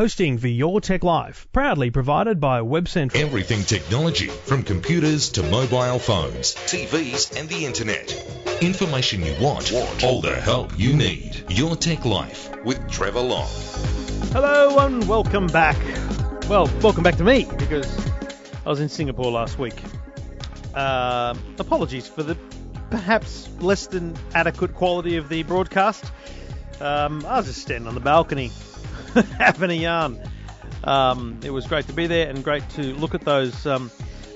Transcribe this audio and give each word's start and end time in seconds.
Hosting 0.00 0.38
for 0.38 0.48
Your 0.48 0.80
Tech 0.80 1.04
Life, 1.04 1.46
proudly 1.52 1.90
provided 1.90 2.40
by 2.40 2.62
Web 2.62 2.88
Central. 2.88 3.22
Everything 3.22 3.62
technology, 3.62 4.28
from 4.28 4.62
computers 4.62 5.28
to 5.32 5.42
mobile 5.42 5.98
phones, 5.98 6.54
TVs, 6.54 7.38
and 7.38 7.50
the 7.50 7.66
internet. 7.66 8.10
Information 8.62 9.22
you 9.22 9.34
want, 9.38 9.74
all 10.02 10.22
the 10.22 10.34
help 10.36 10.70
you 10.78 10.94
need. 10.94 11.44
Your 11.50 11.76
Tech 11.76 12.06
Life 12.06 12.48
with 12.64 12.90
Trevor 12.90 13.20
Long. 13.20 13.46
Hello 14.32 14.78
and 14.78 15.06
welcome 15.06 15.48
back. 15.48 15.76
Well, 16.48 16.70
welcome 16.80 17.02
back 17.02 17.16
to 17.16 17.24
me 17.24 17.46
because 17.58 17.94
I 18.64 18.70
was 18.70 18.80
in 18.80 18.88
Singapore 18.88 19.30
last 19.30 19.58
week. 19.58 19.82
Uh, 20.74 21.34
apologies 21.58 22.08
for 22.08 22.22
the 22.22 22.38
perhaps 22.88 23.50
less 23.60 23.86
than 23.88 24.16
adequate 24.34 24.74
quality 24.74 25.18
of 25.18 25.28
the 25.28 25.42
broadcast. 25.42 26.10
Um, 26.80 27.22
I 27.26 27.36
was 27.36 27.48
just 27.48 27.60
standing 27.60 27.86
on 27.86 27.94
the 27.94 28.00
balcony 28.00 28.50
having 29.38 29.70
a 29.70 29.74
yarn. 29.74 30.20
Um, 30.84 31.40
it 31.44 31.50
was 31.50 31.66
great 31.66 31.86
to 31.88 31.92
be 31.92 32.06
there 32.06 32.28
and 32.28 32.42
great 32.42 32.68
to 32.70 32.82
look 32.94 33.14
at 33.14 33.22
those 33.22 33.66
um, 33.66 33.90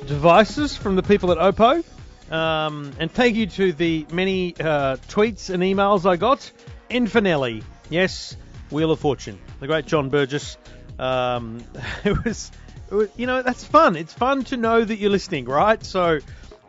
devices 0.07 0.77
from 0.77 0.97
the 0.97 1.03
people 1.03 1.33
at 1.33 1.39
Oppo. 1.39 1.85
Um, 2.31 2.93
and 2.99 3.11
thank 3.11 3.37
you 3.37 3.47
to 3.47 3.73
the 3.73 4.07
many 4.13 4.55
uh, 4.59 4.97
tweets 5.09 5.51
and 5.51 5.63
emails 5.63 6.09
I 6.09 6.17
got. 6.17 6.51
Infinelli, 6.91 7.63
yes, 7.91 8.37
Wheel 8.71 8.91
of 8.91 9.01
Fortune, 9.01 9.39
the 9.61 9.67
great 9.67 9.87
John 9.87 10.09
Burgess. 10.09 10.57
Um, 10.99 11.65
it, 12.05 12.25
was, 12.25 12.51
it 12.91 12.95
was, 12.95 13.09
you 13.17 13.27
know, 13.27 13.43
that's 13.43 13.65
fun. 13.65 13.97
It's 13.97 14.13
fun 14.13 14.45
to 14.45 14.57
know 14.57 14.85
that 14.85 14.97
you're 14.97 15.11
listening, 15.11 15.47
right? 15.47 15.83
So 15.85 16.21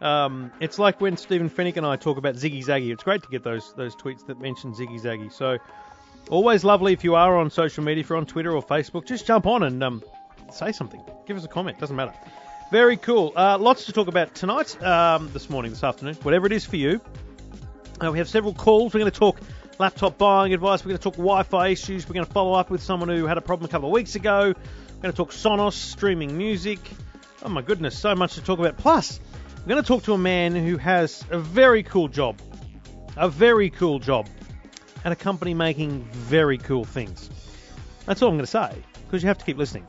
um, 0.02 0.52
it's 0.60 0.78
like 0.78 1.02
when 1.02 1.18
Stephen 1.18 1.50
Fenech 1.50 1.78
and 1.78 1.86
I 1.86 1.96
talk 1.96 2.18
about 2.18 2.36
Ziggy 2.36 2.64
Zaggy. 2.64 2.92
It's 2.92 3.04
great 3.04 3.24
to 3.24 3.30
get 3.30 3.44
those 3.44 3.74
those 3.74 3.96
tweets 3.96 4.26
that 4.28 4.40
mention 4.40 4.74
Ziggy 4.74 5.02
Zaggy. 5.02 5.32
So 5.32 5.58
always 6.30 6.64
lovely 6.64 6.94
if 6.94 7.04
you 7.04 7.16
are 7.16 7.38
on 7.38 7.50
social 7.50 7.84
media, 7.84 8.02
if 8.02 8.10
you're 8.10 8.18
on 8.18 8.26
Twitter 8.26 8.56
or 8.56 8.64
Facebook, 8.64 9.06
just 9.06 9.26
jump 9.26 9.46
on 9.46 9.64
and 9.64 9.84
um, 9.84 10.04
say 10.52 10.72
something. 10.72 11.02
Give 11.26 11.38
us 11.38 11.46
a 11.46 11.48
comment. 11.48 11.80
Doesn't 11.80 11.96
matter. 11.96 12.14
Very 12.72 12.98
cool. 12.98 13.34
Uh, 13.36 13.58
lots 13.58 13.86
to 13.86 13.94
talk 13.94 14.08
about 14.08 14.34
tonight, 14.34 14.82
um, 14.84 15.32
this 15.34 15.50
morning, 15.50 15.72
this 15.72 15.84
afternoon, 15.84 16.16
whatever 16.24 16.48
it 16.48 16.52
is 16.52 16.66
for 16.66 16.78
you. 16.78 17.00
Uh, 18.04 18.12
we 18.12 18.18
have 18.18 18.28
several 18.28 18.54
calls. 18.54 18.94
We're 18.94 19.02
going 19.02 19.12
to 19.12 19.20
talk 19.20 19.40
laptop 19.78 20.18
buying 20.18 20.54
advice. 20.54 20.84
We're 20.84 20.90
going 20.90 20.98
to 20.98 21.04
talk 21.04 21.14
Wi-Fi 21.14 21.68
issues. 21.70 22.08
We're 22.08 22.16
going 22.16 22.26
to 22.26 22.32
follow 22.32 22.54
up 22.54 22.70
with 22.70 22.82
someone 22.82 23.10
who 23.10 23.26
had 23.26 23.38
a 23.38 23.42
problem 23.42 23.70
a 23.70 23.72
couple 23.72 23.90
of 23.90 23.94
weeks 23.94 24.16
ago. 24.16 24.54
We're 24.56 25.02
going 25.02 25.14
to 25.14 25.18
talk 25.18 25.32
Sonos 25.32 25.74
streaming 25.74 26.38
music. 26.38 26.80
Oh 27.44 27.50
my 27.50 27.62
goodness, 27.62 27.98
so 27.98 28.16
much 28.16 28.36
to 28.36 28.42
talk 28.42 28.60
about. 28.60 28.78
Plus, 28.78 29.20
we're 29.60 29.70
going 29.70 29.82
to 29.82 29.88
talk 29.88 30.04
to 30.04 30.14
a 30.14 30.18
man 30.18 30.56
who 30.56 30.78
has 30.78 31.24
a 31.30 31.38
very 31.38 31.84
cool 31.84 32.08
job. 32.08 32.40
A 33.16 33.30
very 33.30 33.70
cool 33.70 34.00
job. 34.00 34.28
At 35.06 35.12
a 35.12 35.16
company 35.16 35.54
making 35.54 36.04
very 36.12 36.58
cool 36.58 36.84
things. 36.84 37.30
That's 38.06 38.22
all 38.22 38.30
I'm 38.30 38.36
going 38.36 38.44
to 38.44 38.52
say, 38.52 38.76
because 39.06 39.24
you 39.24 39.28
have 39.28 39.38
to 39.38 39.46
keep 39.46 39.58
listening. 39.58 39.86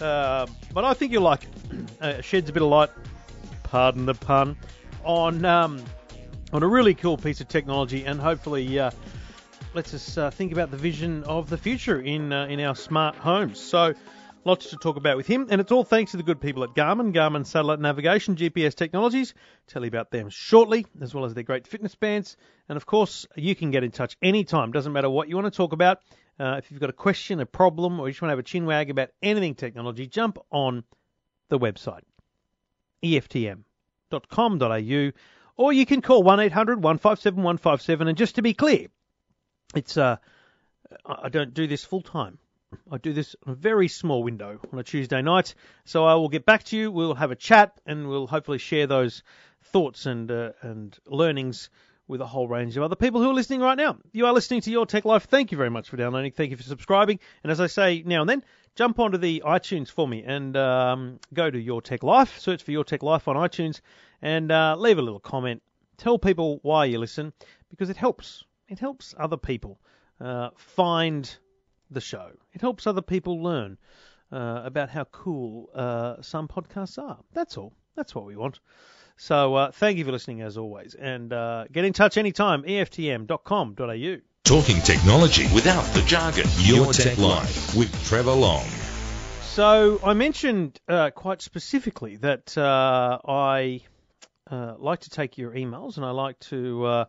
Uh, 0.00 0.46
but 0.72 0.84
I 0.84 0.94
think 0.94 1.12
you'll 1.12 1.22
like 1.22 1.44
it. 1.44 1.50
Uh, 2.00 2.18
sheds 2.22 2.48
a 2.48 2.52
bit 2.52 2.62
of 2.62 2.68
light, 2.70 2.88
pardon 3.62 4.06
the 4.06 4.14
pun, 4.14 4.56
on 5.04 5.44
um, 5.44 5.84
on 6.50 6.62
a 6.62 6.66
really 6.66 6.94
cool 6.94 7.18
piece 7.18 7.42
of 7.42 7.48
technology, 7.48 8.06
and 8.06 8.18
hopefully 8.18 8.78
uh, 8.78 8.90
lets 9.74 9.92
us 9.92 10.16
uh, 10.16 10.30
think 10.30 10.50
about 10.50 10.70
the 10.70 10.78
vision 10.78 11.22
of 11.24 11.50
the 11.50 11.58
future 11.58 12.00
in 12.00 12.32
uh, 12.32 12.46
in 12.46 12.58
our 12.60 12.74
smart 12.74 13.16
homes. 13.16 13.60
So 13.60 13.94
Lots 14.42 14.70
to 14.70 14.76
talk 14.76 14.96
about 14.96 15.18
with 15.18 15.26
him, 15.26 15.48
and 15.50 15.60
it's 15.60 15.70
all 15.70 15.84
thanks 15.84 16.12
to 16.12 16.16
the 16.16 16.22
good 16.22 16.40
people 16.40 16.64
at 16.64 16.70
Garmin, 16.70 17.12
Garmin 17.12 17.44
Satellite 17.44 17.78
Navigation, 17.78 18.36
GPS 18.36 18.74
Technologies. 18.74 19.34
Tell 19.66 19.82
you 19.82 19.88
about 19.88 20.10
them 20.10 20.30
shortly, 20.30 20.86
as 21.02 21.12
well 21.12 21.26
as 21.26 21.34
their 21.34 21.44
great 21.44 21.66
fitness 21.66 21.94
bands. 21.94 22.38
And 22.66 22.78
of 22.78 22.86
course, 22.86 23.26
you 23.36 23.54
can 23.54 23.70
get 23.70 23.84
in 23.84 23.90
touch 23.90 24.16
anytime. 24.22 24.72
Doesn't 24.72 24.94
matter 24.94 25.10
what 25.10 25.28
you 25.28 25.36
want 25.36 25.52
to 25.52 25.56
talk 25.56 25.74
about. 25.74 25.98
Uh, 26.38 26.54
if 26.56 26.70
you've 26.70 26.80
got 26.80 26.88
a 26.88 26.94
question, 26.94 27.38
a 27.40 27.46
problem, 27.46 28.00
or 28.00 28.08
you 28.08 28.12
just 28.12 28.22
want 28.22 28.30
to 28.30 28.32
have 28.32 28.38
a 28.38 28.42
chin 28.42 28.64
wag 28.64 28.88
about 28.88 29.10
anything 29.22 29.54
technology, 29.54 30.06
jump 30.06 30.38
on 30.50 30.84
the 31.50 31.58
website, 31.58 32.00
eftm.com.au, 33.04 33.62
or 35.58 35.72
you 35.74 35.84
can 35.84 36.00
call 36.00 36.22
1800 36.22 36.82
157 36.82 37.36
157. 37.36 38.08
And 38.08 38.16
just 38.16 38.36
to 38.36 38.42
be 38.42 38.54
clear, 38.54 38.86
it's 39.74 39.98
uh, 39.98 40.16
I 41.04 41.28
don't 41.28 41.52
do 41.52 41.66
this 41.66 41.84
full 41.84 42.00
time. 42.00 42.38
I 42.90 42.98
do 42.98 43.12
this 43.12 43.36
on 43.46 43.52
a 43.52 43.56
very 43.56 43.88
small 43.88 44.22
window 44.22 44.60
on 44.72 44.78
a 44.78 44.82
Tuesday 44.82 45.22
night. 45.22 45.54
So 45.84 46.04
I 46.04 46.14
will 46.14 46.28
get 46.28 46.44
back 46.44 46.64
to 46.64 46.76
you. 46.76 46.90
We'll 46.90 47.14
have 47.14 47.30
a 47.30 47.36
chat 47.36 47.80
and 47.86 48.08
we'll 48.08 48.26
hopefully 48.26 48.58
share 48.58 48.86
those 48.86 49.22
thoughts 49.64 50.06
and 50.06 50.30
uh, 50.30 50.52
and 50.62 50.96
learnings 51.06 51.70
with 52.06 52.20
a 52.20 52.26
whole 52.26 52.48
range 52.48 52.76
of 52.76 52.82
other 52.82 52.96
people 52.96 53.22
who 53.22 53.30
are 53.30 53.34
listening 53.34 53.60
right 53.60 53.76
now. 53.76 53.96
You 54.12 54.26
are 54.26 54.32
listening 54.32 54.62
to 54.62 54.70
Your 54.70 54.84
Tech 54.84 55.04
Life. 55.04 55.24
Thank 55.24 55.52
you 55.52 55.58
very 55.58 55.70
much 55.70 55.88
for 55.88 55.96
downloading. 55.96 56.32
Thank 56.32 56.50
you 56.50 56.56
for 56.56 56.64
subscribing. 56.64 57.20
And 57.44 57.52
as 57.52 57.60
I 57.60 57.68
say 57.68 58.02
now 58.04 58.22
and 58.22 58.28
then, 58.28 58.44
jump 58.74 58.98
onto 58.98 59.16
the 59.16 59.44
iTunes 59.46 59.88
for 59.90 60.08
me 60.08 60.24
and 60.24 60.56
um, 60.56 61.20
go 61.32 61.48
to 61.48 61.58
Your 61.58 61.80
Tech 61.80 62.02
Life. 62.02 62.40
Search 62.40 62.64
for 62.64 62.72
Your 62.72 62.82
Tech 62.82 63.04
Life 63.04 63.28
on 63.28 63.36
iTunes 63.36 63.80
and 64.20 64.50
uh, 64.50 64.74
leave 64.76 64.98
a 64.98 65.02
little 65.02 65.20
comment. 65.20 65.62
Tell 65.98 66.18
people 66.18 66.58
why 66.62 66.86
you 66.86 66.98
listen 66.98 67.32
because 67.70 67.90
it 67.90 67.96
helps. 67.96 68.44
It 68.68 68.80
helps 68.80 69.14
other 69.16 69.36
people 69.36 69.80
uh, 70.20 70.50
find 70.56 71.32
the 71.90 72.00
show. 72.00 72.30
It 72.52 72.60
helps 72.60 72.86
other 72.86 73.02
people 73.02 73.42
learn 73.42 73.78
uh, 74.32 74.62
about 74.64 74.90
how 74.90 75.04
cool 75.04 75.70
uh, 75.74 76.22
some 76.22 76.48
podcasts 76.48 77.02
are. 77.02 77.18
That's 77.32 77.56
all. 77.56 77.72
That's 77.96 78.14
what 78.14 78.24
we 78.24 78.36
want. 78.36 78.60
So 79.16 79.54
uh, 79.54 79.70
thank 79.72 79.98
you 79.98 80.04
for 80.04 80.12
listening 80.12 80.40
as 80.40 80.56
always. 80.56 80.94
And 80.94 81.32
uh, 81.32 81.64
get 81.70 81.84
in 81.84 81.92
touch 81.92 82.16
anytime, 82.16 82.62
eftm.com.au. 82.62 84.16
Talking 84.44 84.80
technology 84.82 85.46
without 85.54 85.84
the 85.92 86.02
jargon. 86.02 86.46
Your, 86.58 86.84
Your 86.84 86.92
Tech, 86.92 87.04
Tech 87.04 87.18
Life 87.18 87.76
with 87.76 87.92
Trevor 88.06 88.32
Long. 88.32 88.64
So 89.42 90.00
I 90.02 90.14
mentioned 90.14 90.80
uh, 90.88 91.10
quite 91.10 91.42
specifically 91.42 92.16
that 92.16 92.56
uh, 92.56 93.18
I 93.26 93.82
like 94.50 95.00
to 95.00 95.10
take 95.10 95.38
your 95.38 95.52
emails 95.52 95.96
and 95.96 96.06
I 96.06 96.10
like 96.10 96.38
to 96.40 97.06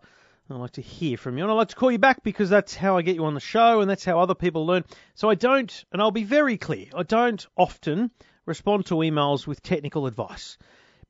I 0.53 0.57
like 0.57 0.71
to 0.71 0.81
hear 0.81 1.17
from 1.17 1.37
you, 1.37 1.43
and 1.43 1.51
I 1.51 1.55
like 1.55 1.69
to 1.69 1.75
call 1.75 1.91
you 1.91 1.97
back 1.97 2.23
because 2.23 2.49
that's 2.49 2.75
how 2.75 2.97
I 2.97 3.01
get 3.01 3.15
you 3.15 3.25
on 3.25 3.33
the 3.33 3.39
show, 3.39 3.81
and 3.81 3.89
that's 3.89 4.05
how 4.05 4.19
other 4.19 4.35
people 4.35 4.65
learn. 4.65 4.83
So 5.15 5.29
I 5.29 5.35
don't, 5.35 5.85
and 5.91 6.01
I'll 6.01 6.11
be 6.11 6.23
very 6.23 6.57
clear, 6.57 6.87
I 6.95 7.03
don't 7.03 7.45
often 7.57 8.11
respond 8.45 8.85
to 8.87 8.95
emails 8.95 9.47
with 9.47 9.61
technical 9.61 10.07
advice 10.07 10.57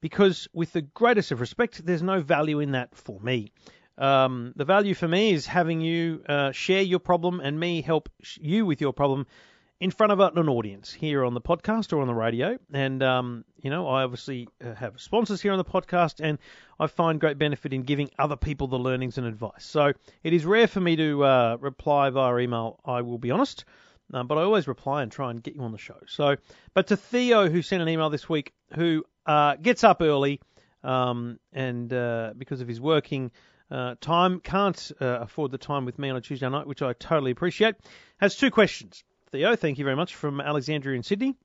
because, 0.01 0.47
with 0.53 0.73
the 0.73 0.81
greatest 0.81 1.31
of 1.31 1.41
respect, 1.41 1.85
there's 1.85 2.03
no 2.03 2.21
value 2.21 2.59
in 2.59 2.71
that 2.71 2.95
for 2.95 3.19
me. 3.19 3.51
Um, 3.97 4.53
the 4.55 4.65
value 4.65 4.93
for 4.93 5.07
me 5.07 5.31
is 5.31 5.45
having 5.45 5.81
you 5.81 6.23
uh, 6.27 6.51
share 6.51 6.81
your 6.81 6.99
problem 6.99 7.39
and 7.39 7.59
me 7.59 7.81
help 7.81 8.09
you 8.39 8.65
with 8.65 8.81
your 8.81 8.93
problem 8.93 9.27
in 9.81 9.89
front 9.89 10.11
of 10.11 10.19
an 10.19 10.47
audience 10.47 10.93
here 10.93 11.25
on 11.25 11.33
the 11.33 11.41
podcast 11.41 11.91
or 11.91 12.01
on 12.01 12.07
the 12.07 12.13
radio. 12.13 12.55
And, 12.71 13.01
um, 13.01 13.43
you 13.63 13.71
know, 13.71 13.87
I 13.87 14.03
obviously 14.03 14.47
uh, 14.63 14.75
have 14.75 15.01
sponsors 15.01 15.41
here 15.41 15.51
on 15.53 15.57
the 15.57 15.65
podcast, 15.65 16.23
and 16.23 16.37
I 16.79 16.85
find 16.85 17.19
great 17.19 17.39
benefit 17.39 17.73
in 17.73 17.81
giving 17.81 18.11
other 18.19 18.35
people 18.35 18.67
the 18.67 18.77
learnings 18.77 19.17
and 19.17 19.25
advice. 19.25 19.65
So 19.65 19.91
it 20.23 20.33
is 20.33 20.45
rare 20.45 20.67
for 20.67 20.79
me 20.79 20.97
to 20.97 21.23
uh, 21.23 21.57
reply 21.59 22.11
via 22.11 22.37
email, 22.37 22.79
I 22.85 23.01
will 23.01 23.17
be 23.17 23.31
honest. 23.31 23.65
Um, 24.13 24.27
but 24.27 24.37
I 24.37 24.43
always 24.43 24.67
reply 24.67 25.01
and 25.01 25.11
try 25.11 25.31
and 25.31 25.41
get 25.41 25.55
you 25.55 25.61
on 25.63 25.71
the 25.71 25.79
show. 25.79 25.97
So, 26.05 26.35
but 26.75 26.87
to 26.87 26.97
Theo, 26.97 27.49
who 27.49 27.63
sent 27.63 27.81
an 27.81 27.89
email 27.89 28.11
this 28.11 28.29
week, 28.29 28.53
who 28.75 29.03
uh, 29.25 29.55
gets 29.55 29.83
up 29.83 30.03
early 30.03 30.41
um, 30.83 31.39
and 31.53 31.91
uh, 31.91 32.33
because 32.37 32.61
of 32.61 32.67
his 32.67 32.79
working 32.79 33.31
uh, 33.71 33.95
time, 33.99 34.41
can't 34.41 34.91
uh, 35.01 35.05
afford 35.21 35.49
the 35.49 35.57
time 35.57 35.85
with 35.85 35.97
me 35.97 36.11
on 36.11 36.17
a 36.17 36.21
Tuesday 36.21 36.49
night, 36.49 36.67
which 36.67 36.83
I 36.83 36.93
totally 36.93 37.31
appreciate, 37.31 37.75
has 38.17 38.35
two 38.35 38.51
questions. 38.51 39.03
Theo, 39.31 39.55
thank 39.55 39.77
you 39.77 39.85
very 39.85 39.95
much 39.95 40.15
from 40.15 40.41
Alexandria 40.41 40.97
in 40.97 41.03
Sydney. 41.03 41.35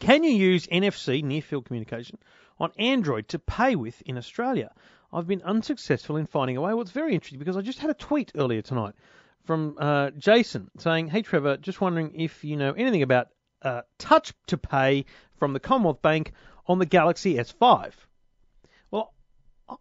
Can 0.00 0.24
you 0.24 0.30
use 0.30 0.66
NFC, 0.66 1.22
near 1.22 1.42
field 1.42 1.66
communication, 1.66 2.18
on 2.58 2.72
Android 2.78 3.28
to 3.28 3.38
pay 3.38 3.76
with 3.76 4.00
in 4.06 4.16
Australia? 4.16 4.72
I've 5.12 5.26
been 5.26 5.42
unsuccessful 5.42 6.16
in 6.16 6.24
finding 6.24 6.56
a 6.56 6.62
way. 6.62 6.72
Well, 6.72 6.84
very 6.84 7.12
interesting 7.12 7.38
because 7.38 7.58
I 7.58 7.60
just 7.60 7.80
had 7.80 7.90
a 7.90 7.94
tweet 7.94 8.32
earlier 8.34 8.62
tonight 8.62 8.94
from 9.44 9.76
uh, 9.78 10.12
Jason 10.12 10.70
saying, 10.78 11.08
Hey 11.08 11.20
Trevor, 11.20 11.58
just 11.58 11.82
wondering 11.82 12.18
if 12.18 12.44
you 12.44 12.56
know 12.56 12.72
anything 12.72 13.02
about 13.02 13.28
uh, 13.60 13.82
touch 13.98 14.32
to 14.46 14.56
pay 14.56 15.04
from 15.36 15.52
the 15.52 15.60
Commonwealth 15.60 16.00
Bank 16.00 16.32
on 16.66 16.78
the 16.78 16.86
Galaxy 16.86 17.34
S5. 17.34 17.92
Well, 18.90 19.12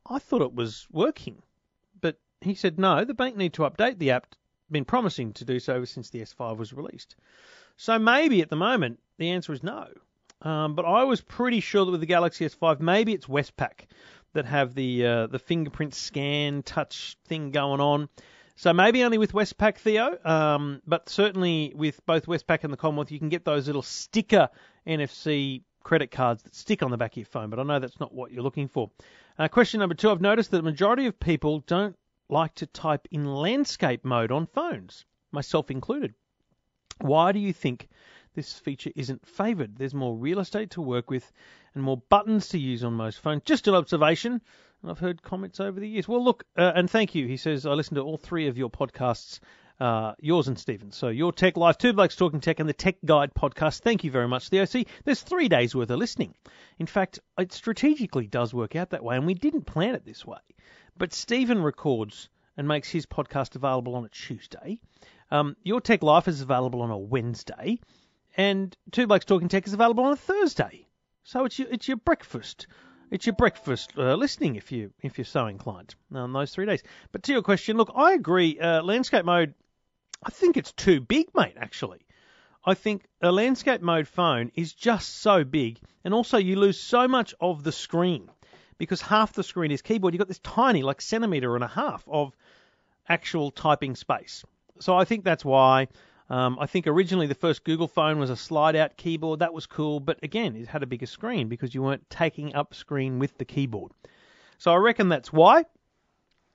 I 0.05 0.19
thought 0.19 0.41
it 0.41 0.53
was 0.53 0.85
working, 0.91 1.41
but 2.01 2.17
he 2.41 2.55
said 2.55 2.77
no, 2.77 3.05
the 3.05 3.13
bank 3.13 3.37
need 3.37 3.53
to 3.53 3.61
update 3.61 3.99
the 3.99 4.11
app 4.11 4.27
been 4.71 4.85
promising 4.85 5.33
to 5.33 5.45
do 5.45 5.59
so 5.59 5.85
since 5.85 6.09
the 6.09 6.21
S5 6.21 6.57
was 6.57 6.73
released. 6.73 7.15
So 7.77 7.97
maybe 7.99 8.41
at 8.41 8.49
the 8.49 8.55
moment 8.55 8.99
the 9.17 9.31
answer 9.31 9.53
is 9.53 9.63
no. 9.63 9.87
Um, 10.41 10.75
but 10.75 10.85
I 10.85 11.03
was 11.03 11.21
pretty 11.21 11.59
sure 11.59 11.85
that 11.85 11.91
with 11.91 11.99
the 11.99 12.07
Galaxy 12.07 12.45
S5, 12.45 12.79
maybe 12.79 13.13
it's 13.13 13.27
Westpac 13.27 13.85
that 14.33 14.45
have 14.45 14.73
the 14.73 15.05
uh, 15.05 15.27
the 15.27 15.39
fingerprint 15.39 15.93
scan 15.93 16.63
touch 16.63 17.17
thing 17.25 17.51
going 17.51 17.81
on. 17.81 18.09
So 18.55 18.73
maybe 18.73 19.03
only 19.03 19.17
with 19.17 19.33
Westpac, 19.33 19.77
Theo, 19.77 20.17
um, 20.23 20.81
but 20.85 21.09
certainly 21.09 21.73
with 21.75 22.05
both 22.05 22.25
Westpac 22.27 22.63
and 22.63 22.71
the 22.71 22.77
Commonwealth, 22.77 23.11
you 23.11 23.19
can 23.19 23.29
get 23.29 23.43
those 23.43 23.65
little 23.65 23.81
sticker 23.81 24.49
NFC 24.85 25.63
credit 25.83 26.11
cards 26.11 26.43
that 26.43 26.55
stick 26.55 26.83
on 26.83 26.91
the 26.91 26.97
back 26.97 27.13
of 27.13 27.17
your 27.17 27.25
phone. 27.25 27.49
But 27.49 27.59
I 27.59 27.63
know 27.63 27.79
that's 27.79 27.99
not 27.99 28.13
what 28.13 28.31
you're 28.31 28.43
looking 28.43 28.67
for. 28.67 28.91
Uh, 29.39 29.47
question 29.47 29.79
number 29.79 29.95
two: 29.95 30.09
I've 30.11 30.21
noticed 30.21 30.51
that 30.51 30.57
the 30.57 30.63
majority 30.63 31.07
of 31.07 31.19
people 31.19 31.59
don't 31.61 31.95
like 32.31 32.55
to 32.55 32.65
type 32.65 33.07
in 33.11 33.25
landscape 33.25 34.03
mode 34.03 34.31
on 34.31 34.47
phones, 34.47 35.05
myself 35.31 35.69
included. 35.69 36.13
Why 36.99 37.31
do 37.31 37.39
you 37.39 37.53
think 37.53 37.89
this 38.33 38.53
feature 38.53 38.91
isn't 38.95 39.25
favoured. 39.25 39.75
There's 39.77 39.93
more 39.93 40.15
real 40.15 40.39
estate 40.39 40.71
to 40.71 40.81
work 40.81 41.09
with 41.09 41.31
and 41.73 41.83
more 41.83 41.97
buttons 42.09 42.49
to 42.49 42.59
use 42.59 42.83
on 42.83 42.93
most 42.93 43.19
phones. 43.19 43.43
Just 43.43 43.67
an 43.67 43.75
observation. 43.75 44.41
And 44.81 44.91
I've 44.91 44.99
heard 44.99 45.21
comments 45.21 45.59
over 45.59 45.79
the 45.79 45.87
years. 45.87 46.07
Well, 46.07 46.23
look, 46.23 46.45
uh, 46.57 46.71
and 46.75 46.89
thank 46.89 47.13
you. 47.13 47.27
He 47.27 47.37
says, 47.37 47.65
I 47.65 47.73
listen 47.73 47.95
to 47.95 48.01
all 48.01 48.17
three 48.17 48.47
of 48.47 48.57
your 48.57 48.69
podcasts, 48.69 49.39
uh, 49.79 50.13
yours 50.19 50.47
and 50.47 50.57
Stephen's. 50.57 50.95
So, 50.95 51.09
Your 51.09 51.31
Tech 51.31 51.55
Life, 51.55 51.77
Two 51.77 51.93
Blokes 51.93 52.15
Talking 52.15 52.39
Tech, 52.39 52.59
and 52.59 52.67
the 52.67 52.73
Tech 52.73 52.95
Guide 53.05 53.31
podcast. 53.33 53.81
Thank 53.81 54.03
you 54.03 54.11
very 54.11 54.27
much, 54.27 54.49
Theo. 54.49 54.65
See, 54.65 54.87
there's 55.03 55.21
three 55.21 55.49
days 55.49 55.75
worth 55.75 55.91
of 55.91 55.99
listening. 55.99 56.33
In 56.79 56.87
fact, 56.87 57.19
it 57.37 57.53
strategically 57.53 58.27
does 58.27 58.53
work 58.53 58.75
out 58.75 58.89
that 58.89 59.03
way, 59.03 59.17
and 59.17 59.27
we 59.27 59.35
didn't 59.35 59.63
plan 59.63 59.93
it 59.93 60.05
this 60.05 60.25
way. 60.25 60.39
But 61.01 61.13
Stephen 61.13 61.63
records 61.63 62.29
and 62.55 62.67
makes 62.67 62.87
his 62.87 63.07
podcast 63.07 63.55
available 63.55 63.95
on 63.95 64.05
a 64.05 64.09
Tuesday. 64.09 64.79
Um, 65.31 65.57
Your 65.63 65.81
Tech 65.81 66.03
Life 66.03 66.27
is 66.27 66.41
available 66.41 66.83
on 66.83 66.91
a 66.91 66.97
Wednesday, 66.99 67.79
and 68.37 68.77
Two 68.91 69.07
Blokes 69.07 69.25
Talking 69.25 69.47
Tech 69.47 69.65
is 69.65 69.73
available 69.73 70.03
on 70.03 70.13
a 70.13 70.15
Thursday. 70.15 70.87
So 71.23 71.45
it's 71.45 71.57
your 71.57 71.69
it's 71.69 71.87
your 71.87 71.97
breakfast. 71.97 72.67
It's 73.09 73.25
your 73.25 73.33
breakfast 73.33 73.93
uh, 73.97 74.13
listening 74.13 74.57
if 74.57 74.71
you 74.71 74.93
if 75.01 75.17
you're 75.17 75.25
so 75.25 75.47
inclined 75.47 75.95
on 76.13 76.33
those 76.33 76.53
three 76.53 76.67
days. 76.67 76.83
But 77.11 77.23
to 77.23 77.31
your 77.31 77.41
question, 77.41 77.77
look, 77.77 77.91
I 77.95 78.13
agree. 78.13 78.59
Uh, 78.59 78.83
landscape 78.83 79.25
mode, 79.25 79.55
I 80.23 80.29
think 80.29 80.55
it's 80.55 80.71
too 80.71 81.01
big, 81.01 81.33
mate. 81.33 81.55
Actually, 81.57 82.05
I 82.63 82.75
think 82.75 83.07
a 83.23 83.31
landscape 83.31 83.81
mode 83.81 84.07
phone 84.07 84.51
is 84.53 84.71
just 84.71 85.21
so 85.21 85.43
big, 85.43 85.79
and 86.03 86.13
also 86.13 86.37
you 86.37 86.57
lose 86.57 86.79
so 86.79 87.07
much 87.07 87.33
of 87.41 87.63
the 87.63 87.71
screen 87.71 88.29
because 88.81 88.99
half 88.99 89.33
the 89.33 89.43
screen 89.43 89.69
is 89.69 89.83
keyboard. 89.83 90.11
You've 90.11 90.19
got 90.19 90.27
this 90.27 90.39
tiny, 90.39 90.81
like 90.81 91.01
centimetre 91.01 91.53
and 91.53 91.63
a 91.63 91.67
half 91.67 92.03
of 92.07 92.35
actual 93.07 93.51
typing 93.51 93.95
space. 93.95 94.43
So 94.79 94.97
I 94.97 95.05
think 95.05 95.23
that's 95.23 95.45
why. 95.45 95.87
Um, 96.31 96.57
I 96.59 96.65
think 96.65 96.87
originally 96.87 97.27
the 97.27 97.35
first 97.35 97.63
Google 97.63 97.87
phone 97.87 98.17
was 98.17 98.31
a 98.31 98.35
slide 98.35 98.75
out 98.75 98.97
keyboard. 98.97 99.41
That 99.41 99.53
was 99.53 99.67
cool, 99.67 99.99
but 99.99 100.17
again, 100.23 100.55
it 100.55 100.67
had 100.67 100.81
a 100.81 100.87
bigger 100.87 101.05
screen 101.05 101.47
because 101.47 101.75
you 101.75 101.83
weren't 101.83 102.09
taking 102.09 102.55
up 102.55 102.73
screen 102.73 103.19
with 103.19 103.37
the 103.37 103.45
keyboard. 103.45 103.91
So 104.57 104.71
I 104.71 104.77
reckon 104.77 105.09
that's 105.09 105.31
why. 105.31 105.65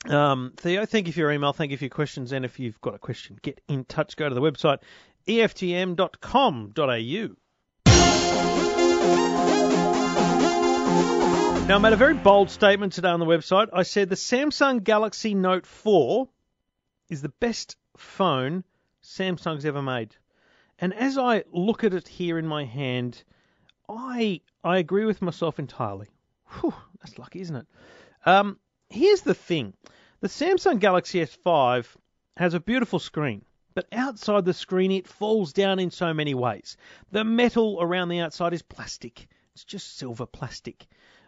Um, 0.09 0.55
Theo, 0.57 0.85
thank 0.85 1.07
you 1.07 1.13
for 1.13 1.21
your 1.21 1.31
email. 1.31 1.53
Thank 1.53 1.71
you 1.71 1.77
for 1.77 1.85
your 1.85 1.91
questions. 1.91 2.33
And 2.33 2.45
if 2.45 2.59
you've 2.59 2.81
got 2.81 2.97
a 2.97 2.99
question, 2.99 3.39
get 3.41 3.61
in 3.69 3.85
touch. 3.85 4.17
Go 4.17 4.29
to 4.29 4.35
the 4.35 4.41
website 4.41 4.79
eftm.com.au. 5.29 6.77
Now, 11.69 11.75
I 11.75 11.79
made 11.79 11.95
a 11.95 11.97
very 11.97 12.15
bold 12.15 12.49
statement 12.49 12.93
today 12.93 13.09
on 13.09 13.19
the 13.19 13.27
website. 13.27 13.71
I 13.73 13.83
said 13.83 14.09
the 14.09 14.15
Samsung 14.15 14.85
Galaxy 14.85 15.35
Note 15.35 15.67
4 15.67 16.29
is 17.11 17.23
the 17.23 17.29
best 17.29 17.77
phone 17.97 18.63
Samsung's 19.03 19.65
ever 19.65 19.83
made. 19.83 20.15
And 20.79 20.95
as 20.95 21.19
I 21.19 21.43
look 21.51 21.83
at 21.83 21.93
it 21.93 22.07
here 22.07 22.39
in 22.39 22.47
my 22.47 22.65
hand, 22.65 23.21
I 23.89 24.43
I 24.63 24.79
agree 24.79 25.07
with 25.07 25.21
myself 25.21 25.59
entirely. 25.59 26.07
Whew, 26.51 26.73
that's 27.01 27.19
lucky, 27.19 27.41
isn't 27.41 27.57
it? 27.57 27.67
Um, 28.25 28.61
here's 28.89 29.23
the 29.23 29.35
thing: 29.35 29.75
the 30.21 30.29
Samsung 30.29 30.79
Galaxy 30.79 31.19
S5 31.19 31.97
has 32.37 32.55
a 32.55 32.61
beautiful 32.61 33.01
screen, 33.01 33.45
but 33.75 33.89
outside 33.91 34.45
the 34.45 34.55
screen 34.55 34.93
it 34.93 35.09
falls 35.09 35.53
down 35.53 35.81
in 35.81 35.91
so 35.91 36.15
many 36.15 36.33
ways. 36.33 36.77
The 37.11 37.25
metal 37.25 37.79
around 37.81 38.11
the 38.11 38.21
outside 38.21 38.55
is 38.55 38.63
plastic; 38.63 39.27
it's 39.53 39.65
just 39.65 39.97
silver 39.97 40.27
plastic. 40.27 40.87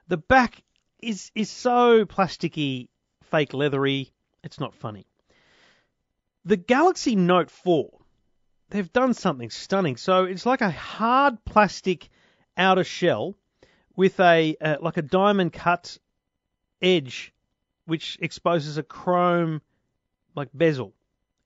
The 0.08 0.16
back 0.16 0.62
is 1.00 1.30
is 1.34 1.50
so 1.50 2.06
plasticky, 2.06 2.88
fake 3.24 3.52
leathery. 3.52 4.12
It's 4.42 4.58
not 4.58 4.74
funny. 4.74 5.06
The 6.44 6.56
Galaxy 6.56 7.14
Note 7.14 7.50
4, 7.50 7.90
they've 8.70 8.92
done 8.92 9.12
something 9.12 9.50
stunning. 9.50 9.98
So 9.98 10.24
it's 10.24 10.46
like 10.46 10.62
a 10.62 10.70
hard 10.70 11.44
plastic 11.44 12.08
outer 12.56 12.84
shell 12.84 13.36
with 13.96 14.18
a 14.18 14.56
uh, 14.60 14.76
like 14.80 14.96
a 14.96 15.02
diamond 15.02 15.52
cut 15.52 15.98
edge, 16.80 17.34
which 17.84 18.16
exposes 18.22 18.78
a 18.78 18.82
chrome 18.82 19.60
like 20.34 20.48
bezel. 20.54 20.94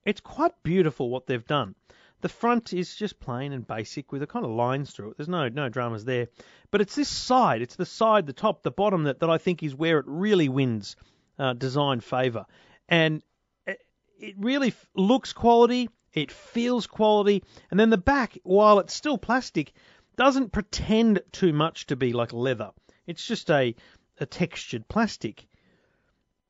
It's 0.05 0.21
quite 0.21 0.53
beautiful 0.63 1.11
what 1.11 1.27
they've 1.27 1.47
done. 1.47 1.75
The 2.23 2.29
front 2.29 2.73
is 2.73 2.95
just 2.95 3.19
plain 3.19 3.53
and 3.53 3.67
basic 3.67 4.13
with 4.13 4.23
a 4.23 4.29
kind 4.29 4.45
of 4.45 4.53
lines 4.53 4.93
through 4.93 5.11
it. 5.11 5.17
There's 5.17 5.29
no 5.29 5.49
no 5.49 5.69
dramas 5.69 6.05
there. 6.05 6.29
But 6.71 6.81
it's 6.81 6.95
this 6.95 7.09
side, 7.09 7.63
it's 7.63 7.75
the 7.75 7.85
side, 7.85 8.27
the 8.27 8.33
top, 8.33 8.63
the 8.63 8.71
bottom 8.71 9.05
that, 9.05 9.21
that 9.21 9.29
I 9.29 9.39
think 9.39 9.63
is 9.63 9.75
where 9.75 9.99
it 9.99 10.05
really 10.07 10.49
wins 10.49 10.97
uh, 11.39 11.53
design 11.55 11.99
favour. 12.01 12.47
And 12.89 13.25
it, 13.67 13.81
it 14.21 14.37
really 14.39 14.69
f- 14.69 14.89
looks 14.95 15.33
quality, 15.33 15.91
it 16.13 16.31
feels 16.31 16.87
quality, 16.87 17.43
and 17.71 17.79
then 17.79 17.91
the 17.91 17.99
back, 17.99 18.39
while 18.45 18.79
it's 18.79 18.95
still 18.95 19.19
plastic, 19.19 19.73
doesn't 20.17 20.53
pretend 20.53 21.23
too 21.33 21.53
much 21.53 21.87
to 21.87 21.97
be 21.97 22.13
like 22.13 22.33
leather. 22.33 22.71
It's 23.05 23.27
just 23.27 23.51
a, 23.51 23.75
a 24.21 24.27
textured 24.27 24.87
plastic. 24.87 25.49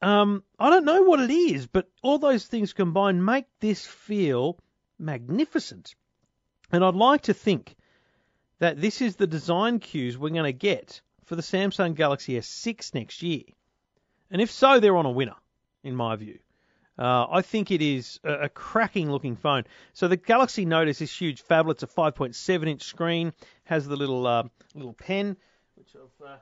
Um, 0.03 0.45
I 0.59 0.69
don't 0.69 0.85
know 0.85 1.03
what 1.03 1.21
it 1.21 1.31
is, 1.31 1.67
but 1.67 1.89
all 2.03 2.19
those 2.19 2.45
things 2.45 2.75
combined 2.75 3.25
make 3.25 3.47
this 3.61 3.87
feel 3.87 4.59
magnificent. 5.03 5.95
And 6.71 6.85
I'd 6.85 6.95
like 6.95 7.23
to 7.23 7.35
think 7.35 7.77
that 8.59 8.81
this 8.81 9.03
is 9.03 9.17
the 9.17 9.27
design 9.27 9.79
cues 9.79 10.17
we're 10.17 10.31
going 10.31 10.45
to 10.45 10.53
get 10.53 11.01
for 11.25 11.37
the 11.37 11.43
Samsung 11.43 11.95
Galaxy 11.95 12.39
S6 12.39 12.95
next 12.95 13.23
year. 13.23 13.43
And 14.31 14.41
if 14.41 14.51
so, 14.51 14.81
they're 14.81 14.97
on 14.97 15.07
a 15.07 15.11
winner, 15.11 15.37
in 15.83 15.95
my 15.95 16.17
view. 16.17 16.39
Uh, 16.99 17.27
I 17.31 17.43
think 17.43 17.71
it 17.71 17.83
is 17.83 18.21
a, 18.23 18.33
a, 18.33 18.49
cracking 18.49 19.11
looking 19.11 19.35
phone. 19.35 19.65
So 19.95 20.09
the 20.09 20.17
Galaxy 20.17 20.67
Note 20.67 20.89
is 20.89 20.99
this 20.99 21.15
huge 21.17 21.43
phablet. 21.43 21.73
It's 21.73 21.83
a 21.83 21.87
5.7 21.87 22.69
inch 22.69 22.83
screen, 22.83 23.33
has 23.65 23.87
the 23.89 23.97
little 23.97 24.27
uh, 24.27 24.45
little 24.75 24.93
pen, 24.93 25.37
which 25.75 25.97
I've 25.97 26.27
uh, 26.27 26.37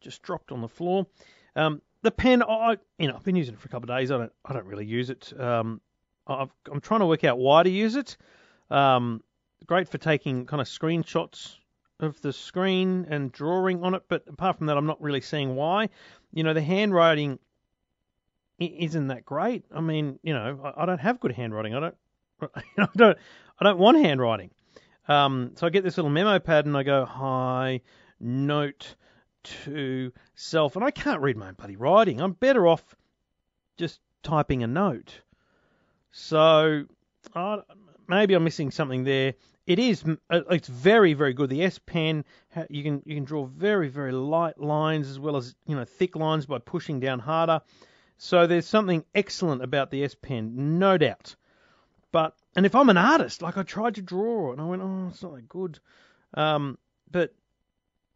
just 0.00 0.20
dropped 0.22 0.50
on 0.50 0.60
the 0.60 0.68
floor. 0.68 1.06
Um, 1.54 1.80
the 2.02 2.10
pen, 2.10 2.42
I 2.42 2.76
you 2.98 3.08
know, 3.08 3.14
I've 3.14 3.24
been 3.24 3.36
using 3.36 3.54
it 3.54 3.60
for 3.60 3.68
a 3.68 3.70
couple 3.70 3.90
of 3.90 3.96
days. 3.96 4.10
I 4.10 4.18
don't 4.18 4.32
I 4.44 4.52
don't 4.52 4.66
really 4.66 4.84
use 4.84 5.10
it. 5.10 5.32
Um, 5.38 5.80
i 6.26 6.46
am 6.72 6.80
trying 6.80 7.00
to 7.00 7.06
work 7.06 7.24
out 7.24 7.38
why 7.38 7.62
to 7.62 7.70
use 7.70 7.96
it. 7.96 8.16
Um, 8.70 9.22
great 9.66 9.88
for 9.88 9.98
taking 9.98 10.46
kind 10.46 10.60
of 10.60 10.66
screenshots 10.66 11.56
of 12.00 12.20
the 12.20 12.32
screen 12.32 13.06
and 13.08 13.32
drawing 13.32 13.82
on 13.82 13.94
it, 13.94 14.02
but 14.08 14.24
apart 14.28 14.58
from 14.58 14.66
that, 14.66 14.76
I'm 14.76 14.86
not 14.86 15.00
really 15.00 15.20
seeing 15.20 15.54
why. 15.54 15.88
You 16.32 16.42
know, 16.42 16.54
the 16.54 16.62
handwriting 16.62 17.38
isn't 18.58 19.08
that 19.08 19.24
great. 19.24 19.64
I 19.74 19.80
mean, 19.80 20.18
you 20.22 20.32
know, 20.32 20.72
I, 20.76 20.86
don't 20.86 21.00
have 21.00 21.20
good 21.20 21.32
handwriting. 21.32 21.74
I 21.74 21.80
don't, 21.80 21.94
I 22.78 22.86
don't, 22.96 23.18
I 23.58 23.64
don't 23.64 23.78
want 23.78 23.98
handwriting. 23.98 24.50
Um, 25.08 25.52
so 25.56 25.66
I 25.66 25.70
get 25.70 25.84
this 25.84 25.96
little 25.96 26.10
memo 26.10 26.38
pad 26.38 26.66
and 26.66 26.76
I 26.76 26.82
go, 26.82 27.04
hi, 27.04 27.80
note 28.20 28.96
to 29.64 30.12
self, 30.34 30.76
and 30.76 30.84
I 30.84 30.90
can't 30.90 31.20
read 31.20 31.36
my 31.36 31.48
own 31.48 31.54
bloody 31.54 31.76
writing. 31.76 32.20
I'm 32.20 32.32
better 32.32 32.66
off 32.66 32.96
just 33.76 34.00
typing 34.22 34.62
a 34.62 34.66
note. 34.66 35.20
So 36.16 36.84
uh, 37.34 37.62
maybe 38.06 38.34
I'm 38.34 38.44
missing 38.44 38.70
something 38.70 39.02
there. 39.02 39.34
It 39.66 39.80
is 39.80 40.04
uh, 40.30 40.42
it's 40.48 40.68
very 40.68 41.12
very 41.14 41.34
good. 41.34 41.50
The 41.50 41.64
S 41.64 41.80
Pen 41.80 42.24
you 42.70 42.84
can 42.84 43.02
you 43.04 43.16
can 43.16 43.24
draw 43.24 43.44
very 43.46 43.88
very 43.88 44.12
light 44.12 44.60
lines 44.60 45.10
as 45.10 45.18
well 45.18 45.36
as 45.36 45.56
you 45.66 45.74
know 45.74 45.84
thick 45.84 46.14
lines 46.14 46.46
by 46.46 46.58
pushing 46.58 47.00
down 47.00 47.18
harder. 47.18 47.62
So 48.16 48.46
there's 48.46 48.66
something 48.66 49.04
excellent 49.12 49.62
about 49.62 49.90
the 49.90 50.04
S 50.04 50.14
Pen, 50.14 50.78
no 50.78 50.96
doubt. 50.96 51.34
But 52.12 52.36
and 52.54 52.64
if 52.64 52.76
I'm 52.76 52.90
an 52.90 52.96
artist, 52.96 53.42
like 53.42 53.58
I 53.58 53.64
tried 53.64 53.96
to 53.96 54.02
draw 54.02 54.52
and 54.52 54.60
I 54.60 54.64
went, 54.66 54.82
oh, 54.82 55.08
it's 55.10 55.22
not 55.22 55.34
that 55.34 55.48
good. 55.48 55.80
Um, 56.34 56.78
but 57.10 57.34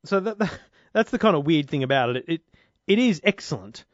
so 0.05 0.21
that, 0.21 0.39
that 0.39 0.57
that's 0.93 1.11
the 1.11 1.19
kind 1.19 1.35
of 1.35 1.45
weird 1.45 1.69
thing 1.69 1.83
about 1.83 2.11
it. 2.11 2.17
It 2.17 2.25
it, 2.29 2.43
it 2.87 2.99
is 3.01 3.21
excellent, 3.25 3.85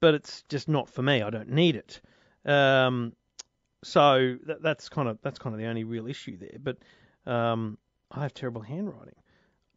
but 0.00 0.14
it's 0.14 0.42
just 0.48 0.68
not 0.68 0.90
for 0.90 1.02
me. 1.02 1.22
I 1.22 1.30
don't 1.30 1.50
need 1.50 1.76
it. 1.76 2.00
Um, 2.44 3.12
so 3.84 4.36
that, 4.46 4.62
that's 4.62 4.88
kind 4.88 5.08
of 5.08 5.18
that's 5.22 5.38
kind 5.38 5.54
of 5.54 5.60
the 5.60 5.66
only 5.66 5.84
real 5.84 6.06
issue 6.06 6.36
there. 6.38 6.58
But 6.60 6.78
um, 7.30 7.78
I 8.10 8.22
have 8.22 8.34
terrible 8.34 8.62
handwriting. 8.62 9.14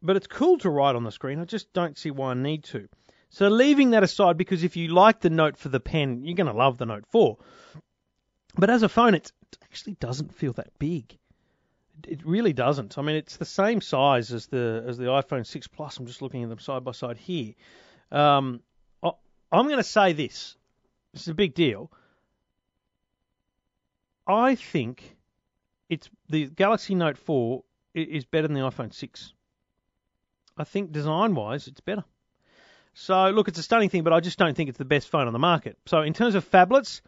But 0.02 0.16
it's 0.16 0.26
cool 0.26 0.58
to 0.58 0.70
write 0.70 0.94
on 0.94 1.04
the 1.04 1.10
screen. 1.10 1.40
I 1.40 1.44
just 1.44 1.72
don't 1.72 1.98
see 1.98 2.10
why 2.10 2.30
I 2.30 2.34
need 2.34 2.64
to. 2.64 2.88
So 3.30 3.48
leaving 3.48 3.90
that 3.90 4.02
aside, 4.02 4.36
because 4.36 4.62
if 4.62 4.76
you 4.76 4.88
like 4.88 5.20
the 5.20 5.30
Note 5.30 5.56
for 5.56 5.68
the 5.68 5.80
pen, 5.80 6.24
you're 6.24 6.36
going 6.36 6.46
to 6.46 6.52
love 6.52 6.78
the 6.78 6.86
Note 6.86 7.04
4. 7.10 7.36
But 8.56 8.70
as 8.70 8.82
a 8.82 8.88
phone, 8.88 9.14
it 9.14 9.32
actually 9.62 9.94
doesn't 9.94 10.34
feel 10.34 10.52
that 10.54 10.78
big. 10.78 11.18
It 12.06 12.24
really 12.24 12.52
doesn't. 12.52 12.96
I 12.96 13.02
mean, 13.02 13.16
it's 13.16 13.36
the 13.36 13.44
same 13.44 13.80
size 13.80 14.32
as 14.32 14.46
the 14.46 14.84
as 14.86 14.98
the 14.98 15.06
iPhone 15.06 15.44
6 15.44 15.66
Plus. 15.68 15.98
I'm 15.98 16.06
just 16.06 16.22
looking 16.22 16.44
at 16.44 16.48
them 16.48 16.60
side 16.60 16.84
by 16.84 16.92
side 16.92 17.18
here. 17.18 17.54
Um, 18.12 18.60
I, 19.02 19.10
I'm 19.50 19.66
going 19.66 19.78
to 19.78 19.84
say 19.84 20.12
this. 20.12 20.56
This 21.12 21.22
is 21.22 21.28
a 21.28 21.34
big 21.34 21.54
deal. 21.54 21.90
I 24.28 24.54
think 24.54 25.16
it's 25.88 26.10
the 26.28 26.46
Galaxy 26.46 26.94
Note 26.94 27.16
4 27.16 27.64
is 27.94 28.26
better 28.26 28.46
than 28.46 28.54
the 28.54 28.60
iPhone 28.60 28.92
6. 28.92 29.32
I 30.56 30.64
think 30.64 30.92
design-wise, 30.92 31.66
it's 31.66 31.80
better. 31.80 32.04
So 32.92 33.30
look, 33.30 33.48
it's 33.48 33.58
a 33.58 33.62
stunning 33.62 33.88
thing, 33.88 34.02
but 34.02 34.12
I 34.12 34.20
just 34.20 34.38
don't 34.38 34.54
think 34.54 34.68
it's 34.68 34.78
the 34.78 34.84
best 34.84 35.08
phone 35.08 35.26
on 35.26 35.32
the 35.32 35.38
market. 35.38 35.78
So 35.86 36.02
in 36.02 36.12
terms 36.12 36.34
of 36.34 36.48
phablets, 36.48 37.00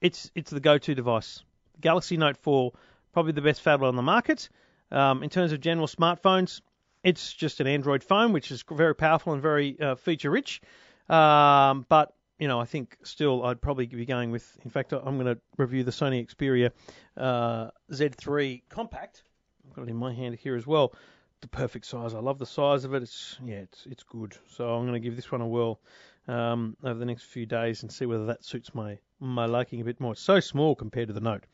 it's 0.00 0.30
it's 0.34 0.50
the 0.50 0.60
go-to 0.60 0.94
device. 0.94 1.42
Galaxy 1.80 2.16
Note 2.16 2.36
4 2.36 2.72
probably 3.12 3.32
the 3.32 3.42
best 3.42 3.64
phablet 3.64 3.88
on 3.88 3.96
the 3.96 4.02
market. 4.02 4.48
Um, 4.90 5.22
in 5.22 5.30
terms 5.30 5.52
of 5.52 5.60
general 5.60 5.86
smartphones, 5.86 6.60
it's 7.02 7.32
just 7.32 7.60
an 7.60 7.66
Android 7.66 8.02
phone, 8.04 8.32
which 8.32 8.50
is 8.50 8.64
very 8.70 8.94
powerful 8.94 9.32
and 9.32 9.42
very 9.42 9.78
uh, 9.80 9.94
feature 9.96 10.30
rich. 10.30 10.60
Um, 11.08 11.86
but 11.88 12.14
you 12.38 12.48
know, 12.48 12.60
I 12.60 12.64
think 12.64 12.96
still 13.04 13.44
I'd 13.44 13.60
probably 13.60 13.86
be 13.86 14.06
going 14.06 14.30
with. 14.30 14.58
In 14.64 14.70
fact, 14.70 14.92
I'm 14.92 15.18
going 15.18 15.34
to 15.34 15.40
review 15.56 15.84
the 15.84 15.90
Sony 15.90 16.26
Xperia 16.26 16.70
uh, 17.16 17.70
Z3 17.90 18.62
Compact. 18.68 19.22
I've 19.68 19.76
got 19.76 19.82
it 19.82 19.90
in 19.90 19.96
my 19.96 20.12
hand 20.12 20.36
here 20.36 20.56
as 20.56 20.66
well. 20.66 20.94
The 21.40 21.48
perfect 21.48 21.86
size. 21.86 22.14
I 22.14 22.20
love 22.20 22.38
the 22.38 22.46
size 22.46 22.84
of 22.84 22.94
it. 22.94 23.02
It's 23.02 23.36
yeah, 23.44 23.56
it's 23.56 23.86
it's 23.86 24.02
good. 24.04 24.36
So 24.50 24.68
I'm 24.74 24.82
going 24.82 24.94
to 24.94 25.00
give 25.00 25.16
this 25.16 25.30
one 25.30 25.40
a 25.40 25.46
whirl 25.46 25.80
um, 26.28 26.76
over 26.84 26.98
the 26.98 27.04
next 27.04 27.24
few 27.24 27.46
days 27.46 27.82
and 27.82 27.90
see 27.90 28.06
whether 28.06 28.26
that 28.26 28.44
suits 28.44 28.74
my 28.74 28.98
my 29.18 29.46
liking 29.46 29.80
a 29.80 29.84
bit 29.84 30.00
more. 30.00 30.12
It's 30.12 30.20
so 30.20 30.40
small 30.40 30.74
compared 30.74 31.08
to 31.08 31.14
the 31.14 31.20
Note. 31.20 31.44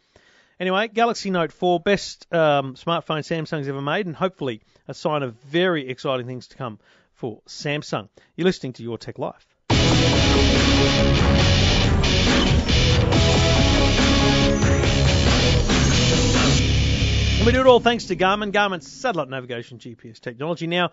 Anyway, 0.60 0.88
Galaxy 0.88 1.30
Note 1.30 1.52
4, 1.52 1.78
best 1.78 2.26
um, 2.34 2.74
smartphone 2.74 3.20
Samsung's 3.20 3.68
ever 3.68 3.80
made, 3.80 4.06
and 4.06 4.16
hopefully 4.16 4.60
a 4.88 4.94
sign 4.94 5.22
of 5.22 5.34
very 5.42 5.88
exciting 5.88 6.26
things 6.26 6.48
to 6.48 6.56
come 6.56 6.80
for 7.12 7.40
Samsung. 7.46 8.08
You're 8.34 8.46
listening 8.46 8.72
to 8.74 8.82
Your 8.82 8.98
Tech 8.98 9.18
Life. 9.18 9.46
And 17.38 17.46
we 17.46 17.52
do 17.52 17.60
it 17.60 17.66
all 17.66 17.80
thanks 17.80 18.06
to 18.06 18.16
Garmin, 18.16 18.52
Garmin's 18.52 18.90
satellite 18.90 19.28
navigation 19.28 19.78
GPS 19.78 20.20
technology. 20.20 20.66
Now, 20.66 20.90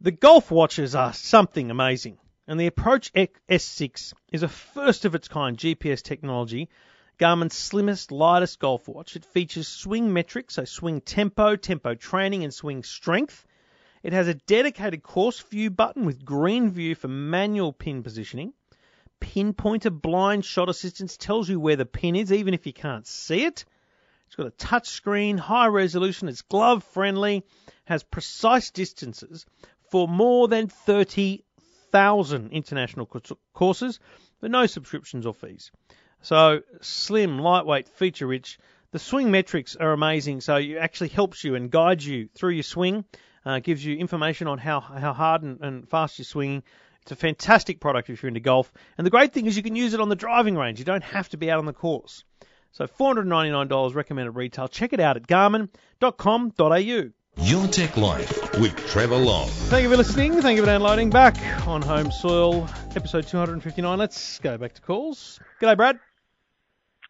the 0.00 0.10
golf 0.10 0.50
watches 0.50 0.94
are 0.94 1.12
something 1.12 1.70
amazing, 1.70 2.18
and 2.46 2.58
the 2.58 2.66
Approach 2.66 3.12
S6 3.12 4.14
is 4.32 4.42
a 4.42 4.48
first 4.48 5.04
of 5.04 5.14
its 5.14 5.28
kind 5.28 5.56
GPS 5.56 6.02
technology 6.02 6.68
Garmin's 7.22 7.54
slimmest, 7.54 8.10
lightest 8.10 8.58
golf 8.58 8.88
watch. 8.88 9.14
It 9.14 9.24
features 9.24 9.68
swing 9.68 10.12
metrics, 10.12 10.54
so 10.54 10.64
swing 10.64 11.00
tempo, 11.00 11.54
tempo 11.54 11.94
training, 11.94 12.42
and 12.42 12.52
swing 12.52 12.82
strength. 12.82 13.46
It 14.02 14.12
has 14.12 14.26
a 14.26 14.34
dedicated 14.34 15.04
course 15.04 15.38
view 15.38 15.70
button 15.70 16.04
with 16.04 16.24
green 16.24 16.70
view 16.70 16.96
for 16.96 17.06
manual 17.08 17.72
pin 17.72 18.02
positioning. 18.02 18.54
Pinpointer 19.22 19.90
blind 19.90 20.44
shot 20.44 20.68
assistance 20.68 21.16
tells 21.16 21.48
you 21.48 21.60
where 21.60 21.76
the 21.76 21.86
pin 21.86 22.16
is, 22.16 22.32
even 22.32 22.54
if 22.54 22.66
you 22.66 22.72
can't 22.72 23.06
see 23.06 23.44
it. 23.44 23.64
It's 24.26 24.34
got 24.34 24.48
a 24.48 24.50
touch 24.50 24.88
screen, 24.88 25.38
high 25.38 25.68
resolution, 25.68 26.28
it's 26.28 26.42
glove 26.42 26.82
friendly, 26.82 27.44
has 27.84 28.02
precise 28.02 28.70
distances 28.70 29.46
for 29.90 30.08
more 30.08 30.48
than 30.48 30.66
30,000 30.68 32.50
international 32.50 33.08
courses, 33.54 34.00
but 34.40 34.50
no 34.50 34.66
subscriptions 34.66 35.24
or 35.24 35.34
fees. 35.34 35.70
So 36.22 36.62
slim, 36.80 37.38
lightweight, 37.38 37.88
feature 37.88 38.26
rich. 38.26 38.58
The 38.90 38.98
swing 38.98 39.30
metrics 39.30 39.76
are 39.76 39.92
amazing. 39.92 40.40
So 40.40 40.56
it 40.56 40.76
actually 40.76 41.10
helps 41.10 41.44
you 41.44 41.54
and 41.54 41.70
guides 41.70 42.06
you 42.06 42.28
through 42.34 42.52
your 42.52 42.62
swing. 42.62 43.04
Uh, 43.44 43.58
gives 43.58 43.84
you 43.84 43.96
information 43.96 44.46
on 44.46 44.58
how 44.58 44.80
how 44.80 45.12
hard 45.12 45.42
and, 45.42 45.60
and 45.60 45.88
fast 45.88 46.18
you're 46.18 46.24
swinging. 46.24 46.62
It's 47.02 47.12
a 47.12 47.16
fantastic 47.16 47.80
product 47.80 48.10
if 48.10 48.22
you're 48.22 48.28
into 48.28 48.40
golf. 48.40 48.72
And 48.96 49.06
the 49.06 49.10
great 49.10 49.32
thing 49.32 49.46
is 49.46 49.56
you 49.56 49.62
can 49.62 49.76
use 49.76 49.92
it 49.92 50.00
on 50.00 50.08
the 50.08 50.16
driving 50.16 50.56
range. 50.56 50.78
You 50.78 50.84
don't 50.84 51.04
have 51.04 51.28
to 51.30 51.36
be 51.36 51.50
out 51.50 51.58
on 51.58 51.66
the 51.66 51.72
course. 51.72 52.24
So 52.70 52.86
$499 52.86 53.94
recommended 53.94 54.32
retail. 54.32 54.68
Check 54.68 54.92
it 54.92 55.00
out 55.00 55.16
at 55.16 55.26
garmin.com.au. 55.26 57.10
Your 57.36 57.66
Tech 57.66 57.96
Life 57.96 58.60
with 58.60 58.76
Trevor 58.88 59.16
Long. 59.16 59.48
Thank 59.48 59.84
you 59.84 59.90
for 59.90 59.96
listening. 59.96 60.40
Thank 60.42 60.56
you 60.56 60.62
for 60.62 60.66
downloading. 60.66 61.10
Back 61.10 61.36
on 61.66 61.82
home 61.82 62.12
soil, 62.12 62.68
episode 62.94 63.26
259. 63.26 63.98
Let's 63.98 64.38
go 64.38 64.58
back 64.58 64.74
to 64.74 64.82
calls. 64.82 65.40
G'day, 65.60 65.76
Brad. 65.76 65.98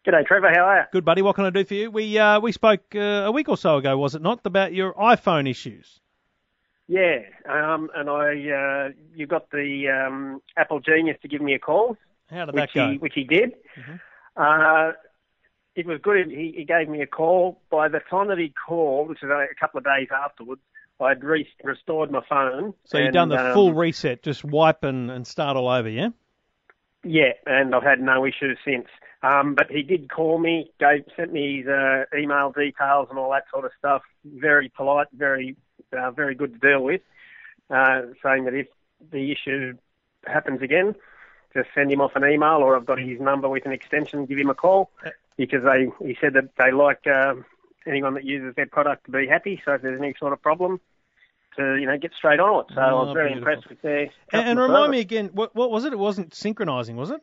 G'day, 0.07 0.25
Trevor. 0.25 0.49
How 0.53 0.63
are 0.63 0.77
you? 0.77 0.83
Good, 0.91 1.05
buddy. 1.05 1.21
What 1.21 1.35
can 1.35 1.45
I 1.45 1.49
do 1.49 1.65
for 1.65 1.73
you? 1.73 1.91
We 1.91 2.17
uh, 2.17 2.39
we 2.39 2.51
spoke 2.53 2.95
uh, 2.95 2.99
a 2.99 3.31
week 3.31 3.49
or 3.49 3.57
so 3.57 3.77
ago, 3.77 3.97
was 3.97 4.15
it 4.15 4.21
not, 4.21 4.39
about 4.45 4.73
your 4.73 4.93
iPhone 4.93 5.49
issues? 5.49 5.99
Yeah, 6.87 7.19
um, 7.49 7.89
and 7.95 8.09
I 8.09 8.89
uh, 8.89 8.89
you 9.15 9.25
got 9.25 9.49
the 9.51 9.87
um, 9.89 10.41
Apple 10.57 10.79
genius 10.79 11.17
to 11.21 11.27
give 11.27 11.41
me 11.41 11.53
a 11.53 11.59
call. 11.59 11.97
How 12.29 12.45
did 12.45 12.55
that 12.55 12.73
go? 12.73 12.91
He, 12.91 12.97
which 12.97 13.13
he 13.15 13.23
did. 13.23 13.53
Mm-hmm. 13.77 13.95
Uh, 14.35 14.91
it 15.75 15.85
was 15.85 15.99
good. 16.01 16.29
He, 16.29 16.53
he 16.55 16.65
gave 16.65 16.89
me 16.89 17.01
a 17.01 17.07
call. 17.07 17.61
By 17.69 17.87
the 17.87 17.99
time 18.09 18.27
that 18.27 18.37
he 18.37 18.53
called, 18.67 19.09
which 19.09 19.21
was 19.21 19.31
a 19.31 19.55
couple 19.59 19.77
of 19.79 19.85
days 19.85 20.09
afterwards, 20.13 20.61
I'd 20.99 21.23
re- 21.23 21.47
restored 21.63 22.11
my 22.11 22.21
phone. 22.27 22.73
So 22.85 22.97
you've 22.97 23.13
done 23.13 23.29
the 23.29 23.47
um, 23.47 23.53
full 23.53 23.73
reset, 23.73 24.23
just 24.23 24.43
wipe 24.43 24.83
and, 24.83 25.09
and 25.09 25.25
start 25.25 25.57
all 25.57 25.67
over, 25.67 25.89
yeah? 25.89 26.09
Yeah, 27.03 27.33
and 27.45 27.75
I've 27.75 27.83
had 27.83 27.99
no 27.99 28.25
issues 28.25 28.57
since. 28.65 28.87
Um, 29.23 29.55
but 29.55 29.69
he 29.69 29.83
did 29.83 30.09
call 30.09 30.37
me, 30.37 30.71
gave, 30.79 31.05
sent 31.15 31.31
me 31.31 31.59
his 31.59 31.67
uh, 31.67 32.03
email 32.17 32.51
details 32.51 33.07
and 33.09 33.17
all 33.17 33.31
that 33.31 33.45
sort 33.51 33.65
of 33.65 33.71
stuff. 33.77 34.01
Very 34.25 34.69
polite, 34.69 35.07
very, 35.13 35.55
uh, 35.93 36.11
very 36.11 36.35
good 36.35 36.53
to 36.53 36.59
deal 36.59 36.83
with. 36.83 37.01
Uh, 37.69 38.03
saying 38.21 38.45
that 38.45 38.53
if 38.53 38.67
the 39.11 39.31
issue 39.31 39.73
happens 40.25 40.61
again, 40.61 40.95
just 41.53 41.69
send 41.73 41.91
him 41.91 42.01
off 42.01 42.15
an 42.15 42.23
email, 42.23 42.57
or 42.57 42.75
I've 42.75 42.85
got 42.85 42.99
his 42.99 43.19
number 43.19 43.47
with 43.47 43.65
an 43.65 43.71
extension. 43.71 44.25
Give 44.25 44.37
him 44.37 44.49
a 44.49 44.55
call 44.55 44.89
because 45.37 45.63
they 45.63 45.89
he 46.05 46.17
said 46.19 46.33
that 46.33 46.49
they 46.57 46.71
like 46.71 47.07
uh, 47.07 47.35
anyone 47.85 48.13
that 48.15 48.25
uses 48.25 48.55
their 48.55 48.65
product 48.65 49.05
to 49.05 49.11
be 49.11 49.27
happy. 49.27 49.61
So 49.63 49.73
if 49.73 49.81
there's 49.81 49.99
any 49.99 50.13
sort 50.19 50.33
of 50.33 50.41
problem, 50.41 50.81
to 51.57 51.75
you 51.75 51.85
know 51.85 51.97
get 51.97 52.11
straight 52.17 52.39
on 52.39 52.61
it. 52.61 52.73
So 52.73 52.81
oh, 52.81 52.83
I 52.83 52.93
was 52.93 53.13
very 53.13 53.29
beautiful. 53.29 53.49
impressed 53.49 53.69
with 53.69 53.81
their. 53.81 54.09
And, 54.31 54.49
and 54.49 54.59
remind 54.59 54.91
me 54.91 54.99
again, 54.99 55.29
what, 55.33 55.55
what 55.55 55.71
was 55.71 55.85
it? 55.85 55.93
It 55.93 55.99
wasn't 55.99 56.33
synchronizing, 56.33 56.95
was 56.95 57.11
it? 57.11 57.21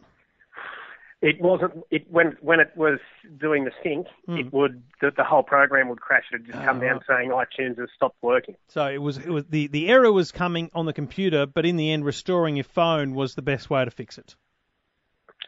It 1.22 1.38
wasn't. 1.40 1.84
It 1.90 2.10
when 2.10 2.36
when 2.40 2.60
it 2.60 2.72
was 2.76 2.98
doing 3.38 3.64
the 3.64 3.72
sync, 3.82 4.06
mm. 4.26 4.40
it 4.40 4.52
would 4.54 4.82
the, 5.02 5.10
the 5.14 5.24
whole 5.24 5.42
program 5.42 5.90
would 5.90 6.00
crash. 6.00 6.24
It'd 6.32 6.46
just 6.46 6.58
oh, 6.58 6.64
come 6.64 6.80
down 6.80 7.00
right. 7.08 7.28
saying 7.28 7.30
iTunes 7.30 7.78
has 7.78 7.90
stopped 7.94 8.16
working. 8.22 8.56
So 8.68 8.86
it 8.86 9.02
was 9.02 9.18
it 9.18 9.28
was 9.28 9.44
the 9.50 9.66
the 9.66 9.88
error 9.90 10.10
was 10.10 10.32
coming 10.32 10.70
on 10.74 10.86
the 10.86 10.94
computer, 10.94 11.44
but 11.44 11.66
in 11.66 11.76
the 11.76 11.92
end, 11.92 12.06
restoring 12.06 12.56
your 12.56 12.64
phone 12.64 13.14
was 13.14 13.34
the 13.34 13.42
best 13.42 13.68
way 13.68 13.84
to 13.84 13.90
fix 13.90 14.16
it. 14.16 14.34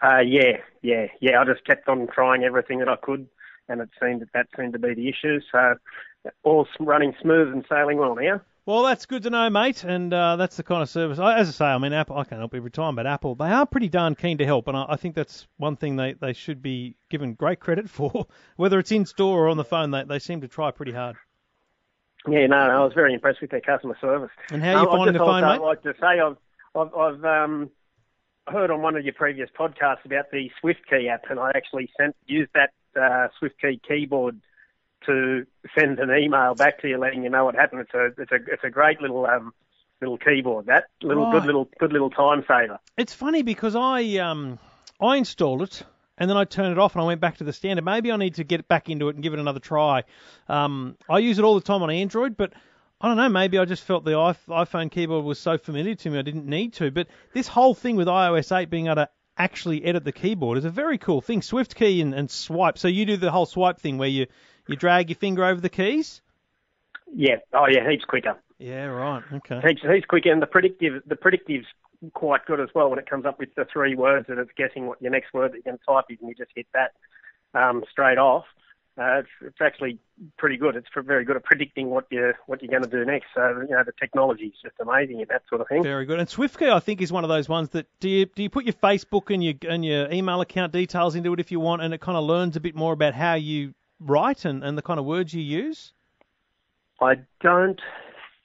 Uh, 0.03 0.21
yeah, 0.21 0.59
yeah, 0.83 1.07
yeah. 1.21 1.41
I 1.41 1.45
just 1.45 1.65
kept 1.65 1.89
on 1.89 2.07
trying 2.07 2.45
everything 2.45 2.81
that 2.81 2.89
I 2.89 2.97
could, 2.97 3.27
and 3.69 3.81
it 3.81 3.89
seemed 3.99 4.21
that 4.21 4.33
that 4.35 4.49
seemed 4.55 4.75
to 4.75 4.79
be 4.79 4.93
the 4.93 5.09
issue. 5.09 5.41
So 5.51 5.77
all 6.43 6.67
running 6.81 7.15
smooth 7.23 7.49
and 7.49 7.65
sailing 7.69 7.97
well 7.97 8.15
now. 8.15 8.43
Well, 8.65 8.85
that's 8.85 9.07
good 9.07 9.25
to 9.25 9.31
know, 9.31 9.51
mate, 9.51 9.83
and 9.83 10.15
uh, 10.15 10.37
that's 10.37 10.57
the 10.57 10.63
kind 10.63 10.83
of 10.83 10.89
service. 10.89 11.19
I, 11.19 11.37
As 11.37 11.49
I 11.49 11.53
say, 11.53 11.65
I 11.65 11.79
mean, 11.79 11.93
Apple. 11.93 12.17
I 12.17 12.23
can't 12.23 12.41
help 12.41 12.55
every 12.55 12.71
time, 12.71 12.95
but 12.95 13.09
Apple, 13.09 13.35
they 13.35 13.51
are 13.51 13.67
pretty 13.67 13.89
darn 13.89 14.15
keen 14.15 14.39
to 14.39 14.45
help, 14.45 14.69
and 14.69 14.77
I, 14.77 14.87
I 14.91 14.97
think 14.97 15.17
that's 15.17 15.49
one 15.57 15.75
thing 15.75 15.97
they, 15.97 16.13
they 16.13 16.33
should 16.33 16.63
be 16.63 16.95
given 17.11 17.35
great 17.35 17.59
credit 17.59 17.91
for. 17.91 18.27
Whether 18.57 18.79
it's 18.79 18.93
in 18.93 19.05
store 19.05 19.47
or 19.47 19.49
on 19.49 19.57
the 19.57 19.65
phone, 19.65 19.91
they 19.91 20.05
they 20.05 20.19
seem 20.21 20.41
to 20.43 20.49
try 20.49 20.71
pretty 20.71 20.93
hard. 20.93 21.17
Yeah, 22.29 22.47
no, 22.47 22.69
no 22.69 22.83
I 22.83 22.85
was 22.85 22.93
very 22.95 23.15
impressed 23.15 23.41
with 23.41 23.51
their 23.51 23.61
customer 23.61 23.97
service. 24.01 24.31
And 24.51 24.63
how 24.63 24.77
are 24.77 24.83
you 24.83 24.91
um, 24.91 24.97
finding 24.97 25.13
the 25.15 25.19
phone, 25.19 25.43
mate? 25.43 25.49
I'd 25.49 25.61
like 25.61 25.83
to 25.83 25.95
say 26.01 26.21
I've 26.21 26.37
I've, 26.77 26.95
I've 26.95 27.25
um, 27.25 27.71
heard 28.47 28.71
on 28.71 28.81
one 28.81 28.95
of 28.95 29.05
your 29.05 29.15
previous 29.15 29.51
podcasts 29.59 30.05
about 30.05 30.31
the 30.31 30.51
SwiftKey 30.63 31.09
app, 31.09 31.25
and 31.31 31.41
I 31.41 31.51
actually 31.57 31.91
sent 31.99 32.15
used 32.27 32.53
that 32.55 32.71
uh, 32.95 33.27
SwiftKey 33.43 33.81
keyboard 33.83 34.41
to 35.07 35.47
send 35.79 35.99
an 35.99 36.11
email 36.11 36.55
back 36.55 36.81
to 36.83 36.89
you 36.89 36.99
letting 36.99 37.23
you 37.23 37.31
know 37.31 37.45
what 37.45 37.55
happened. 37.55 37.83
It's 37.83 37.95
a 37.95 38.23
it's 38.23 38.33
a 38.33 38.53
it's 38.53 38.65
a 38.65 38.71
great 38.71 39.01
little 39.01 39.27
um 39.27 39.53
little 40.01 40.19
keyboard. 40.19 40.67
That 40.67 40.85
little 41.03 41.25
right. 41.25 41.33
good 41.33 41.47
little 41.47 41.69
good 41.79 41.93
little 41.93 42.11
time 42.11 42.45
saver. 42.47 42.79
It's 42.97 43.15
funny 43.15 43.43
because 43.43 43.77
I 43.77 44.17
um 44.17 44.59
I 45.01 45.17
installed 45.17 45.63
it 45.63 45.85
and 46.19 46.29
then 46.29 46.37
I 46.37 46.45
turned 46.45 46.73
it 46.73 46.79
off 46.79 46.95
and 46.95 47.03
I 47.03 47.07
went 47.07 47.21
back 47.21 47.39
to 47.39 47.45
the 47.45 47.53
standard. 47.53 47.85
Maybe 47.85 48.13
I 48.13 48.17
need 48.17 48.37
to 48.37 48.45
get 48.45 48.69
back 48.69 48.89
into 48.89 49.09
it 49.09 49.15
and 49.15 49.23
give 49.23 49.33
it 49.33 49.41
another 49.41 49.61
try. 49.61 50.05
Um, 50.49 50.97
I 51.09 51.19
use 51.19 51.39
it 51.39 51.45
all 51.45 51.55
the 51.55 51.63
time 51.63 51.83
on 51.83 51.91
Android, 51.91 52.37
but 52.37 52.53
I 53.01 53.09
don't 53.09 53.17
know. 53.17 53.29
Maybe 53.29 53.59
I 53.59 53.65
just 53.65 53.83
felt 53.83 54.05
the 54.05 54.13
iPhone 54.13 54.91
keyboard 54.91 55.25
was 55.25 55.39
so 55.39 55.59
familiar 55.59 55.95
to 55.97 56.11
me 56.11 56.19
I 56.19 56.23
didn't 56.23 56.47
need 56.47 56.75
to. 56.75 56.91
But 56.91 57.09
this 57.33 57.49
whole 57.49 57.75
thing 57.75 57.97
with 57.97 58.07
iOS 58.07 58.57
8 58.57 58.71
being 58.71 58.87
able 58.87 58.97
to 58.97 59.09
actually 59.37 59.85
edit 59.85 60.05
the 60.05 60.13
keyboard 60.13 60.59
is 60.59 60.65
a 60.65 60.71
very 60.71 60.99
cool 60.99 61.21
thing. 61.21 61.41
SwiftKey 61.41 62.01
and, 62.03 62.15
and 62.15 62.31
swipe. 62.31 62.79
So 62.79 62.89
you 62.89 63.07
do 63.07 63.17
the 63.17 63.31
whole 63.31 63.47
swipe 63.47 63.81
thing 63.81 63.99
where 63.99 64.09
you 64.09 64.27
you 64.69 64.77
drag 64.77 65.11
your 65.11 65.17
finger 65.17 65.45
over 65.45 65.61
the 65.61 65.69
keys? 65.69 66.21
Yeah. 67.15 67.37
Oh, 67.53 67.67
yeah. 67.67 67.89
Heaps 67.89 68.05
quicker. 68.05 68.37
Yeah. 68.59 68.87
Right. 68.87 69.23
Okay. 69.33 69.61
Heaps, 69.67 69.83
heaps 69.83 70.07
quicker, 70.07 70.33
and 70.33 70.41
the 70.41 70.47
predictive, 70.47 71.03
the 71.07 71.17
predictive's 71.17 71.67
quite 72.15 72.45
good 72.47 72.61
as 72.61 72.69
well 72.75 72.91
when 72.91 72.99
it 72.99 73.09
comes 73.09 73.25
up 73.25 73.39
with 73.39 73.55
the 73.55 73.65
three 73.73 73.95
words 73.95 74.27
and 74.29 74.39
it's 74.39 74.51
guessing 74.57 74.87
what 74.87 75.01
your 75.01 75.11
next 75.11 75.33
word 75.33 75.53
that 75.53 75.57
you're 75.57 75.73
going 75.73 75.79
to 75.79 75.85
type 75.85 76.05
is, 76.11 76.19
and 76.21 76.29
you 76.29 76.35
just 76.35 76.51
hit 76.55 76.67
that 76.75 76.93
um, 77.55 77.85
straight 77.91 78.19
off. 78.19 78.45
Uh, 78.99 79.21
it's, 79.21 79.29
it's 79.41 79.61
actually 79.63 79.99
pretty 80.37 80.59
good. 80.59 80.77
It's 80.77 80.87
very 80.95 81.25
good 81.25 81.37
at 81.37 81.45
predicting 81.45 81.89
what 81.89 82.05
you 82.11 82.35
what 82.45 82.63
you're 82.63 82.71
going 82.71 82.83
to 82.83 82.91
do 82.91 83.07
next. 83.07 83.29
So 83.35 83.65
you 83.67 83.75
know 83.75 83.83
the 83.85 83.93
technology 83.99 84.47
is 84.47 84.55
just 84.63 84.75
amazing 84.83 85.21
in 85.21 85.27
that 85.31 85.43
sort 85.49 85.63
of 85.63 85.69
thing. 85.69 85.83
Very 85.83 86.05
good. 86.05 86.19
And 86.19 86.29
SwiftKey, 86.29 86.71
I 86.71 86.79
think, 86.79 87.01
is 87.01 87.11
one 87.11 87.25
of 87.25 87.29
those 87.29 87.49
ones 87.49 87.71
that 87.71 87.87
do 88.01 88.11
you 88.11 88.27
do 88.27 88.43
you 88.43 88.51
put 88.51 88.67
your 88.67 88.75
Facebook 88.75 89.33
and 89.33 89.43
your 89.43 89.55
and 89.67 89.83
your 89.83 90.13
email 90.13 90.43
account 90.43 90.73
details 90.73 91.15
into 91.15 91.33
it 91.33 91.41
if 91.41 91.51
you 91.51 91.59
want, 91.59 91.81
and 91.81 91.95
it 91.95 92.03
kind 92.03 92.19
of 92.19 92.25
learns 92.25 92.57
a 92.57 92.61
bit 92.61 92.75
more 92.75 92.93
about 92.93 93.15
how 93.15 93.33
you 93.33 93.73
right 94.05 94.45
and, 94.45 94.63
and 94.65 94.77
the 94.77 94.83
kind 94.83 94.99
of 94.99 95.07
words 95.07 95.33
you 95.35 95.43
use? 95.43 95.93
I 97.01 97.17
don't 97.41 97.81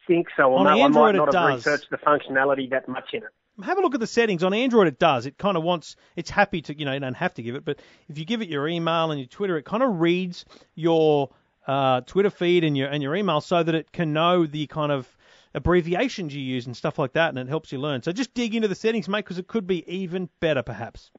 think 0.08 0.28
so. 0.36 0.56
On 0.56 0.68
Android, 0.68 0.82
I 0.82 0.88
might 0.88 1.16
not 1.16 1.34
have 1.34 1.34
does. 1.34 1.66
researched 1.66 1.90
the 1.90 1.98
functionality 1.98 2.70
that 2.72 2.88
much 2.88 3.10
in 3.14 3.24
it. 3.24 3.30
Have 3.64 3.78
a 3.78 3.82
look 3.82 3.96
at 3.96 4.00
the 4.00 4.08
settings 4.08 4.44
on 4.44 4.54
Android. 4.54 4.88
It 4.88 5.00
does. 5.00 5.26
It 5.26 5.38
kind 5.38 5.58
of 5.58 5.64
wants. 5.64 5.96
It's 6.16 6.30
happy 6.30 6.62
to. 6.64 6.78
You 6.78 6.86
know, 6.86 6.94
you 6.94 7.00
don't 7.00 7.16
have 7.16 7.34
to 7.36 7.44
give 7.44 7.56
it, 7.56 7.66
but 7.66 7.80
if 8.08 8.18
you 8.18 8.26
give 8.26 8.42
it 8.42 8.50
your 8.50 8.68
email 8.68 9.12
and 9.12 9.20
your 9.20 9.28
Twitter, 9.28 9.58
it 9.58 9.64
kind 9.64 9.82
of 9.82 10.00
reads 10.00 10.46
your 10.76 11.30
uh, 11.66 12.02
Twitter 12.02 12.30
feed 12.30 12.64
and 12.64 12.78
your 12.78 12.88
and 12.90 13.02
your 13.02 13.16
email 13.16 13.42
so 13.42 13.64
that 13.64 13.74
it 13.74 13.92
can 13.92 14.14
know 14.14 14.46
the 14.46 14.68
kind 14.68 14.92
of 14.92 15.08
abbreviations 15.56 16.36
you 16.36 16.42
use 16.42 16.68
and 16.68 16.78
stuff 16.78 17.00
like 17.00 17.14
that, 17.14 17.30
and 17.30 17.40
it 17.40 17.48
helps 17.48 17.72
you 17.72 17.80
learn. 17.80 18.04
So 18.04 18.12
just 18.12 18.34
dig 18.36 18.54
into 18.54 18.68
the 18.68 18.76
settings, 18.76 19.10
mate, 19.10 19.26
because 19.26 19.40
it 19.40 19.48
could 19.48 19.66
be 19.66 19.90
even 19.92 20.30
better, 20.40 20.62
perhaps. 20.62 21.10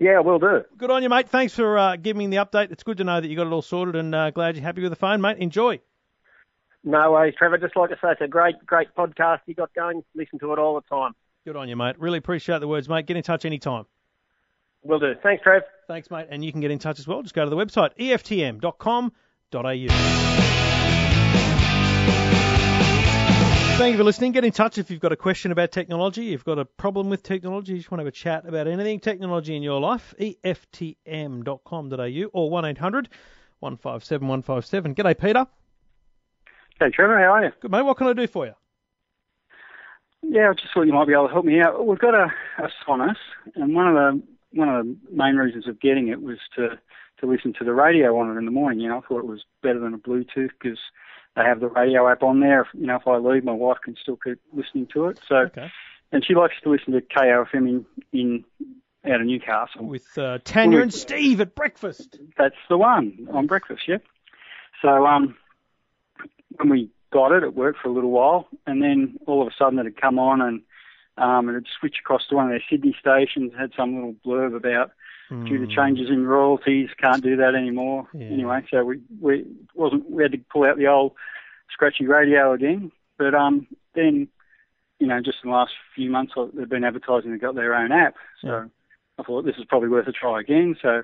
Yeah, 0.00 0.20
we'll 0.20 0.38
do. 0.38 0.62
Good 0.76 0.90
on 0.90 1.02
you, 1.02 1.08
mate. 1.08 1.28
Thanks 1.28 1.54
for 1.54 1.76
uh, 1.76 1.96
giving 1.96 2.18
me 2.18 2.36
the 2.36 2.44
update. 2.44 2.70
It's 2.70 2.84
good 2.84 2.98
to 2.98 3.04
know 3.04 3.20
that 3.20 3.28
you 3.28 3.36
got 3.36 3.48
it 3.48 3.52
all 3.52 3.62
sorted, 3.62 3.96
and 3.96 4.14
uh, 4.14 4.30
glad 4.30 4.54
you're 4.54 4.62
happy 4.62 4.82
with 4.82 4.92
the 4.92 4.96
phone, 4.96 5.20
mate. 5.20 5.38
Enjoy. 5.38 5.80
No 6.84 7.10
worries, 7.12 7.34
Trevor. 7.36 7.58
Just 7.58 7.76
like 7.76 7.90
I 7.90 7.94
say, 7.94 8.12
it's 8.12 8.20
a 8.20 8.28
great, 8.28 8.64
great 8.64 8.94
podcast 8.96 9.40
you 9.46 9.54
got 9.54 9.74
going. 9.74 10.04
Listen 10.14 10.38
to 10.38 10.52
it 10.52 10.58
all 10.60 10.76
the 10.76 10.82
time. 10.88 11.14
Good 11.44 11.56
on 11.56 11.68
you, 11.68 11.74
mate. 11.76 11.98
Really 11.98 12.18
appreciate 12.18 12.60
the 12.60 12.68
words, 12.68 12.88
mate. 12.88 13.06
Get 13.06 13.16
in 13.16 13.24
touch 13.24 13.44
anytime. 13.44 13.86
Will 14.82 15.00
do. 15.00 15.14
Thanks, 15.22 15.42
Trev. 15.42 15.62
Thanks, 15.88 16.10
mate. 16.10 16.28
And 16.30 16.44
you 16.44 16.52
can 16.52 16.60
get 16.60 16.70
in 16.70 16.78
touch 16.78 17.00
as 17.00 17.08
well. 17.08 17.22
Just 17.22 17.34
go 17.34 17.42
to 17.44 17.50
the 17.50 17.56
website, 17.56 17.90
eftm.com.au. 17.98 19.10
Thank 23.78 23.92
you 23.92 23.98
for 23.98 24.02
listening. 24.02 24.32
Get 24.32 24.44
in 24.44 24.50
touch 24.50 24.76
if 24.76 24.90
you've 24.90 24.98
got 24.98 25.12
a 25.12 25.16
question 25.16 25.52
about 25.52 25.70
technology, 25.70 26.24
you've 26.24 26.44
got 26.44 26.58
a 26.58 26.64
problem 26.64 27.08
with 27.10 27.22
technology, 27.22 27.74
you 27.74 27.78
just 27.78 27.92
want 27.92 28.00
to 28.00 28.06
have 28.06 28.08
a 28.08 28.10
chat 28.10 28.44
about 28.44 28.66
anything 28.66 28.98
technology 28.98 29.54
in 29.54 29.62
your 29.62 29.80
life, 29.80 30.16
eftm.com.au 30.18 31.44
or 32.32 32.50
1800 32.50 33.08
157 33.60 34.26
157. 34.26 34.94
G'day, 34.96 35.16
Peter. 35.16 35.46
Hey 36.80 36.90
Trevor, 36.90 37.20
how 37.20 37.34
are 37.34 37.44
you? 37.44 37.52
Good, 37.60 37.70
mate. 37.70 37.82
What 37.82 37.96
can 37.96 38.08
I 38.08 38.14
do 38.14 38.26
for 38.26 38.46
you? 38.46 38.54
Yeah, 40.22 40.50
I 40.50 40.54
just 40.54 40.74
thought 40.74 40.82
you 40.82 40.92
might 40.92 41.06
be 41.06 41.12
able 41.12 41.28
to 41.28 41.32
help 41.32 41.44
me 41.44 41.60
out. 41.60 41.86
We've 41.86 42.00
got 42.00 42.14
a, 42.14 42.32
a 42.58 42.68
Sonos, 42.84 43.14
and 43.54 43.76
one 43.76 43.86
of 43.86 43.94
the 43.94 44.22
one 44.54 44.68
of 44.68 44.86
the 44.86 44.96
main 45.12 45.36
reasons 45.36 45.68
of 45.68 45.80
getting 45.80 46.08
it 46.08 46.20
was 46.20 46.38
to 46.56 46.80
to 47.20 47.26
listen 47.26 47.52
to 47.60 47.64
the 47.64 47.74
radio 47.74 48.18
on 48.18 48.34
it 48.34 48.38
in 48.40 48.44
the 48.44 48.50
morning. 48.50 48.80
You 48.80 48.88
know, 48.88 48.98
I 48.98 49.02
thought 49.02 49.20
it 49.20 49.26
was 49.26 49.44
better 49.62 49.78
than 49.78 49.94
a 49.94 49.98
Bluetooth 49.98 50.50
because 50.60 50.80
they 51.38 51.44
have 51.44 51.60
the 51.60 51.68
radio 51.68 52.08
app 52.08 52.22
on 52.22 52.40
there. 52.40 52.62
If, 52.62 52.68
you 52.74 52.86
know, 52.86 52.96
if 52.96 53.06
I 53.06 53.16
leave, 53.16 53.44
my 53.44 53.52
wife 53.52 53.78
can 53.82 53.96
still 54.00 54.16
keep 54.16 54.38
listening 54.52 54.88
to 54.94 55.06
it. 55.06 55.20
So, 55.28 55.36
Okay. 55.36 55.70
and 56.12 56.24
she 56.24 56.34
likes 56.34 56.54
to 56.64 56.70
listen 56.70 56.92
to 56.92 57.00
KOFM 57.00 57.68
in 57.68 57.86
in 58.12 58.44
out 59.04 59.20
of 59.20 59.26
Newcastle. 59.26 59.86
With 59.86 60.18
uh, 60.18 60.38
Tanya 60.44 60.80
and 60.80 60.92
Steve 60.92 61.40
at 61.40 61.54
breakfast. 61.54 62.18
That's 62.36 62.56
the 62.68 62.76
one 62.76 63.28
on 63.32 63.46
breakfast, 63.46 63.82
yep. 63.86 64.02
So 64.82 65.06
um, 65.06 65.36
when 66.56 66.68
we 66.68 66.90
got 67.12 67.32
it, 67.32 67.42
it 67.44 67.54
worked 67.54 67.78
for 67.80 67.88
a 67.88 67.92
little 67.92 68.10
while, 68.10 68.48
and 68.66 68.82
then 68.82 69.18
all 69.26 69.40
of 69.40 69.48
a 69.48 69.52
sudden 69.56 69.78
it 69.78 69.84
had 69.84 70.00
come 70.00 70.18
on 70.18 70.40
and 70.40 70.62
um, 71.16 71.48
it 71.48 71.54
had 71.54 71.64
switched 71.78 72.00
across 72.00 72.26
to 72.28 72.36
one 72.36 72.46
of 72.46 72.50
their 72.50 72.62
Sydney 72.68 72.94
stations. 72.98 73.52
Had 73.56 73.72
some 73.76 73.94
little 73.94 74.14
blurb 74.26 74.54
about 74.54 74.92
due 75.28 75.58
to 75.58 75.66
changes 75.66 76.08
in 76.08 76.26
royalties, 76.26 76.90
can't 76.98 77.22
do 77.22 77.36
that 77.36 77.54
anymore. 77.54 78.08
Yeah. 78.14 78.26
Anyway, 78.26 78.64
so 78.70 78.84
we 78.84 79.00
we 79.20 79.44
wasn't 79.74 80.10
we 80.10 80.22
had 80.22 80.32
to 80.32 80.38
pull 80.52 80.64
out 80.64 80.78
the 80.78 80.86
old 80.86 81.12
scratchy 81.70 82.06
radio 82.06 82.52
again. 82.52 82.90
But 83.18 83.34
um, 83.34 83.66
then 83.94 84.28
you 84.98 85.06
know, 85.06 85.20
just 85.20 85.38
in 85.44 85.50
the 85.50 85.56
last 85.56 85.72
few 85.94 86.10
months, 86.10 86.32
they've 86.54 86.68
been 86.68 86.84
advertising 86.84 87.30
they've 87.30 87.40
got 87.40 87.54
their 87.54 87.74
own 87.74 87.92
app. 87.92 88.14
So 88.40 88.48
Yeah. 88.48 88.64
I 89.18 89.22
thought 89.22 89.44
this 89.44 89.56
is 89.56 89.64
probably 89.64 89.88
worth 89.88 90.08
a 90.08 90.12
try 90.12 90.40
again. 90.40 90.76
So 90.80 91.02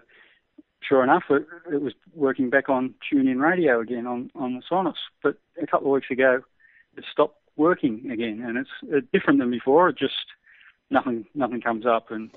sure 0.80 1.02
enough, 1.02 1.24
it, 1.30 1.46
it 1.72 1.82
was 1.82 1.94
working 2.14 2.50
back 2.50 2.68
on 2.68 2.94
TuneIn 3.10 3.40
Radio 3.40 3.80
again 3.80 4.06
on, 4.06 4.30
on 4.34 4.54
the 4.54 4.62
Sonos. 4.70 4.94
But 5.22 5.38
a 5.60 5.66
couple 5.66 5.88
of 5.88 5.94
weeks 5.94 6.10
ago, 6.10 6.42
it 6.96 7.04
stopped 7.10 7.38
working 7.56 8.10
again, 8.10 8.42
and 8.46 8.58
it's 8.58 8.70
uh, 8.94 9.00
different 9.12 9.38
than 9.38 9.50
before. 9.50 9.88
It 9.88 9.98
just 9.98 10.14
nothing 10.90 11.26
nothing 11.34 11.60
comes 11.60 11.86
up, 11.86 12.10
and 12.10 12.30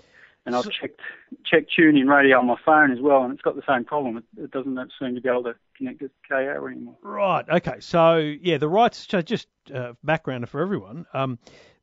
and 0.48 0.56
I've 0.56 0.70
checked 0.72 1.01
checked 1.46 1.72
TuneIn 1.77 2.08
Radio 2.08 2.39
on 2.39 2.48
my 2.48 2.56
phone 2.66 2.92
as 2.92 3.00
well, 3.01 3.24
and 3.24 3.34
it's 3.34 3.42
got 3.42 3.58
the 3.58 3.63
same 3.68 3.84
problem. 3.84 4.18
It, 4.18 4.44
it 4.46 4.51
doesn't 4.51 4.80
seem 4.98 5.13
to 5.13 5.22
be 5.22 5.27
able 5.27 5.44
to 5.44 5.56
connect 5.77 6.00
to 6.00 6.10
KO 6.27 6.66
anymore. 6.66 6.96
Right. 7.01 7.46
Okay. 7.48 7.82
So 7.82 8.18
yeah, 8.18 8.58
the 8.58 8.70
rights. 8.70 9.06
So 9.10 9.22
just 9.22 9.48
uh, 9.74 9.94
background 10.04 10.48
for 10.50 10.62
everyone. 10.62 11.06
Um, 11.13 11.38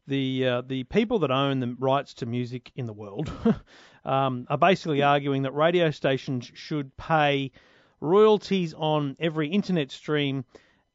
the 0.06 0.46
uh, 0.46 0.62
the 0.62 0.84
people 0.84 1.18
that 1.20 1.30
own 1.30 1.60
the 1.60 1.76
rights 1.78 2.14
to 2.14 2.26
music 2.26 2.72
in 2.74 2.86
the 2.86 2.94
world 2.94 3.30
um, 4.06 4.46
are 4.48 4.58
basically 4.58 5.02
arguing 5.02 5.42
that 5.42 5.52
radio 5.52 5.90
stations 5.90 6.50
should 6.54 6.96
pay 6.96 7.52
royalties 8.00 8.72
on 8.72 9.14
every 9.20 9.48
internet 9.48 9.90
stream 9.90 10.46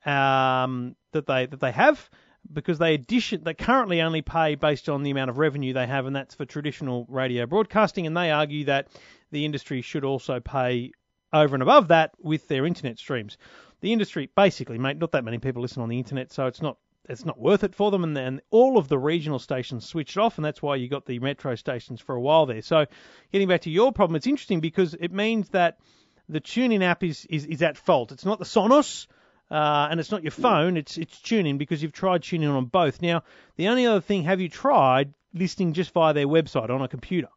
um, 0.06 0.96
that 1.12 1.28
they 1.28 1.46
that 1.46 1.60
they 1.60 1.72
have 1.72 2.10
because 2.52 2.80
they 2.80 2.94
addition 2.94 3.44
they 3.44 3.54
currently 3.54 4.02
only 4.02 4.22
pay 4.22 4.56
based 4.56 4.90
on 4.90 5.04
the 5.04 5.12
amount 5.12 5.30
of 5.30 5.38
revenue 5.38 5.74
they 5.74 5.86
have 5.86 6.06
and 6.06 6.16
that's 6.16 6.36
for 6.36 6.46
traditional 6.46 7.06
radio 7.10 7.46
broadcasting 7.46 8.08
and 8.08 8.18
they 8.18 8.32
argue 8.32 8.66
that 8.66 8.88
the 9.32 9.46
industry 9.46 9.82
should 9.82 10.04
also 10.04 10.40
pay 10.40 10.92
over 11.32 11.56
and 11.56 11.64
above 11.64 11.90
that 11.90 12.12
with 12.20 12.48
their 12.48 12.66
internet 12.66 12.98
streams. 12.98 13.38
The 13.82 13.94
industry 13.94 14.30
basically, 14.36 14.78
mate, 14.78 14.98
not 14.98 15.12
that 15.12 15.24
many 15.24 15.38
people 15.38 15.62
listen 15.62 15.82
on 15.82 15.90
the 15.90 15.98
internet, 15.98 16.32
so 16.32 16.48
it's 16.48 16.62
not 16.62 16.78
it's 17.08 17.26
not 17.26 17.40
worth 17.40 17.64
it 17.64 17.74
for 17.74 17.90
them. 17.92 18.04
And 18.04 18.16
then 18.16 18.42
all 18.52 18.78
of 18.78 18.88
the 18.88 19.00
regional 19.00 19.40
stations 19.40 19.88
switched 19.88 20.18
off, 20.18 20.38
and 20.38 20.46
that's 20.46 20.62
why 20.62 20.76
you 20.76 20.88
got 20.88 21.06
the 21.06 21.20
metro 21.20 21.56
stations 21.56 22.02
for 22.02 22.16
a 22.16 22.22
while 22.22 22.46
there. 22.46 22.62
So, 22.62 22.86
getting 23.32 23.48
back 23.48 23.62
to 23.62 23.72
your 23.72 23.92
problem, 23.92 24.16
it's 24.16 24.28
interesting 24.28 24.60
because 24.60 24.94
it 24.94 25.12
means 25.12 25.50
that 25.50 25.80
the 26.28 26.42
TuneIn 26.42 26.84
app 26.84 27.04
is 27.04 27.26
is, 27.30 27.46
is 27.46 27.62
at 27.62 27.78
fault. 27.78 28.12
It's 28.12 28.26
not 28.26 28.40
the 28.40 28.46
Sonos. 28.46 29.08
Uh, 29.52 29.88
and 29.90 30.00
it's 30.00 30.12
not 30.12 30.22
your 30.24 30.32
phone, 30.32 30.78
it's 30.78 30.98
it's 30.98 31.18
TuneIn 31.18 31.58
because 31.58 31.82
you've 31.82 31.92
tried 31.92 32.22
TuneIn 32.22 32.56
on 32.56 32.66
both. 32.66 33.02
Now, 33.02 33.24
the 33.56 33.68
only 33.68 33.86
other 33.88 34.02
thing, 34.02 34.24
have 34.24 34.40
you 34.40 34.48
tried 34.50 35.14
listening 35.34 35.74
just 35.74 35.92
via 35.92 36.14
their 36.14 36.28
website 36.28 36.70
on 36.70 36.82
a 36.82 36.88
computer? 36.88 37.30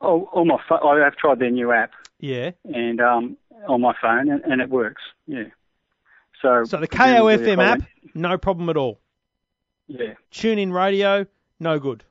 Oh, 0.00 0.28
on 0.32 0.48
my 0.48 0.58
I 0.70 1.04
have 1.04 1.16
tried 1.16 1.38
their 1.38 1.50
new 1.50 1.72
app, 1.72 1.92
Yeah. 2.18 2.50
and 2.64 3.00
um, 3.00 3.36
on 3.68 3.80
my 3.80 3.94
phone, 4.00 4.28
and, 4.28 4.42
and 4.44 4.60
it 4.60 4.68
works. 4.68 5.02
Yeah. 5.26 5.44
So. 6.42 6.64
So 6.64 6.78
the 6.78 6.88
KOFM 6.88 7.58
app, 7.62 7.82
no 8.14 8.36
problem 8.36 8.68
at 8.68 8.76
all. 8.76 9.00
Yeah. 9.86 10.14
TuneIn 10.32 10.72
Radio, 10.72 11.26
no 11.60 11.78
good. 11.78 12.04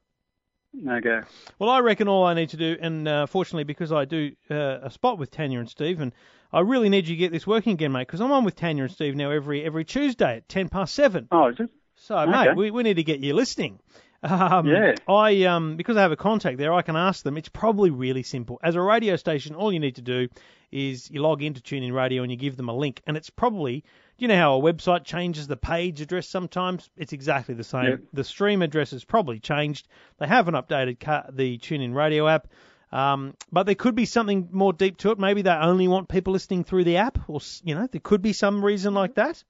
Go. 0.83 1.21
Well, 1.59 1.69
I 1.69 1.79
reckon 1.79 2.07
all 2.07 2.25
I 2.25 2.33
need 2.33 2.49
to 2.49 2.57
do, 2.57 2.77
and 2.79 3.07
uh, 3.07 3.25
fortunately 3.27 3.63
because 3.63 3.91
I 3.91 4.05
do 4.05 4.31
uh, 4.49 4.79
a 4.83 4.89
spot 4.91 5.17
with 5.17 5.31
Tanya 5.31 5.59
and 5.59 5.69
Steve, 5.69 6.01
and 6.01 6.11
I 6.51 6.59
really 6.61 6.89
need 6.89 7.07
you 7.07 7.15
to 7.15 7.19
get 7.19 7.31
this 7.31 7.47
working 7.47 7.73
again, 7.73 7.91
mate, 7.91 8.07
because 8.07 8.21
I'm 8.21 8.31
on 8.31 8.43
with 8.43 8.55
Tanya 8.55 8.83
and 8.83 8.91
Steve 8.91 9.15
now 9.15 9.31
every 9.31 9.63
every 9.63 9.85
Tuesday 9.85 10.37
at 10.37 10.49
ten 10.49 10.69
past 10.69 10.93
seven. 10.95 11.27
Oh, 11.31 11.47
is 11.47 11.59
it? 11.59 11.69
So, 11.95 12.17
Okay. 12.17 12.31
mate, 12.31 12.55
we, 12.55 12.71
we 12.71 12.83
need 12.83 12.95
to 12.95 13.03
get 13.03 13.19
you 13.19 13.33
listening. 13.33 13.79
Um, 14.23 14.67
Yeah. 14.67 14.95
I 15.07 15.43
um 15.43 15.75
because 15.77 15.97
I 15.97 16.01
have 16.01 16.11
a 16.11 16.17
contact 16.17 16.57
there, 16.57 16.73
I 16.73 16.81
can 16.81 16.95
ask 16.95 17.23
them. 17.23 17.37
It's 17.37 17.49
probably 17.49 17.91
really 17.91 18.23
simple. 18.23 18.59
As 18.63 18.75
a 18.75 18.81
radio 18.81 19.15
station, 19.15 19.55
all 19.55 19.71
you 19.71 19.79
need 19.79 19.95
to 19.95 20.01
do 20.01 20.27
is 20.71 21.09
you 21.11 21.21
log 21.21 21.43
into 21.43 21.61
TuneIn 21.61 21.93
Radio 21.93 22.23
and 22.23 22.31
you 22.31 22.37
give 22.37 22.57
them 22.57 22.69
a 22.69 22.75
link, 22.75 23.01
and 23.07 23.15
it's 23.17 23.29
probably. 23.29 23.83
You 24.17 24.27
know 24.29 24.37
how 24.37 24.57
a 24.57 24.61
website 24.61 25.03
changes 25.03 25.47
the 25.47 25.57
page 25.57 25.99
address 26.01 26.27
sometimes? 26.29 26.89
It's 26.95 27.11
exactly 27.13 27.53
the 27.55 27.63
same. 27.65 27.83
Yeah. 27.85 27.95
The 28.13 28.23
stream 28.23 28.61
address 28.61 28.91
has 28.91 29.03
probably 29.03 29.39
changed. 29.39 29.87
They 30.19 30.27
haven't 30.27 30.53
updated 30.53 30.99
ca- 30.99 31.25
the 31.31 31.57
TuneIn 31.57 31.93
Radio 31.93 32.27
app. 32.27 32.47
Um, 32.91 33.33
but 33.51 33.63
there 33.65 33.75
could 33.75 33.95
be 33.95 34.05
something 34.05 34.47
more 34.51 34.71
deep 34.71 34.97
to 34.99 35.11
it. 35.11 35.19
Maybe 35.19 35.41
they 35.41 35.49
only 35.51 35.87
want 35.89 36.07
people 36.07 36.31
listening 36.31 36.63
through 36.63 36.85
the 36.85 36.97
app, 36.97 37.17
or 37.27 37.37
s- 37.41 37.61
you 37.65 37.75
know, 37.75 37.87
there 37.91 37.99
could 38.01 38.21
be 38.21 38.31
some 38.31 38.63
reason 38.63 38.93
like 38.93 39.15
that. 39.15 39.43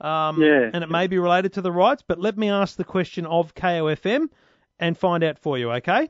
Um, 0.00 0.42
Yeah. 0.42 0.70
And 0.72 0.82
it 0.82 0.90
may 0.90 1.06
be 1.06 1.18
related 1.18 1.52
to 1.52 1.60
the 1.60 1.70
rights, 1.70 2.02
but 2.04 2.18
let 2.18 2.36
me 2.36 2.50
ask 2.50 2.76
the 2.76 2.84
question 2.84 3.26
of 3.26 3.54
KOFM 3.54 4.28
and 4.80 4.98
find 4.98 5.22
out 5.22 5.38
for 5.38 5.56
you, 5.58 5.70
okay? 5.72 6.08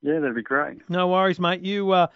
Yeah, 0.00 0.18
that'd 0.18 0.34
be 0.34 0.42
great. 0.42 0.78
No 0.90 1.06
worries, 1.08 1.38
mate. 1.38 1.60
You 1.60 1.92
uh, 1.92 2.06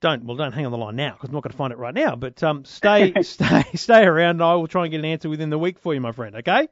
don't 0.00 0.24
well, 0.24 0.36
don't 0.36 0.52
hang 0.52 0.66
on 0.66 0.72
the 0.72 0.78
line 0.78 0.96
now 0.96 1.12
because 1.12 1.28
I'm 1.28 1.34
not 1.34 1.42
going 1.42 1.52
to 1.52 1.56
find 1.56 1.72
it 1.72 1.78
right 1.78 1.94
now. 1.94 2.16
But 2.16 2.42
um, 2.42 2.64
stay, 2.64 3.12
stay, 3.22 3.64
stay 3.74 4.04
around. 4.04 4.36
and 4.36 4.42
I 4.42 4.54
will 4.54 4.68
try 4.68 4.84
and 4.84 4.90
get 4.90 4.98
an 4.98 5.04
answer 5.04 5.28
within 5.28 5.50
the 5.50 5.58
week 5.58 5.78
for 5.78 5.94
you, 5.94 6.00
my 6.00 6.12
friend. 6.12 6.36
Okay? 6.36 6.68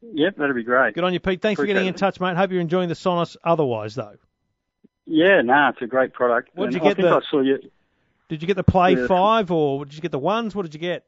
Yep, 0.00 0.36
that'd 0.36 0.54
be 0.54 0.62
great. 0.62 0.94
Good 0.94 1.04
on 1.04 1.12
you, 1.12 1.20
Pete. 1.20 1.42
Thanks 1.42 1.56
for 1.58 1.62
Appreciate 1.62 1.74
getting 1.74 1.88
in 1.88 1.94
touch, 1.94 2.20
mate. 2.20 2.36
Hope 2.36 2.52
you're 2.52 2.60
enjoying 2.60 2.88
the 2.88 2.94
Sonos. 2.94 3.36
Otherwise, 3.42 3.94
though, 3.96 4.14
Yeah, 5.06 5.40
no, 5.42 5.70
it's 5.70 5.82
a 5.82 5.86
great 5.86 6.12
product. 6.12 6.50
What'd 6.54 6.74
And 6.74 6.82
you 6.82 6.90
I 6.90 6.94
think 6.94 7.08
the- 7.08 7.16
I 7.16 7.20
saw 7.30 7.40
you 7.40 7.58
did 8.28 8.42
you 8.42 8.46
get 8.46 8.56
the 8.56 8.64
Play 8.64 8.94
Yeah. 8.94 9.06
Five 9.06 9.50
or 9.50 9.86
did 9.86 9.94
you 9.94 10.02
get 10.02 10.12
the 10.12 10.18
ones? 10.18 10.54
What 10.54 10.62
did 10.62 10.74
you 10.74 10.80
get? 10.80 11.04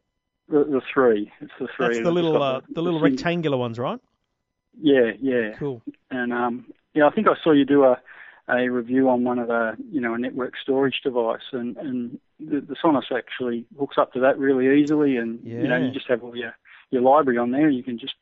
the, 0.49 0.65
the 0.65 0.81
three. 0.93 1.31
It's 1.41 1.53
the 1.61 1.69
three. 1.77 1.87
That's 1.87 2.01
the 2.01 2.11
little 2.11 2.43
uh, 2.43 2.63
the 2.71 2.83
little 2.83 2.99
sim- 2.99 3.13
rectangular 3.13 3.57
ones, 3.59 3.79
right? 3.79 4.01
Yeah, 4.81 5.13
yeah. 5.21 5.53
Cool. 5.59 5.83
And 6.11 6.33
um, 6.33 6.73
yeah, 6.95 7.07
I 7.07 7.11
think 7.11 7.29
I 7.29 7.35
saw 7.45 7.53
you 7.53 7.65
do 7.65 7.85
a 7.85 8.01
a 8.53 8.69
review 8.69 9.09
on 9.09 9.25
one 9.25 9.39
of 9.39 9.49
the 9.49 9.77
you 9.91 10.01
know 10.01 10.15
a 10.15 10.19
network 10.19 10.55
storage 10.63 11.01
device, 11.03 11.41
and 11.53 11.77
and 11.77 12.19
the, 12.39 12.61
the 12.61 12.77
Sonos 12.83 13.11
actually 13.15 13.67
hooks 13.79 13.97
up 13.99 14.13
to 14.15 14.21
that 14.21 14.39
really 14.39 14.81
easily, 14.83 15.17
and 15.17 15.41
you 15.45 15.69
know 15.69 15.77
you 15.77 15.93
just 15.93 16.09
have 16.09 16.23
all 16.23 16.37
your 16.37 16.55
your 16.91 17.03
library 17.03 17.39
on 17.39 17.51
there. 17.51 17.69
You 17.69 17.83
can 17.83 17.99
just 17.99 18.15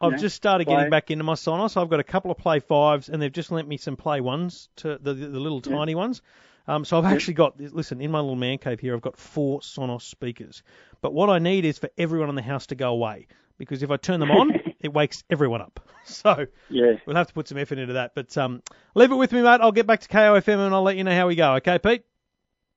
I've 0.00 0.12
know, 0.12 0.18
just 0.18 0.36
started 0.36 0.66
getting 0.66 0.90
back 0.90 1.10
into 1.10 1.24
my 1.24 1.34
Sonos. 1.34 1.76
I've 1.80 1.88
got 1.88 2.00
a 2.00 2.04
couple 2.04 2.30
of 2.30 2.38
Play 2.38 2.60
Fives, 2.60 3.08
and 3.08 3.22
they've 3.22 3.32
just 3.32 3.50
lent 3.50 3.68
me 3.68 3.76
some 3.76 3.96
Play 3.96 4.20
Ones, 4.20 4.68
to 4.76 4.98
the 5.00 5.14
the, 5.14 5.26
the 5.28 5.40
little 5.40 5.62
Yeah. 5.64 5.76
tiny 5.76 5.94
ones. 5.94 6.22
Um, 6.66 6.84
so 6.84 6.96
I've 6.98 7.04
actually 7.04 7.34
got 7.34 7.60
listen 7.60 8.00
in 8.00 8.10
my 8.10 8.20
little 8.20 8.36
man 8.36 8.58
cave 8.58 8.80
here. 8.80 8.94
I've 8.94 9.02
got 9.02 9.16
four 9.18 9.60
Sonos 9.60 10.02
speakers, 10.02 10.62
but 11.00 11.12
what 11.12 11.28
I 11.30 11.38
need 11.38 11.64
is 11.64 11.78
for 11.78 11.90
everyone 11.98 12.28
in 12.30 12.34
the 12.34 12.42
house 12.42 12.66
to 12.68 12.74
go 12.74 12.90
away 12.90 13.26
because 13.58 13.82
if 13.82 13.90
I 13.90 13.96
turn 13.96 14.20
them 14.20 14.30
on, 14.30 14.54
it 14.80 14.92
wakes 14.92 15.24
everyone 15.30 15.60
up. 15.60 15.83
So 16.14 16.46
yeah. 16.68 16.92
we'll 17.06 17.16
have 17.16 17.28
to 17.28 17.34
put 17.34 17.48
some 17.48 17.58
effort 17.58 17.78
into 17.78 17.94
that. 17.94 18.14
But 18.14 18.36
um, 18.36 18.62
leave 18.94 19.10
it 19.10 19.16
with 19.16 19.32
me, 19.32 19.42
mate. 19.42 19.60
I'll 19.60 19.72
get 19.72 19.86
back 19.86 20.00
to 20.00 20.08
KOFM 20.08 20.66
and 20.66 20.74
I'll 20.74 20.82
let 20.82 20.96
you 20.96 21.04
know 21.04 21.14
how 21.14 21.26
we 21.26 21.34
go. 21.34 21.54
Okay, 21.54 21.78
Pete. 21.78 22.04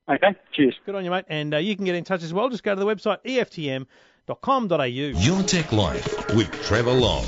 Okay, 0.10 0.36
cheers. 0.54 0.76
Good 0.86 0.96
on 0.96 1.04
you, 1.04 1.12
mate. 1.12 1.26
And 1.28 1.54
uh, 1.54 1.58
you 1.58 1.76
can 1.76 1.84
get 1.84 1.96
in 1.96 2.06
touch 2.06 2.24
as 2.24 2.34
well. 2.34 2.50
Just 2.50 2.64
go 2.64 2.74
to 2.74 2.80
the 2.80 2.86
website 2.86 3.18
eftm.com.au. 3.26 4.84
Your 4.84 5.44
Tech 5.44 5.72
Life 5.74 6.34
with 6.34 6.50
Trevor 6.64 6.94
Long. 6.94 7.26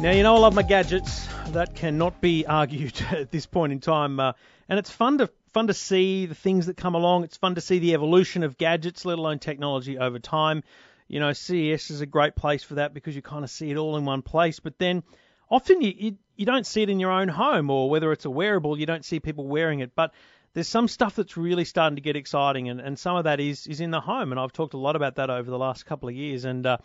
Now, 0.00 0.12
you 0.12 0.22
know 0.22 0.36
I 0.36 0.38
love 0.38 0.54
my 0.54 0.62
gadgets. 0.62 1.26
That 1.48 1.74
cannot 1.74 2.20
be 2.20 2.46
argued 2.48 3.00
at 3.10 3.32
this 3.32 3.46
point 3.46 3.72
in 3.72 3.80
time. 3.80 4.20
Uh, 4.20 4.32
and 4.68 4.78
it's 4.78 4.90
fun 4.90 5.18
to 5.18 5.30
fun 5.52 5.68
to 5.68 5.74
see 5.74 6.26
the 6.26 6.34
things 6.34 6.66
that 6.66 6.76
come 6.76 6.94
along. 6.94 7.24
It's 7.24 7.38
fun 7.38 7.54
to 7.54 7.60
see 7.60 7.78
the 7.78 7.94
evolution 7.94 8.42
of 8.42 8.58
gadgets, 8.58 9.04
let 9.04 9.18
alone 9.18 9.38
technology 9.38 9.98
over 9.98 10.18
time. 10.18 10.62
You 11.08 11.20
know, 11.20 11.32
CES 11.32 11.90
is 11.90 12.00
a 12.00 12.06
great 12.06 12.34
place 12.34 12.64
for 12.64 12.76
that 12.76 12.92
because 12.92 13.14
you 13.14 13.22
kind 13.22 13.44
of 13.44 13.50
see 13.50 13.70
it 13.70 13.76
all 13.76 13.96
in 13.96 14.04
one 14.04 14.22
place. 14.22 14.60
But 14.60 14.78
then 14.78 15.02
often 15.48 15.80
you, 15.80 15.94
you, 15.96 16.18
you 16.34 16.46
don't 16.46 16.66
see 16.66 16.82
it 16.82 16.90
in 16.90 16.98
your 16.98 17.12
own 17.12 17.28
home, 17.28 17.70
or 17.70 17.88
whether 17.88 18.12
it's 18.12 18.24
a 18.24 18.30
wearable, 18.30 18.78
you 18.78 18.86
don't 18.86 19.04
see 19.04 19.20
people 19.20 19.46
wearing 19.46 19.80
it. 19.80 19.94
But 19.94 20.12
there's 20.54 20.68
some 20.68 20.88
stuff 20.88 21.16
that's 21.16 21.36
really 21.36 21.64
starting 21.64 21.96
to 21.96 22.02
get 22.02 22.16
exciting, 22.16 22.68
and, 22.68 22.80
and 22.80 22.98
some 22.98 23.16
of 23.16 23.24
that 23.24 23.40
is, 23.40 23.66
is 23.66 23.80
in 23.80 23.90
the 23.90 24.00
home. 24.00 24.32
And 24.32 24.40
I've 24.40 24.52
talked 24.52 24.74
a 24.74 24.78
lot 24.78 24.96
about 24.96 25.16
that 25.16 25.30
over 25.30 25.50
the 25.50 25.58
last 25.58 25.86
couple 25.86 26.08
of 26.08 26.14
years. 26.14 26.44
And 26.44 26.66
uh, 26.66 26.78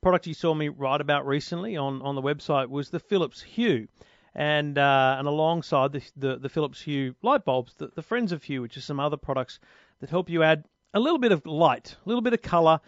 product 0.00 0.26
you 0.26 0.34
saw 0.34 0.54
me 0.54 0.68
write 0.68 1.00
about 1.00 1.26
recently 1.26 1.76
on, 1.76 2.02
on 2.02 2.14
the 2.14 2.22
website 2.22 2.68
was 2.68 2.90
the 2.90 3.00
Philips 3.00 3.42
Hue. 3.42 3.88
And 4.34 4.78
uh, 4.78 5.16
and 5.18 5.26
alongside 5.26 5.92
the, 5.92 6.02
the, 6.16 6.36
the 6.36 6.48
Philips 6.48 6.80
Hue 6.80 7.16
light 7.22 7.44
bulbs, 7.44 7.74
the, 7.74 7.88
the 7.88 8.02
Friends 8.02 8.30
of 8.30 8.42
Hue, 8.44 8.62
which 8.62 8.76
are 8.76 8.82
some 8.82 9.00
other 9.00 9.16
products 9.16 9.58
that 10.00 10.10
help 10.10 10.30
you 10.30 10.42
add 10.42 10.64
a 10.94 11.00
little 11.00 11.18
bit 11.18 11.32
of 11.32 11.44
light, 11.44 11.96
a 12.04 12.08
little 12.08 12.22
bit 12.22 12.34
of 12.34 12.42
colour 12.42 12.80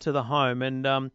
to 0.00 0.12
the 0.12 0.22
home. 0.22 0.62
And 0.62 0.86
um, 0.86 1.12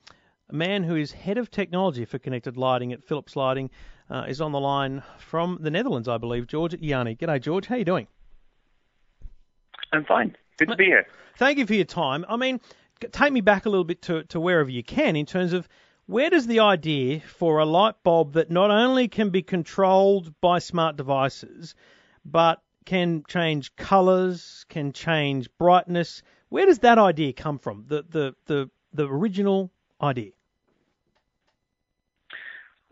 a 0.49 0.55
man 0.55 0.83
who 0.83 0.95
is 0.95 1.11
head 1.11 1.37
of 1.37 1.49
technology 1.51 2.05
for 2.05 2.19
connected 2.19 2.57
lighting 2.57 2.93
at 2.93 3.03
Philips 3.03 3.35
Lighting 3.35 3.69
uh, 4.09 4.25
is 4.27 4.41
on 4.41 4.51
the 4.51 4.59
line 4.59 5.03
from 5.17 5.57
the 5.61 5.71
Netherlands, 5.71 6.07
I 6.07 6.17
believe. 6.17 6.47
George 6.47 6.73
Yianni. 6.73 7.17
G'day, 7.17 7.41
George. 7.41 7.65
How 7.65 7.75
you 7.75 7.85
doing? 7.85 8.07
I'm 9.91 10.05
fine. 10.05 10.35
Good 10.57 10.69
to 10.69 10.75
be 10.75 10.85
here. 10.85 11.05
Thank 11.37 11.57
you 11.57 11.65
for 11.65 11.73
your 11.73 11.85
time. 11.85 12.25
I 12.27 12.37
mean, 12.37 12.59
take 13.11 13.33
me 13.33 13.41
back 13.41 13.65
a 13.65 13.69
little 13.69 13.83
bit 13.83 14.01
to, 14.03 14.23
to 14.25 14.39
wherever 14.39 14.69
you 14.69 14.83
can 14.83 15.15
in 15.15 15.25
terms 15.25 15.53
of 15.53 15.67
where 16.05 16.29
does 16.29 16.47
the 16.47 16.59
idea 16.59 17.21
for 17.21 17.59
a 17.59 17.65
light 17.65 17.95
bulb 18.03 18.33
that 18.33 18.51
not 18.51 18.71
only 18.71 19.07
can 19.07 19.29
be 19.29 19.41
controlled 19.41 20.33
by 20.41 20.59
smart 20.59 20.97
devices, 20.97 21.75
but 22.25 22.61
can 22.85 23.23
change 23.27 23.75
colours, 23.75 24.65
can 24.67 24.91
change 24.91 25.47
brightness, 25.57 26.21
where 26.53 26.67
does 26.67 26.79
that 26.79 26.99
idea 26.99 27.33
come 27.33 27.57
from? 27.57 27.85
The 27.87 28.05
the 28.07 28.35
the, 28.45 28.69
the 28.93 29.07
original 29.07 29.71
idea. 29.99 30.33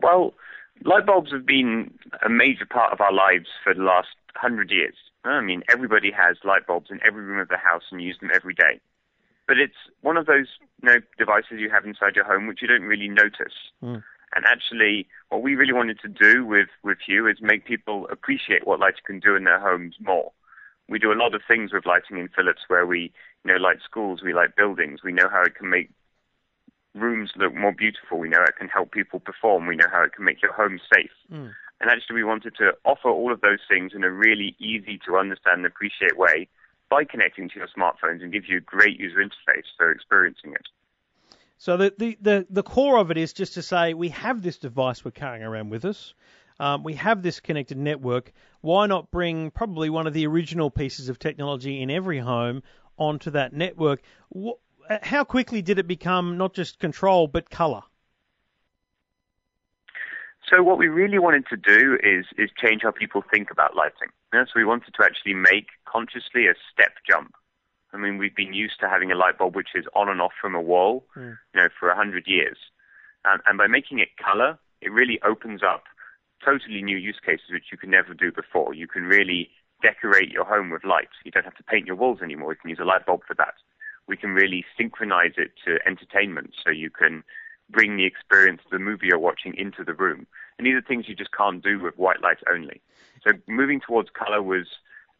Well, 0.00 0.34
light 0.84 1.06
bulbs 1.06 1.30
have 1.30 1.46
been 1.46 1.94
a 2.26 2.28
major 2.28 2.66
part 2.66 2.92
of 2.92 3.00
our 3.00 3.12
lives 3.12 3.46
for 3.62 3.72
the 3.72 3.84
last 3.84 4.16
hundred 4.34 4.72
years. 4.72 4.96
I 5.24 5.40
mean, 5.42 5.62
everybody 5.70 6.10
has 6.10 6.38
light 6.42 6.66
bulbs 6.66 6.90
in 6.90 6.98
every 7.06 7.22
room 7.22 7.38
of 7.38 7.48
the 7.48 7.56
house 7.56 7.84
and 7.92 8.02
use 8.02 8.18
them 8.20 8.30
every 8.34 8.54
day. 8.54 8.80
But 9.46 9.58
it's 9.58 9.80
one 10.00 10.16
of 10.16 10.26
those 10.26 10.48
you 10.82 10.88
know, 10.88 10.98
devices 11.16 11.58
you 11.58 11.70
have 11.70 11.84
inside 11.84 12.16
your 12.16 12.24
home 12.24 12.48
which 12.48 12.62
you 12.62 12.66
don't 12.66 12.82
really 12.82 13.08
notice. 13.08 13.54
Mm. 13.80 14.02
And 14.34 14.44
actually, 14.44 15.06
what 15.28 15.42
we 15.42 15.54
really 15.54 15.72
wanted 15.72 16.00
to 16.00 16.08
do 16.08 16.44
with, 16.44 16.68
with 16.82 16.98
Hue 17.06 17.28
is 17.28 17.36
make 17.40 17.64
people 17.64 18.08
appreciate 18.10 18.66
what 18.66 18.80
lighting 18.80 19.06
can 19.06 19.20
do 19.20 19.36
in 19.36 19.44
their 19.44 19.60
homes 19.60 19.94
more. 20.00 20.32
We 20.92 20.98
do 20.98 21.10
a 21.10 21.16
lot 21.16 21.34
of 21.34 21.40
things 21.48 21.72
with 21.72 21.86
lighting 21.86 22.18
in 22.18 22.28
Philips 22.28 22.60
where 22.68 22.84
we, 22.84 23.10
you 23.44 23.52
know, 23.52 23.56
light 23.58 23.78
schools, 23.82 24.20
we 24.22 24.34
light 24.34 24.54
buildings. 24.54 25.00
We 25.02 25.10
know 25.10 25.28
how 25.30 25.42
it 25.42 25.54
can 25.54 25.70
make 25.70 25.88
rooms 26.94 27.30
look 27.34 27.54
more 27.54 27.72
beautiful. 27.72 28.18
We 28.18 28.28
know 28.28 28.42
it 28.42 28.56
can 28.58 28.68
help 28.68 28.92
people 28.92 29.18
perform. 29.18 29.66
We 29.66 29.74
know 29.74 29.88
how 29.90 30.02
it 30.02 30.12
can 30.12 30.26
make 30.26 30.42
your 30.42 30.52
home 30.52 30.78
safe. 30.94 31.10
Mm. 31.32 31.52
And 31.80 31.90
actually, 31.90 32.16
we 32.16 32.24
wanted 32.24 32.54
to 32.56 32.72
offer 32.84 33.08
all 33.08 33.32
of 33.32 33.40
those 33.40 33.60
things 33.68 33.92
in 33.94 34.04
a 34.04 34.10
really 34.10 34.54
easy 34.58 35.00
to 35.06 35.16
understand 35.16 35.58
and 35.58 35.66
appreciate 35.66 36.18
way 36.18 36.46
by 36.90 37.04
connecting 37.04 37.48
to 37.48 37.54
your 37.56 37.68
smartphones 37.68 38.22
and 38.22 38.30
give 38.30 38.44
you 38.46 38.58
a 38.58 38.60
great 38.60 39.00
user 39.00 39.16
interface 39.16 39.64
for 39.78 39.90
experiencing 39.90 40.52
it. 40.52 40.68
So 41.56 41.78
the, 41.78 41.94
the, 41.96 42.18
the, 42.20 42.46
the 42.50 42.62
core 42.62 42.98
of 42.98 43.10
it 43.10 43.16
is 43.16 43.32
just 43.32 43.54
to 43.54 43.62
say 43.62 43.94
we 43.94 44.10
have 44.10 44.42
this 44.42 44.58
device 44.58 45.06
we're 45.06 45.12
carrying 45.12 45.42
around 45.42 45.70
with 45.70 45.86
us. 45.86 46.12
Um, 46.62 46.84
we 46.84 46.94
have 46.94 47.22
this 47.22 47.40
connected 47.40 47.76
network. 47.76 48.30
Why 48.60 48.86
not 48.86 49.10
bring 49.10 49.50
probably 49.50 49.90
one 49.90 50.06
of 50.06 50.12
the 50.12 50.28
original 50.28 50.70
pieces 50.70 51.08
of 51.08 51.18
technology 51.18 51.82
in 51.82 51.90
every 51.90 52.20
home 52.20 52.62
onto 52.96 53.30
that 53.32 53.52
network? 53.52 54.00
Wh- 54.32 54.62
how 55.02 55.24
quickly 55.24 55.60
did 55.60 55.80
it 55.80 55.88
become 55.88 56.38
not 56.38 56.54
just 56.54 56.78
control 56.78 57.26
but 57.26 57.50
color? 57.50 57.82
So 60.48 60.62
what 60.62 60.78
we 60.78 60.86
really 60.86 61.18
wanted 61.18 61.46
to 61.48 61.56
do 61.56 61.98
is 62.00 62.26
is 62.38 62.50
change 62.62 62.82
how 62.84 62.92
people 62.92 63.24
think 63.28 63.50
about 63.50 63.74
lighting. 63.74 64.10
Yeah, 64.32 64.44
so 64.44 64.52
we 64.54 64.64
wanted 64.64 64.94
to 64.94 65.02
actually 65.02 65.34
make 65.34 65.66
consciously 65.84 66.46
a 66.46 66.54
step 66.72 66.92
jump. 67.10 67.34
I 67.92 67.96
mean, 67.96 68.18
we've 68.18 68.36
been 68.36 68.54
used 68.54 68.78
to 68.80 68.88
having 68.88 69.10
a 69.10 69.16
light 69.16 69.36
bulb 69.36 69.56
which 69.56 69.70
is 69.74 69.86
on 69.96 70.08
and 70.08 70.20
off 70.20 70.32
from 70.40 70.54
a 70.54 70.60
wall, 70.60 71.04
Mm. 71.16 71.38
you 71.54 71.60
know, 71.60 71.68
for 71.78 71.88
a 71.88 71.96
hundred 71.96 72.28
years, 72.28 72.58
um, 73.24 73.40
and 73.46 73.58
by 73.58 73.66
making 73.66 73.98
it 73.98 74.16
color, 74.16 74.58
it 74.80 74.92
really 74.92 75.20
opens 75.22 75.62
up 75.64 75.84
totally 76.44 76.82
new 76.82 76.96
use 76.96 77.18
cases 77.24 77.46
which 77.50 77.66
you 77.70 77.78
could 77.78 77.88
never 77.88 78.14
do 78.14 78.32
before. 78.32 78.74
You 78.74 78.88
can 78.88 79.04
really 79.04 79.50
decorate 79.82 80.30
your 80.30 80.44
home 80.44 80.70
with 80.70 80.84
light. 80.84 81.08
You 81.24 81.30
don't 81.30 81.44
have 81.44 81.56
to 81.56 81.64
paint 81.64 81.86
your 81.86 81.96
walls 81.96 82.20
anymore. 82.22 82.52
You 82.52 82.58
can 82.60 82.70
use 82.70 82.78
a 82.80 82.84
light 82.84 83.06
bulb 83.06 83.22
for 83.26 83.34
that. 83.34 83.54
We 84.08 84.16
can 84.16 84.30
really 84.30 84.64
synchronize 84.76 85.34
it 85.36 85.52
to 85.64 85.78
entertainment, 85.86 86.54
so 86.62 86.70
you 86.70 86.90
can 86.90 87.22
bring 87.70 87.96
the 87.96 88.04
experience 88.04 88.60
of 88.64 88.70
the 88.70 88.78
movie 88.78 89.06
you're 89.06 89.18
watching 89.18 89.54
into 89.56 89.84
the 89.84 89.94
room. 89.94 90.26
And 90.58 90.66
these 90.66 90.74
are 90.74 90.82
things 90.82 91.08
you 91.08 91.14
just 91.14 91.32
can't 91.32 91.62
do 91.62 91.80
with 91.80 91.96
white 91.96 92.20
light 92.20 92.38
only. 92.50 92.80
So 93.26 93.32
moving 93.46 93.80
towards 93.80 94.10
color 94.10 94.42
was 94.42 94.66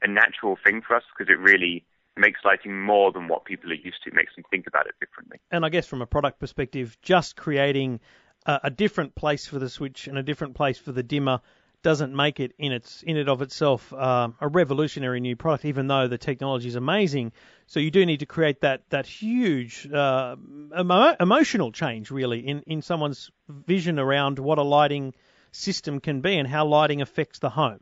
a 0.03 0.09
natural 0.09 0.59
thing 0.63 0.83
for 0.87 0.97
us 0.97 1.05
because 1.17 1.33
it 1.33 1.39
really 1.39 1.85
makes 2.17 2.41
lighting 2.45 2.83
more 2.83 3.11
than 3.13 3.29
what 3.29 3.45
people 3.45 3.71
are 3.71 3.75
used 3.75 4.03
to. 4.05 4.11
It 4.11 4.15
makes 4.15 4.35
them 4.35 4.45
think 4.51 4.67
about 4.67 4.87
it 4.87 4.95
differently. 5.01 5.39
And 5.51 5.65
I 5.65 5.69
guess 5.69 5.87
from 5.87 6.03
a 6.03 6.07
product 6.07 6.39
perspective, 6.39 6.99
just 7.01 7.37
creating 7.37 8.01
a, 8.47 8.71
different 8.71 9.15
place 9.15 9.47
for 9.47 9.59
the 9.59 9.69
switch 9.69 10.07
and 10.09 10.19
a 10.19 10.23
different 10.23 10.55
place 10.55 10.79
for 10.79 10.93
the 10.93 11.03
dimmer 11.03 11.41
doesn't 11.83 12.15
make 12.15 12.39
it 12.39 12.53
in 12.59 12.73
its 12.73 13.03
in 13.03 13.17
it 13.17 13.29
of 13.29 13.43
itself 13.43 13.93
uh, 13.93 14.29
a 14.41 14.49
revolutionary 14.49 15.21
new 15.21 15.35
product, 15.35 15.65
even 15.65 15.89
though 15.89 16.07
the 16.07 16.19
technology 16.19 16.69
is 16.69 16.77
amazing. 16.77 17.33
So 17.67 17.81
you 17.81 17.91
do 17.91 18.07
need 18.07 18.21
to 18.21 18.27
create 18.27 18.61
that 18.61 18.89
that 18.91 19.07
huge 19.07 19.91
uh, 19.93 20.37
emo- 20.79 21.17
emotional 21.19 21.73
change, 21.73 22.11
really, 22.11 22.41
in 22.47 22.63
in 22.67 22.83
someone's 22.83 23.31
vision 23.49 23.99
around 23.99 24.39
what 24.39 24.59
a 24.59 24.63
lighting 24.63 25.15
system 25.51 26.01
can 26.01 26.21
be 26.21 26.39
and 26.39 26.49
how 26.49 26.67
lighting 26.67 27.03
affects 27.03 27.41
the 27.41 27.51
home. 27.51 27.81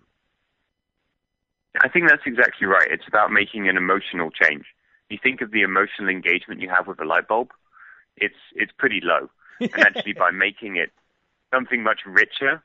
I 1.82 1.88
think 1.88 2.08
that's 2.08 2.26
exactly 2.26 2.66
right. 2.66 2.88
It's 2.90 3.06
about 3.06 3.30
making 3.30 3.68
an 3.68 3.76
emotional 3.76 4.30
change. 4.30 4.64
You 5.08 5.18
think 5.22 5.40
of 5.40 5.50
the 5.50 5.62
emotional 5.62 6.08
engagement 6.08 6.60
you 6.60 6.68
have 6.68 6.86
with 6.86 7.00
a 7.00 7.04
light 7.04 7.28
bulb, 7.28 7.50
it's 8.16 8.34
it's 8.54 8.72
pretty 8.76 9.00
low. 9.02 9.28
and 9.74 9.78
actually, 9.78 10.14
by 10.14 10.30
making 10.30 10.76
it 10.76 10.90
something 11.52 11.82
much 11.82 12.00
richer, 12.06 12.62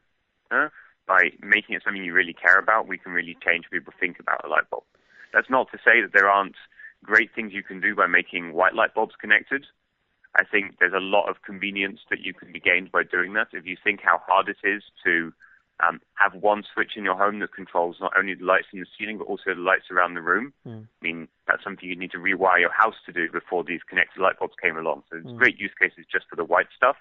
by 1.08 1.32
making 1.42 1.76
it 1.76 1.84
something 1.84 2.04
you 2.04 2.14
really 2.14 2.34
care 2.34 2.58
about, 2.58 2.88
we 2.88 2.98
can 2.98 3.12
really 3.12 3.38
change 3.46 3.66
people 3.72 3.94
think 4.00 4.20
about 4.20 4.44
a 4.46 4.48
light 4.48 4.70
bulb. 4.70 4.84
That's 5.34 5.50
not 5.50 5.70
to 5.72 5.78
say 5.78 6.02
that 6.02 6.14
there 6.14 6.30
aren't 6.30 6.56
great 7.04 7.30
things 7.36 7.54
you 7.54 7.64
can 7.64 7.82
do 7.82 7.96
by 7.96 8.08
making 8.08 8.54
white 8.54 8.74
light 8.74 8.94
bulbs 8.94 9.16
connected. 9.20 9.66
I 10.38 10.44
think 10.44 10.78
there's 10.80 10.94
a 10.94 11.00
lot 11.00 11.30
of 11.30 11.44
convenience 11.44 12.02
that 12.10 12.20
you 12.22 12.34
can 12.34 12.52
be 12.52 12.60
gained 12.60 12.92
by 12.92 13.04
doing 13.04 13.34
that. 13.34 13.48
If 13.54 13.66
you 13.66 13.78
think 13.82 14.02
how 14.02 14.22
hard 14.26 14.50
it 14.50 14.58
is 14.64 14.84
to 15.06 15.34
um, 15.82 16.00
have 16.16 16.34
one 16.34 16.64
switch 16.74 16.94
in 16.96 17.04
your 17.04 17.16
home 17.18 17.40
that 17.40 17.54
controls 17.54 17.98
not 18.00 18.14
only 18.18 18.34
the 18.34 18.46
lights 18.46 18.68
in 18.72 18.80
the 18.80 18.86
ceiling 18.98 19.18
but 19.18 19.28
also 19.28 19.54
the 19.54 19.62
lights 19.62 19.92
around 19.92 20.14
the 20.14 20.22
room. 20.22 20.54
Mm. 20.66 20.88
I 20.88 21.02
mean, 21.02 21.28
that's 21.48 21.64
something 21.64 21.88
you'd 21.88 22.00
need 22.00 22.12
to 22.12 22.18
rewire 22.18 22.62
your 22.62 22.72
house 22.72 22.96
to 23.06 23.12
do 23.12 23.30
before 23.30 23.64
these 23.64 23.82
connected 23.88 24.22
light 24.22 24.40
bulbs 24.40 24.56
came 24.62 24.78
along. 24.78 25.04
So 25.10 25.20
there's 25.20 25.36
Mm. 25.36 25.38
great 25.38 25.60
use 25.60 25.74
cases 25.80 26.06
just 26.12 26.28
for 26.30 26.36
the 26.36 26.46
white 26.46 26.68
stuff. 26.76 26.96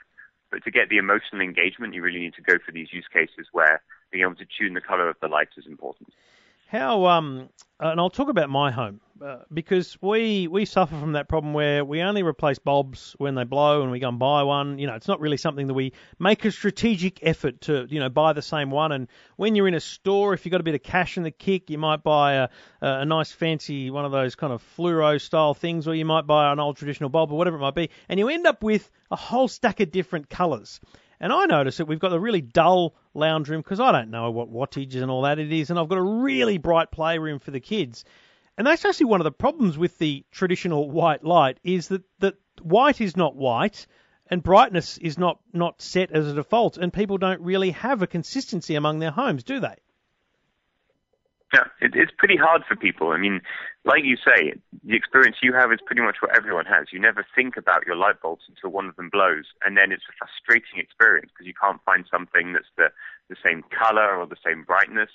But 0.50 0.64
to 0.64 0.70
get 0.70 0.88
the 0.88 0.98
emotional 0.98 1.40
engagement, 1.40 1.94
you 1.94 2.02
really 2.02 2.20
need 2.20 2.34
to 2.34 2.42
go 2.42 2.58
for 2.58 2.72
these 2.72 2.92
use 2.92 3.06
cases 3.08 3.48
where 3.52 3.82
being 4.10 4.22
able 4.22 4.37
to 4.37 4.46
tune 4.46 4.74
the 4.74 4.80
color 4.80 5.08
of 5.08 5.16
the 5.20 5.28
lights 5.28 5.56
is 5.56 5.66
important. 5.66 6.12
How 6.74 7.06
um 7.06 7.50
and 7.78 8.00
I'll 8.00 8.10
talk 8.10 8.28
about 8.28 8.50
my 8.50 8.72
home 8.72 9.00
uh, 9.24 9.42
because 9.52 9.96
we 10.02 10.48
we 10.48 10.64
suffer 10.64 10.98
from 10.98 11.12
that 11.12 11.28
problem 11.28 11.54
where 11.54 11.84
we 11.84 12.02
only 12.02 12.24
replace 12.24 12.58
bulbs 12.58 13.14
when 13.18 13.37
they 13.37 13.44
blow 13.44 13.82
and 13.82 13.92
we 13.92 14.00
go 14.00 14.08
and 14.08 14.18
buy 14.18 14.42
one. 14.42 14.80
You 14.80 14.88
know, 14.88 14.94
it's 14.96 15.06
not 15.06 15.20
really 15.20 15.37
something 15.37 15.68
that 15.68 15.74
we 15.74 15.92
make 16.18 16.44
a 16.44 16.50
strategic 16.50 17.20
effort 17.22 17.60
to 17.62 17.87
you 17.88 18.00
know 18.00 18.08
buy 18.08 18.32
the 18.32 18.42
same 18.42 18.72
one. 18.72 18.90
And 18.90 19.06
when 19.37 19.54
you're 19.54 19.68
in 19.68 19.74
a 19.74 19.80
store, 19.80 20.34
if 20.34 20.44
you've 20.44 20.50
got 20.50 20.62
a 20.62 20.64
bit 20.64 20.74
of 20.74 20.82
cash 20.82 21.16
in 21.16 21.22
the 21.22 21.30
kick, 21.30 21.70
you 21.70 21.78
might 21.78 22.02
buy 22.02 22.32
a 22.34 22.48
a 22.80 23.04
nice 23.04 23.30
fancy 23.30 23.88
one 23.90 24.04
of 24.04 24.10
those 24.10 24.34
kind 24.34 24.52
of 24.52 24.60
fluoro 24.76 25.20
style 25.20 25.54
things, 25.54 25.87
or 25.87 25.94
you 25.94 26.04
might 26.04 26.26
buy 26.26 26.50
an 26.50 26.58
old 26.58 26.76
traditional 26.76 27.08
bulb 27.08 27.30
or 27.30 27.38
whatever 27.38 27.56
it 27.56 27.60
might 27.60 27.76
be, 27.76 27.88
and 28.08 28.18
you 28.18 28.28
end 28.28 28.48
up 28.48 28.64
with 28.64 28.90
a 29.12 29.16
whole 29.16 29.46
stack 29.46 29.78
of 29.78 29.92
different 29.92 30.28
colours. 30.28 30.80
And 31.24 31.32
I 31.32 31.46
notice 31.46 31.78
that 31.78 31.87
we've 31.87 31.98
got 31.98 32.12
a 32.12 32.20
really 32.20 32.42
dull 32.42 32.94
lounge 33.14 33.48
room 33.48 33.62
because 33.62 33.80
I 33.80 33.92
don't 33.92 34.10
know 34.10 34.30
what 34.30 34.52
wattage 34.52 34.94
and 34.94 35.10
all 35.10 35.22
that 35.22 35.38
it 35.38 35.50
is, 35.50 35.70
and 35.70 35.78
I've 35.78 35.88
got 35.88 35.96
a 35.96 36.02
really 36.02 36.58
bright 36.58 36.90
playroom 36.90 37.38
for 37.38 37.50
the 37.50 37.60
kids. 37.60 38.04
And 38.58 38.66
that's 38.66 38.84
actually 38.84 39.06
one 39.06 39.22
of 39.22 39.24
the 39.24 39.32
problems 39.32 39.78
with 39.78 39.96
the 39.96 40.26
traditional 40.30 40.90
white 40.90 41.24
light 41.24 41.60
is 41.64 41.88
that, 41.88 42.02
that 42.18 42.34
white 42.60 43.00
is 43.00 43.16
not 43.16 43.37
white 43.37 43.87
and 44.26 44.42
brightness 44.42 44.98
is 44.98 45.16
not, 45.16 45.40
not 45.54 45.80
set 45.80 46.12
as 46.12 46.26
a 46.26 46.34
default, 46.34 46.76
and 46.76 46.92
people 46.92 47.16
don't 47.16 47.40
really 47.40 47.70
have 47.70 48.02
a 48.02 48.06
consistency 48.06 48.74
among 48.74 48.98
their 48.98 49.10
homes, 49.10 49.44
do 49.44 49.60
they? 49.60 49.76
Yeah, 51.54 51.70
it, 51.80 51.94
it's 51.94 52.10
pretty 52.18 52.36
hard 52.36 52.64
for 52.66 52.74
people. 52.74 53.10
I 53.10 53.16
mean, 53.16 53.40
like 53.84 54.02
you 54.02 54.16
say, 54.16 54.54
the 54.82 54.96
experience 54.96 55.36
you 55.40 55.52
have 55.54 55.70
is 55.70 55.78
pretty 55.86 56.02
much 56.02 56.16
what 56.20 56.36
everyone 56.36 56.66
has. 56.66 56.88
You 56.90 56.98
never 56.98 57.24
think 57.32 57.56
about 57.56 57.86
your 57.86 57.94
light 57.94 58.20
bulbs 58.20 58.42
until 58.48 58.70
one 58.70 58.88
of 58.88 58.96
them 58.96 59.08
blows, 59.08 59.44
and 59.64 59.76
then 59.76 59.92
it's 59.92 60.02
a 60.10 60.18
frustrating 60.18 60.80
experience 60.82 61.30
because 61.30 61.46
you 61.46 61.54
can't 61.54 61.78
find 61.86 62.06
something 62.10 62.54
that's 62.54 62.72
the, 62.76 62.90
the 63.30 63.36
same 63.38 63.62
color 63.70 64.18
or 64.18 64.26
the 64.26 64.40
same 64.44 64.64
brightness. 64.64 65.10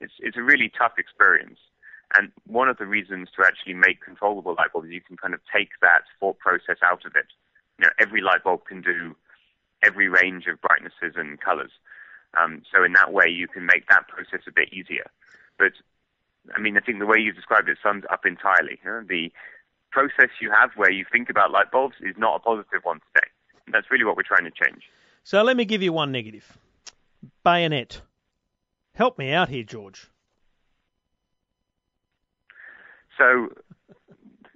It's, 0.00 0.14
it's 0.18 0.36
a 0.36 0.42
really 0.42 0.68
tough 0.76 0.98
experience. 0.98 1.60
And 2.18 2.32
one 2.44 2.68
of 2.68 2.78
the 2.78 2.86
reasons 2.86 3.28
to 3.36 3.46
actually 3.46 3.74
make 3.74 4.02
controllable 4.02 4.56
light 4.58 4.72
bulbs 4.72 4.88
is 4.88 4.94
you 4.94 5.00
can 5.00 5.16
kind 5.16 5.32
of 5.32 5.40
take 5.54 5.78
that 5.80 6.02
thought 6.18 6.40
process 6.40 6.78
out 6.82 7.06
of 7.06 7.14
it. 7.14 7.30
You 7.78 7.86
know, 7.86 7.92
every 8.00 8.20
light 8.20 8.42
bulb 8.42 8.66
can 8.66 8.82
do 8.82 9.14
every 9.86 10.08
range 10.08 10.46
of 10.50 10.60
brightnesses 10.60 11.14
and 11.14 11.40
colors. 11.40 11.70
Um, 12.34 12.62
so 12.74 12.82
in 12.82 12.94
that 12.94 13.12
way, 13.12 13.28
you 13.28 13.46
can 13.46 13.64
make 13.64 13.86
that 13.90 14.08
process 14.08 14.40
a 14.48 14.52
bit 14.52 14.72
easier. 14.72 15.06
But 15.58 15.72
I 16.54 16.60
mean, 16.60 16.76
I 16.76 16.80
think 16.80 16.98
the 16.98 17.06
way 17.06 17.18
you 17.18 17.32
described 17.32 17.68
it 17.68 17.78
sums 17.82 18.04
up 18.10 18.26
entirely. 18.26 18.78
You 18.84 18.90
know? 18.90 19.04
The 19.08 19.32
process 19.90 20.30
you 20.40 20.50
have 20.50 20.70
where 20.76 20.90
you 20.90 21.04
think 21.10 21.30
about 21.30 21.50
light 21.50 21.70
bulbs 21.70 21.96
is 22.00 22.16
not 22.18 22.36
a 22.36 22.38
positive 22.40 22.80
one 22.82 23.00
today. 23.12 23.28
And 23.66 23.74
that's 23.74 23.90
really 23.90 24.04
what 24.04 24.16
we're 24.16 24.22
trying 24.24 24.44
to 24.44 24.50
change. 24.50 24.82
So 25.22 25.42
let 25.42 25.56
me 25.56 25.64
give 25.64 25.82
you 25.82 25.92
one 25.92 26.12
negative. 26.12 26.58
Bayonet. 27.44 28.02
Help 28.94 29.18
me 29.18 29.32
out 29.32 29.48
here, 29.48 29.62
George. 29.62 30.08
So 33.18 33.48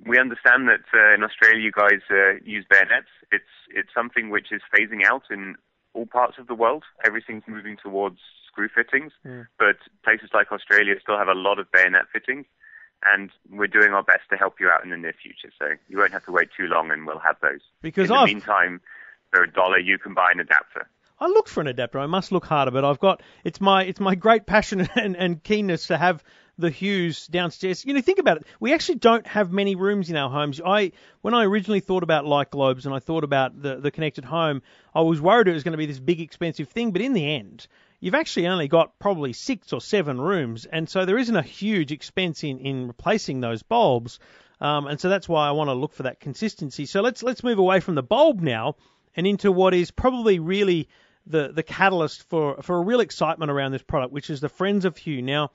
we 0.07 0.19
understand 0.19 0.69
that 0.69 0.85
uh, 0.93 1.15
in 1.15 1.23
Australia 1.23 1.61
you 1.61 1.73
guys 1.73 2.01
uh, 2.11 2.41
use 2.45 2.65
bayonets. 2.69 3.09
It's 3.31 3.45
it's 3.71 3.91
something 3.95 4.31
which 4.31 4.53
is 4.53 4.63
phasing 4.75 5.05
out 5.07 5.23
in 5.31 5.55
all 5.95 6.07
parts 6.07 6.39
of 6.39 6.47
the 6.47 6.55
world. 6.55 6.85
Everything's 7.05 7.45
moving 7.47 7.77
towards 7.83 8.19
fittings, 8.67 9.13
Yeah. 9.25 9.45
but 9.61 9.77
places 10.03 10.31
like 10.35 10.51
Australia 10.51 10.97
still 11.01 11.17
have 11.19 11.29
a 11.29 11.35
lot 11.35 11.61
of 11.61 11.71
bayonet 11.71 12.07
fittings, 12.13 12.47
and 13.13 13.31
we're 13.49 13.69
doing 13.69 13.93
our 13.93 14.03
best 14.03 14.23
to 14.31 14.37
help 14.37 14.55
you 14.59 14.69
out 14.69 14.83
in 14.83 14.91
the 14.91 14.97
near 14.97 15.13
future. 15.23 15.53
So 15.57 15.67
you 15.89 15.99
won't 15.99 16.11
have 16.13 16.25
to 16.25 16.33
wait 16.33 16.49
too 16.57 16.67
long, 16.67 16.91
and 16.91 17.07
we'll 17.07 17.21
have 17.21 17.37
those. 17.41 17.61
Because 17.81 18.11
in 18.11 18.17
the 18.17 18.21
I've- 18.23 18.35
meantime, 18.35 18.81
for 19.31 19.45
a 19.45 19.51
dollar 19.53 19.79
you 19.79 19.99
can 19.99 20.15
buy 20.15 20.31
an 20.33 20.41
adapter. 20.41 20.89
I 21.21 21.27
look 21.27 21.49
for 21.49 21.61
an 21.61 21.67
adapter. 21.67 21.99
I 21.99 22.07
must 22.07 22.33
look 22.33 22.45
harder, 22.47 22.71
but 22.71 22.85
I've 22.85 22.99
got 23.01 23.23
it's 23.45 23.61
my 23.61 23.85
it's 23.85 24.01
my 24.01 24.15
great 24.15 24.47
passion 24.47 24.89
and, 24.97 25.17
and 25.17 25.43
keenness 25.43 25.89
to 25.89 25.99
have 25.99 26.25
the 26.61 26.71
Hues 26.71 27.27
downstairs. 27.29 27.85
You 27.85 27.93
know, 27.95 28.01
think 28.01 28.19
about 28.21 28.39
it. 28.39 28.47
We 28.59 28.73
actually 28.73 28.97
don't 28.97 29.27
have 29.27 29.53
many 29.53 29.75
rooms 29.77 30.11
in 30.11 30.17
our 30.17 30.31
homes. 30.31 30.61
I 30.65 30.93
when 31.21 31.35
I 31.35 31.45
originally 31.45 31.81
thought 31.81 32.03
about 32.05 32.25
light 32.25 32.51
globes 32.51 32.87
and 32.87 32.95
I 32.95 33.01
thought 33.01 33.25
about 33.25 33.61
the 33.61 33.77
the 33.77 33.91
connected 33.91 34.25
home, 34.25 34.63
I 34.95 35.01
was 35.03 35.21
worried 35.21 35.49
it 35.49 35.53
was 35.55 35.65
going 35.65 35.73
to 35.73 35.79
be 35.79 35.87
this 35.87 35.99
big 36.01 36.21
expensive 36.21 36.69
thing, 36.69 36.93
but 36.93 37.03
in 37.03 37.13
the 37.15 37.35
end, 37.35 37.67
you've 38.01 38.15
actually 38.15 38.47
only 38.47 38.69
got 38.69 38.99
probably 38.99 39.33
six 39.33 39.73
or 39.73 39.81
seven 39.81 40.21
rooms, 40.21 40.67
and 40.67 40.89
so 40.89 41.05
there 41.05 41.19
isn't 41.19 41.37
a 41.37 41.43
huge 41.43 41.93
expense 41.93 42.45
in 42.45 42.59
in 42.59 42.87
replacing 42.87 43.41
those 43.41 43.63
bulbs. 43.63 44.19
Um, 44.61 44.87
and 44.89 45.01
so 45.01 45.09
that's 45.09 45.29
why 45.29 45.47
I 45.47 45.53
want 45.53 45.69
to 45.69 45.75
look 45.75 45.93
for 45.93 46.05
that 46.05 46.21
consistency. 46.21 46.87
So 46.87 47.01
let's 47.01 47.23
let's 47.23 47.45
move 47.45 47.59
away 47.59 47.81
from 47.81 47.95
the 47.95 48.03
bulb 48.03 48.41
now 48.41 48.77
and 49.15 49.27
into 49.27 49.53
what 49.53 49.75
is 49.75 49.91
probably 49.91 50.39
really 50.39 50.89
the 51.27 51.53
the 51.53 51.63
catalyst 51.63 52.29
for 52.29 52.63
for 52.63 52.77
a 52.77 52.83
real 52.83 53.01
excitement 53.01 53.51
around 53.51 53.73
this 53.73 53.83
product, 53.83 54.13
which 54.13 54.31
is 54.31 54.41
the 54.41 54.49
Friends 54.49 54.85
of 54.85 54.97
Hue. 54.97 55.23
Now, 55.23 55.51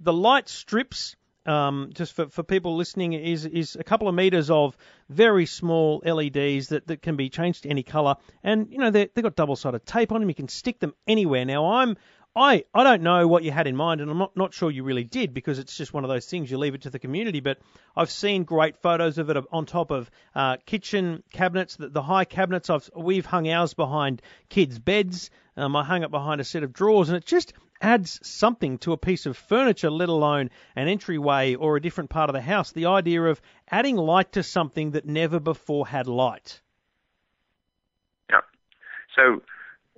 the 0.00 0.12
light 0.12 0.48
strips, 0.48 1.16
um, 1.48 1.90
just 1.94 2.12
for, 2.12 2.28
for 2.28 2.42
people 2.42 2.76
listening, 2.76 3.14
is 3.14 3.44
is 3.44 3.76
a 3.76 3.84
couple 3.84 4.08
of 4.08 4.14
meters 4.14 4.50
of 4.50 4.76
very 5.08 5.46
small 5.46 6.02
LEDs 6.04 6.68
that, 6.68 6.86
that 6.86 7.02
can 7.02 7.16
be 7.16 7.28
changed 7.28 7.62
to 7.62 7.70
any 7.70 7.82
color, 7.82 8.16
and 8.42 8.68
you 8.70 8.78
know 8.78 8.90
they 8.90 9.08
they've 9.14 9.24
got 9.24 9.36
double 9.36 9.56
sided 9.56 9.86
tape 9.86 10.12
on 10.12 10.20
them. 10.20 10.28
You 10.28 10.34
can 10.34 10.48
stick 10.48 10.78
them 10.78 10.94
anywhere. 11.06 11.44
Now, 11.44 11.72
I'm 11.72 11.96
I, 12.36 12.64
I 12.72 12.84
don't 12.84 13.02
know 13.02 13.26
what 13.26 13.42
you 13.42 13.50
had 13.50 13.66
in 13.66 13.74
mind, 13.74 14.00
and 14.00 14.08
I'm 14.08 14.18
not, 14.18 14.36
not 14.36 14.54
sure 14.54 14.70
you 14.70 14.84
really 14.84 15.02
did 15.02 15.34
because 15.34 15.58
it's 15.58 15.76
just 15.76 15.92
one 15.92 16.04
of 16.04 16.08
those 16.08 16.26
things 16.26 16.50
you 16.50 16.58
leave 16.58 16.74
it 16.74 16.82
to 16.82 16.90
the 16.90 17.00
community. 17.00 17.40
But 17.40 17.58
I've 17.96 18.10
seen 18.10 18.44
great 18.44 18.76
photos 18.76 19.18
of 19.18 19.28
it 19.30 19.36
on 19.50 19.66
top 19.66 19.90
of 19.90 20.08
uh, 20.36 20.58
kitchen 20.64 21.24
cabinets, 21.32 21.76
the, 21.76 21.88
the 21.88 22.02
high 22.02 22.24
cabinets. 22.24 22.70
I've 22.70 22.88
we've 22.94 23.26
hung 23.26 23.48
ours 23.50 23.74
behind 23.74 24.22
kids' 24.48 24.78
beds. 24.78 25.30
Um, 25.56 25.74
I 25.74 25.82
hung 25.82 26.04
it 26.04 26.12
behind 26.12 26.40
a 26.40 26.44
set 26.44 26.62
of 26.62 26.72
drawers, 26.72 27.08
and 27.08 27.16
it 27.16 27.24
just 27.24 27.54
adds 27.80 28.20
something 28.26 28.78
to 28.78 28.92
a 28.92 28.96
piece 28.96 29.26
of 29.26 29.36
furniture, 29.36 29.90
let 29.90 30.08
alone 30.08 30.50
an 30.76 30.88
entryway 30.88 31.54
or 31.54 31.76
a 31.76 31.80
different 31.80 32.10
part 32.10 32.30
of 32.30 32.34
the 32.34 32.40
house. 32.40 32.72
The 32.72 32.86
idea 32.86 33.22
of 33.22 33.40
adding 33.70 33.96
light 33.96 34.32
to 34.32 34.42
something 34.42 34.92
that 34.92 35.06
never 35.06 35.40
before 35.40 35.86
had 35.86 36.06
light. 36.06 36.60
Yeah. 38.30 38.40
So 39.16 39.42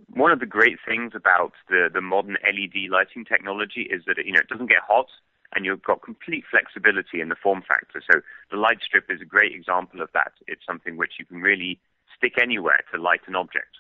one 0.09 0.33
of 0.33 0.41
the 0.41 0.47
great 0.47 0.79
things 0.87 1.13
about 1.15 1.53
the, 1.69 1.89
the 1.93 2.01
modern 2.01 2.37
LED 2.45 2.91
lighting 2.91 3.25
technology 3.25 3.83
is 3.91 4.03
that 4.07 4.19
it, 4.19 4.27
you 4.27 4.33
know 4.33 4.41
it 4.41 4.49
doesn't 4.49 4.69
get 4.69 4.83
hot 4.87 5.09
and 5.55 5.65
you've 5.65 5.83
got 5.83 6.03
complete 6.03 6.45
flexibility 6.51 7.21
in 7.21 7.29
the 7.29 7.35
form 7.35 7.63
factor. 7.67 8.03
So 8.11 8.21
the 8.51 8.57
light 8.57 8.79
strip 8.85 9.11
is 9.11 9.21
a 9.21 9.25
great 9.25 9.53
example 9.53 10.01
of 10.01 10.09
that. 10.15 10.33
It's 10.47 10.65
something 10.65 10.97
which 10.97 11.15
you 11.19 11.25
can 11.25 11.41
really 11.41 11.81
stick 12.17 12.35
anywhere 12.41 12.81
to 12.93 13.01
light 13.01 13.23
an 13.27 13.35
object. 13.35 13.79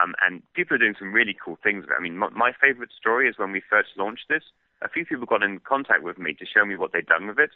Um, 0.00 0.14
and 0.26 0.42
people 0.54 0.74
are 0.74 0.78
doing 0.78 0.94
some 0.98 1.12
really 1.12 1.36
cool 1.36 1.58
things. 1.62 1.84
I 1.94 2.00
mean, 2.00 2.16
my, 2.16 2.30
my 2.30 2.52
favorite 2.58 2.90
story 2.98 3.28
is 3.28 3.36
when 3.36 3.52
we 3.52 3.60
first 3.60 3.90
launched 3.96 4.26
this. 4.28 4.42
A 4.80 4.88
few 4.88 5.04
people 5.04 5.26
got 5.26 5.42
in 5.42 5.60
contact 5.60 6.02
with 6.02 6.18
me 6.18 6.34
to 6.34 6.46
show 6.46 6.64
me 6.64 6.76
what 6.76 6.92
they'd 6.92 7.06
done 7.06 7.26
with 7.26 7.38
it. 7.38 7.50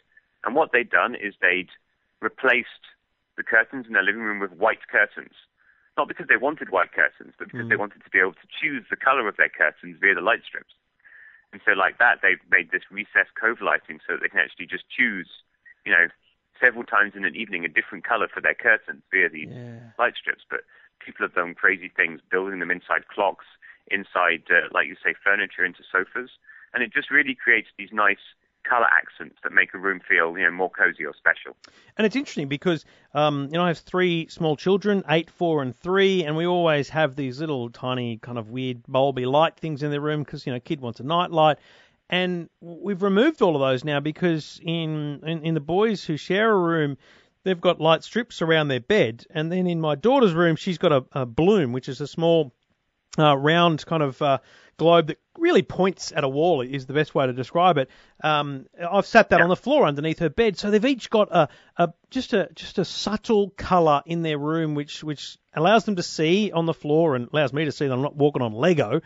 And 0.45 0.55
what 0.55 0.71
they'd 0.71 0.89
done 0.89 1.15
is 1.15 1.33
they'd 1.41 1.69
replaced 2.21 2.93
the 3.37 3.43
curtains 3.43 3.85
in 3.87 3.93
their 3.93 4.03
living 4.03 4.21
room 4.21 4.39
with 4.39 4.51
white 4.53 4.87
curtains. 4.91 5.33
Not 5.97 6.07
because 6.07 6.27
they 6.29 6.37
wanted 6.37 6.69
white 6.69 6.93
curtains, 6.93 7.33
but 7.39 7.49
because 7.49 7.69
they 7.69 7.75
wanted 7.75 8.03
to 8.03 8.09
be 8.11 8.19
able 8.19 8.37
to 8.37 8.47
choose 8.53 8.85
the 8.89 8.95
color 8.95 9.27
of 9.27 9.37
their 9.37 9.49
curtains 9.49 9.97
via 9.99 10.13
the 10.13 10.21
light 10.21 10.45
strips. 10.45 10.73
And 11.51 11.61
so, 11.65 11.71
like 11.73 11.97
that, 11.97 12.19
they've 12.21 12.43
made 12.51 12.69
this 12.69 12.83
recessed 12.91 13.33
cove 13.39 13.61
lighting 13.61 13.99
so 14.05 14.13
that 14.13 14.21
they 14.21 14.29
can 14.29 14.39
actually 14.39 14.67
just 14.67 14.85
choose, 14.93 15.27
you 15.85 15.91
know, 15.91 16.05
several 16.61 16.83
times 16.83 17.13
in 17.15 17.25
an 17.25 17.35
evening 17.35 17.65
a 17.65 17.69
different 17.69 18.03
color 18.03 18.27
for 18.29 18.41
their 18.41 18.53
curtains 18.53 19.01
via 19.09 19.29
these 19.29 19.49
light 19.97 20.13
strips. 20.13 20.43
But 20.49 20.61
people 20.99 21.25
have 21.25 21.35
done 21.35 21.53
crazy 21.53 21.91
things, 21.95 22.21
building 22.29 22.59
them 22.59 22.71
inside 22.71 23.07
clocks, 23.07 23.45
inside, 23.89 24.43
uh, 24.49 24.67
like 24.71 24.87
you 24.87 24.95
say, 25.03 25.13
furniture 25.23 25.65
into 25.65 25.83
sofas, 25.91 26.29
and 26.73 26.83
it 26.83 26.93
just 26.93 27.09
really 27.09 27.35
creates 27.35 27.69
these 27.77 27.89
nice 27.91 28.17
color 28.67 28.87
accents 28.91 29.37
that 29.43 29.51
make 29.51 29.73
a 29.73 29.77
room 29.77 29.99
feel, 30.07 30.37
you 30.37 30.43
know, 30.43 30.51
more 30.51 30.69
cozy 30.69 31.05
or 31.05 31.13
special. 31.15 31.55
And 31.97 32.05
it's 32.05 32.15
interesting 32.15 32.47
because 32.47 32.85
um, 33.13 33.45
you 33.51 33.57
know 33.57 33.63
I 33.63 33.69
have 33.69 33.77
three 33.77 34.27
small 34.27 34.55
children, 34.55 35.03
eight, 35.09 35.29
four, 35.29 35.61
and 35.61 35.75
three, 35.75 36.23
and 36.23 36.35
we 36.35 36.45
always 36.45 36.89
have 36.89 37.15
these 37.15 37.39
little 37.39 37.69
tiny 37.69 38.17
kind 38.17 38.37
of 38.37 38.49
weird 38.49 38.83
bulby 38.83 39.29
light 39.29 39.55
things 39.55 39.83
in 39.83 39.91
their 39.91 40.01
room 40.01 40.23
because 40.23 40.45
you 40.45 40.53
know 40.53 40.59
kid 40.59 40.81
wants 40.81 40.99
a 40.99 41.03
night 41.03 41.31
light, 41.31 41.57
and 42.09 42.49
we've 42.61 43.01
removed 43.01 43.41
all 43.41 43.55
of 43.55 43.61
those 43.61 43.83
now 43.83 43.99
because 43.99 44.59
in 44.63 45.21
in, 45.25 45.43
in 45.43 45.53
the 45.53 45.61
boys 45.61 46.03
who 46.03 46.17
share 46.17 46.51
a 46.51 46.57
room. 46.57 46.97
They've 47.43 47.59
got 47.59 47.79
light 47.79 48.03
strips 48.03 48.41
around 48.41 48.67
their 48.67 48.79
bed, 48.79 49.25
and 49.29 49.51
then 49.51 49.67
in 49.67 49.79
my 49.79 49.95
daughter's 49.95 50.33
room, 50.33 50.55
she's 50.55 50.77
got 50.77 50.91
a, 50.91 51.05
a 51.11 51.25
bloom, 51.25 51.71
which 51.71 51.89
is 51.89 52.01
a 52.01 52.07
small 52.07 52.53
uh, 53.17 53.35
round 53.37 53.85
kind 53.85 54.03
of 54.03 54.21
uh, 54.21 54.39
globe 54.77 55.07
that 55.07 55.17
really 55.37 55.63
points 55.63 56.11
at 56.15 56.23
a 56.23 56.29
wall 56.29 56.61
is 56.61 56.85
the 56.85 56.93
best 56.93 57.15
way 57.15 57.25
to 57.25 57.33
describe 57.33 57.77
it. 57.77 57.89
Um, 58.23 58.67
I've 58.89 59.05
sat 59.05 59.29
that 59.29 59.41
on 59.41 59.49
the 59.49 59.55
floor 59.55 59.85
underneath 59.85 60.19
her 60.19 60.29
bed, 60.29 60.57
so 60.57 60.69
they've 60.69 60.85
each 60.85 61.09
got 61.09 61.29
a, 61.31 61.49
a 61.77 61.93
just 62.09 62.33
a 62.33 62.49
just 62.53 62.77
a 62.77 62.85
subtle 62.85 63.49
colour 63.51 64.01
in 64.05 64.21
their 64.21 64.37
room, 64.37 64.75
which 64.75 65.03
which 65.03 65.37
allows 65.53 65.85
them 65.85 65.95
to 65.95 66.03
see 66.03 66.51
on 66.51 66.65
the 66.65 66.73
floor 66.73 67.15
and 67.15 67.29
allows 67.31 67.53
me 67.53 67.65
to 67.65 67.71
see 67.71 67.87
that 67.87 67.93
I'm 67.93 68.01
not 68.01 68.15
walking 68.15 68.41
on 68.41 68.53
Lego. 68.53 69.01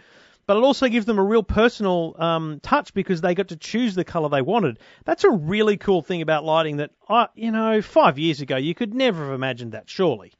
But 0.51 0.57
it 0.57 0.63
also 0.63 0.89
gives 0.89 1.05
them 1.05 1.17
a 1.17 1.23
real 1.23 1.43
personal 1.43 2.13
um, 2.19 2.59
touch 2.61 2.93
because 2.93 3.21
they 3.21 3.33
got 3.33 3.47
to 3.47 3.55
choose 3.55 3.95
the 3.95 4.03
colour 4.03 4.27
they 4.27 4.41
wanted. 4.41 4.79
That's 5.05 5.23
a 5.23 5.29
really 5.29 5.77
cool 5.77 6.01
thing 6.01 6.21
about 6.21 6.43
lighting 6.43 6.75
that 6.75 6.91
I, 7.07 7.29
you 7.35 7.53
know, 7.53 7.81
five 7.81 8.19
years 8.19 8.41
ago 8.41 8.57
you 8.57 8.75
could 8.75 8.93
never 8.93 9.23
have 9.23 9.33
imagined 9.33 9.71
that. 9.71 9.89
Surely. 9.89 10.33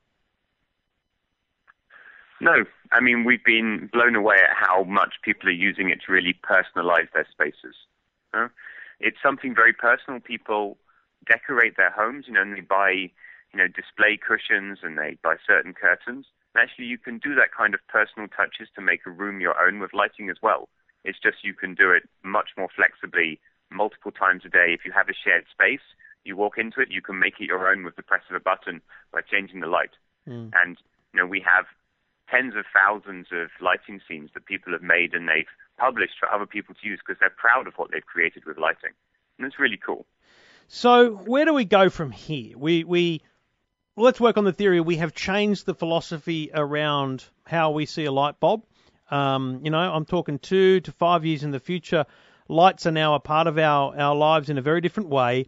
No, 2.42 2.66
I 2.92 3.00
mean 3.00 3.24
we've 3.24 3.46
been 3.46 3.90
blown 3.94 4.18
away 4.18 4.36
at 4.36 4.54
how 4.54 4.84
much 4.84 5.14
people 5.24 5.48
are 5.48 5.54
using 5.54 5.90
it 5.90 6.02
to 6.06 6.12
really 6.12 6.38
personalize 6.44 7.08
their 7.14 7.26
spaces. 7.32 7.76
It's 9.00 9.18
something 9.24 9.56
very 9.56 9.72
personal. 9.72 10.20
People 10.20 10.78
decorate 11.26 11.78
their 11.78 11.92
homes, 11.92 12.26
you 12.28 12.34
know, 12.34 12.42
and 12.42 12.58
they 12.58 12.60
buy, 12.60 12.92
you 12.92 13.56
know, 13.56 13.68
display 13.70 14.18
cushions 14.18 14.80
and 14.84 14.98
they 14.98 15.18
buy 15.24 15.38
certain 15.48 15.74
curtains. 15.74 16.26
And 16.54 16.62
actually, 16.62 16.86
you 16.86 16.98
can 16.98 17.18
do 17.18 17.36
that 17.36 17.54
kind 17.56 17.74
of 17.74 17.80
personal 17.88 18.28
touches 18.28 18.68
to 18.76 18.82
make 18.82 19.02
a 19.06 19.12
room 19.12 19.40
your 19.40 19.60
own 19.60 19.80
with 19.80 19.94
lighting 19.94 20.30
as 20.30 20.38
well. 20.42 20.68
It's 21.04 21.20
just 21.20 21.44
you 21.44 21.54
can 21.54 21.74
do 21.74 21.92
it 21.92 22.08
much 22.24 22.50
more 22.58 22.68
flexibly, 22.76 23.40
multiple 23.72 24.12
times 24.12 24.44
a 24.46 24.50
day. 24.50 24.74
If 24.74 24.86
you 24.86 24.92
have 24.92 25.10
a 25.10 25.14
shared 25.14 25.46
space, 25.52 25.86
you 26.24 26.36
walk 26.36 26.58
into 26.58 26.82
it, 26.82 26.92
you 26.92 27.02
can 27.02 27.20
make 27.20 27.40
it 27.40 27.46
your 27.46 27.68
own 27.68 27.84
with 27.84 27.96
the 27.96 28.04
press 28.04 28.24
of 28.30 28.36
a 28.36 28.40
button 28.40 28.82
by 29.12 29.22
changing 29.22 29.62
the 29.62 29.68
light. 29.68 29.92
Hmm. 30.26 30.50
And 30.54 30.78
you 31.14 31.20
know, 31.20 31.26
we 31.26 31.42
have 31.42 31.66
tens 32.30 32.56
of 32.56 32.66
thousands 32.74 33.28
of 33.32 33.50
lighting 33.60 34.00
scenes 34.08 34.30
that 34.34 34.46
people 34.46 34.72
have 34.72 34.84
made 34.84 35.14
and 35.14 35.28
they've 35.28 35.50
published 35.78 36.14
for 36.20 36.32
other 36.32 36.46
people 36.46 36.76
to 36.82 36.88
use 36.88 37.00
because 37.06 37.20
they're 37.20 37.34
proud 37.36 37.68
of 37.68 37.74
what 37.76 37.92
they've 37.92 38.06
created 38.06 38.46
with 38.46 38.58
lighting. 38.58 38.92
And 39.38 39.48
it's 39.48 39.60
really 39.60 39.80
cool. 39.84 40.06
So 40.68 41.12
where 41.12 41.44
do 41.44 41.54
we 41.54 41.66
go 41.66 41.90
from 41.90 42.12
here? 42.12 42.58
We 42.58 42.84
we 42.84 43.22
well, 43.96 44.06
let's 44.06 44.22
work 44.22 44.38
on 44.38 44.46
the 44.46 44.54
theory. 44.54 44.80
We 44.80 44.98
have 44.98 45.14
changed 45.14 45.66
the 45.66 45.76
philosophy 45.76 46.50
around 46.54 47.26
how 47.46 47.72
we 47.72 47.86
see 47.86 48.06
a 48.06 48.12
light 48.12 48.40
bulb. 48.40 48.64
Um, 49.10 49.60
you 49.64 49.72
know, 49.72 49.80
I'm 49.80 50.06
talking 50.06 50.40
two 50.40 50.80
to 50.82 50.92
five 50.94 51.26
years 51.26 51.44
in 51.44 51.52
the 51.52 51.60
future. 51.60 52.06
lights 52.48 52.86
are 52.86 52.92
now 52.92 53.16
a 53.16 53.20
part 53.20 53.48
of 53.48 53.58
our, 53.58 53.98
our 53.98 54.16
lives 54.16 54.50
in 54.50 54.58
a 54.58 54.62
very 54.62 54.80
different 54.80 55.10
way. 55.10 55.48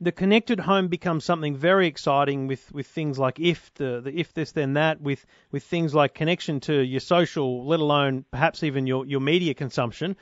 The 0.00 0.12
connected 0.12 0.60
home 0.60 0.88
becomes 0.88 1.24
something 1.24 1.56
very 1.56 1.86
exciting 1.86 2.46
with, 2.46 2.70
with 2.72 2.86
things 2.86 3.18
like 3.18 3.40
if 3.40 3.72
the, 3.74 4.00
the 4.02 4.12
if 4.16 4.32
this 4.32 4.52
then 4.52 4.74
that 4.74 5.00
with 5.00 5.26
with 5.50 5.64
things 5.64 5.92
like 5.92 6.14
connection 6.14 6.60
to 6.60 6.74
your 6.74 7.00
social, 7.00 7.66
let 7.66 7.80
alone 7.80 8.24
perhaps 8.30 8.62
even 8.62 8.86
your, 8.86 9.06
your 9.06 9.20
media 9.20 9.54
consumption. 9.54 10.16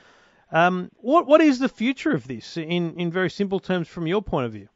Um, 0.51 0.89
what 0.95 1.27
what 1.27 1.41
is 1.41 1.59
the 1.59 1.69
future 1.69 2.11
of 2.11 2.27
this 2.27 2.57
in, 2.57 2.95
in 2.95 3.11
very 3.11 3.29
simple 3.29 3.59
terms 3.59 3.87
from 3.87 4.07
your 4.07 4.23
point 4.23 4.45
of 4.47 4.53
view? 4.53 4.69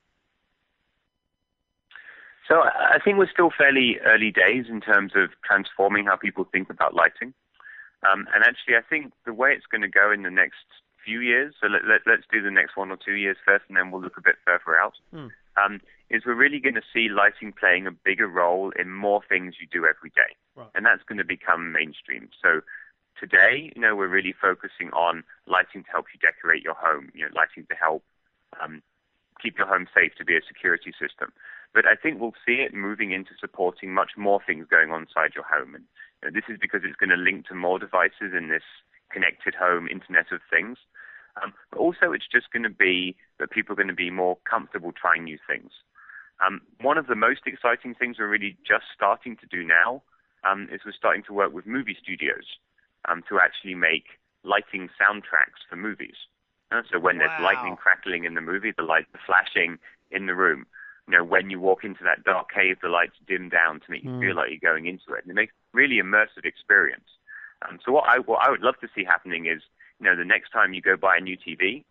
So 2.51 2.63
I 2.63 2.99
think 3.01 3.17
we're 3.17 3.31
still 3.31 3.49
fairly 3.57 3.95
early 4.05 4.29
days 4.29 4.65
in 4.67 4.81
terms 4.81 5.13
of 5.15 5.29
transforming 5.41 6.07
how 6.07 6.17
people 6.17 6.43
think 6.51 6.69
about 6.69 6.93
lighting. 6.93 7.33
Um, 8.03 8.27
and 8.35 8.43
actually, 8.43 8.75
I 8.75 8.81
think 8.81 9.13
the 9.25 9.31
way 9.31 9.53
it's 9.55 9.67
going 9.71 9.83
to 9.83 9.87
go 9.87 10.11
in 10.11 10.23
the 10.23 10.31
next 10.31 10.67
few 11.05 11.21
years, 11.21 11.53
so 11.61 11.67
let, 11.67 11.83
let, 11.87 12.19
us 12.19 12.25
do 12.29 12.41
the 12.41 12.51
next 12.51 12.75
one 12.75 12.91
or 12.91 12.97
two 12.97 13.13
years 13.13 13.37
first, 13.45 13.63
and 13.69 13.77
then 13.77 13.89
we'll 13.89 14.01
look 14.01 14.17
a 14.17 14.21
bit 14.21 14.35
further 14.43 14.77
out, 14.77 14.95
mm. 15.15 15.29
um, 15.55 15.79
is 16.09 16.23
we're 16.25 16.35
really 16.35 16.59
going 16.59 16.75
to 16.75 16.83
see 16.93 17.07
lighting 17.07 17.53
playing 17.57 17.87
a 17.87 17.91
bigger 17.91 18.27
role 18.27 18.73
in 18.77 18.91
more 18.91 19.21
things 19.29 19.55
you 19.61 19.67
do 19.71 19.87
every 19.87 20.09
day. 20.09 20.35
Right. 20.57 20.67
And 20.75 20.85
that's 20.85 21.03
going 21.07 21.19
to 21.19 21.23
become 21.23 21.71
mainstream. 21.71 22.27
So 22.43 22.59
today, 23.17 23.71
you 23.73 23.81
know, 23.81 23.95
we're 23.95 24.09
really 24.09 24.35
focusing 24.35 24.89
on 24.91 25.23
lighting 25.47 25.85
to 25.85 25.89
help 25.89 26.07
you 26.13 26.19
decorate 26.19 26.63
your 26.63 26.75
home, 26.75 27.11
you 27.15 27.23
know, 27.23 27.31
lighting 27.33 27.65
to 27.69 27.75
help 27.79 28.03
um, 28.61 28.83
keep 29.41 29.57
your 29.57 29.67
home 29.67 29.87
safe, 29.95 30.11
to 30.17 30.25
be 30.25 30.35
a 30.35 30.41
security 30.45 30.91
system. 30.99 31.31
But 31.73 31.85
I 31.85 31.95
think 31.95 32.19
we'll 32.19 32.35
see 32.45 32.59
it 32.59 32.73
moving 32.73 33.11
into 33.11 33.31
supporting 33.39 33.93
much 33.93 34.11
more 34.17 34.41
things 34.45 34.67
going 34.69 34.91
on 34.91 35.03
inside 35.03 35.31
your 35.35 35.45
home. 35.45 35.75
And 35.75 35.85
you 36.21 36.29
know, 36.29 36.33
this 36.33 36.51
is 36.53 36.59
because 36.59 36.81
it's 36.83 36.97
going 36.97 37.09
to 37.11 37.15
link 37.15 37.47
to 37.47 37.55
more 37.55 37.79
devices 37.79 38.35
in 38.35 38.49
this 38.49 38.65
connected 39.11 39.55
home 39.55 39.87
Internet 39.87 40.31
of 40.31 40.41
Things. 40.49 40.77
Um, 41.41 41.53
but 41.71 41.79
also, 41.79 42.11
it's 42.11 42.27
just 42.27 42.51
going 42.51 42.63
to 42.63 42.69
be 42.69 43.15
that 43.39 43.51
people 43.51 43.73
are 43.73 43.79
going 43.79 43.87
to 43.87 43.93
be 43.93 44.11
more 44.11 44.37
comfortable 44.49 44.91
trying 44.91 45.23
new 45.23 45.39
things. 45.47 45.71
Um, 46.45 46.61
one 46.81 46.97
of 46.97 47.07
the 47.07 47.15
most 47.15 47.41
exciting 47.45 47.95
things 47.95 48.17
we're 48.19 48.27
really 48.27 48.57
just 48.67 48.85
starting 48.93 49.37
to 49.37 49.47
do 49.47 49.63
now 49.63 50.03
um, 50.43 50.67
is 50.71 50.81
we're 50.85 50.91
starting 50.91 51.23
to 51.27 51.33
work 51.33 51.53
with 51.53 51.65
movie 51.65 51.95
studios 52.01 52.59
um, 53.07 53.23
to 53.29 53.39
actually 53.39 53.75
make 53.75 54.19
lighting 54.43 54.89
soundtracks 54.99 55.63
for 55.69 55.75
movies. 55.75 56.15
Uh, 56.71 56.81
so 56.91 56.99
when 56.99 57.17
wow. 57.17 57.27
there's 57.27 57.41
lightning 57.41 57.75
crackling 57.77 58.25
in 58.25 58.33
the 58.33 58.41
movie, 58.41 58.73
the 58.75 58.83
lights 58.83 59.07
are 59.13 59.21
flashing 59.25 59.77
in 60.09 60.25
the 60.25 60.35
room 60.35 60.65
you 61.07 61.17
know, 61.17 61.23
when 61.23 61.49
you 61.49 61.59
walk 61.59 61.83
into 61.83 62.03
that 62.03 62.23
dark 62.23 62.51
cave, 62.51 62.77
the 62.81 62.89
lights 62.89 63.15
dim 63.27 63.49
down 63.49 63.79
to 63.81 63.85
make 63.89 64.03
you 64.03 64.09
mm. 64.09 64.21
feel 64.21 64.35
like 64.35 64.49
you're 64.49 64.71
going 64.71 64.85
into 64.85 65.13
it. 65.13 65.23
And 65.23 65.31
it 65.31 65.35
makes 65.35 65.53
really 65.73 65.97
immersive 65.97 66.45
experience. 66.45 67.09
Um, 67.67 67.79
so 67.85 67.91
what 67.91 68.05
I, 68.07 68.19
what 68.19 68.45
I 68.45 68.49
would 68.49 68.61
love 68.61 68.75
to 68.81 68.87
see 68.95 69.03
happening 69.03 69.45
is, 69.45 69.61
you 69.99 70.05
know, 70.05 70.15
the 70.15 70.25
next 70.25 70.51
time 70.51 70.73
you 70.73 70.81
go 70.81 70.95
buy 70.97 71.17
a 71.17 71.21
new 71.21 71.37
TV, 71.37 71.83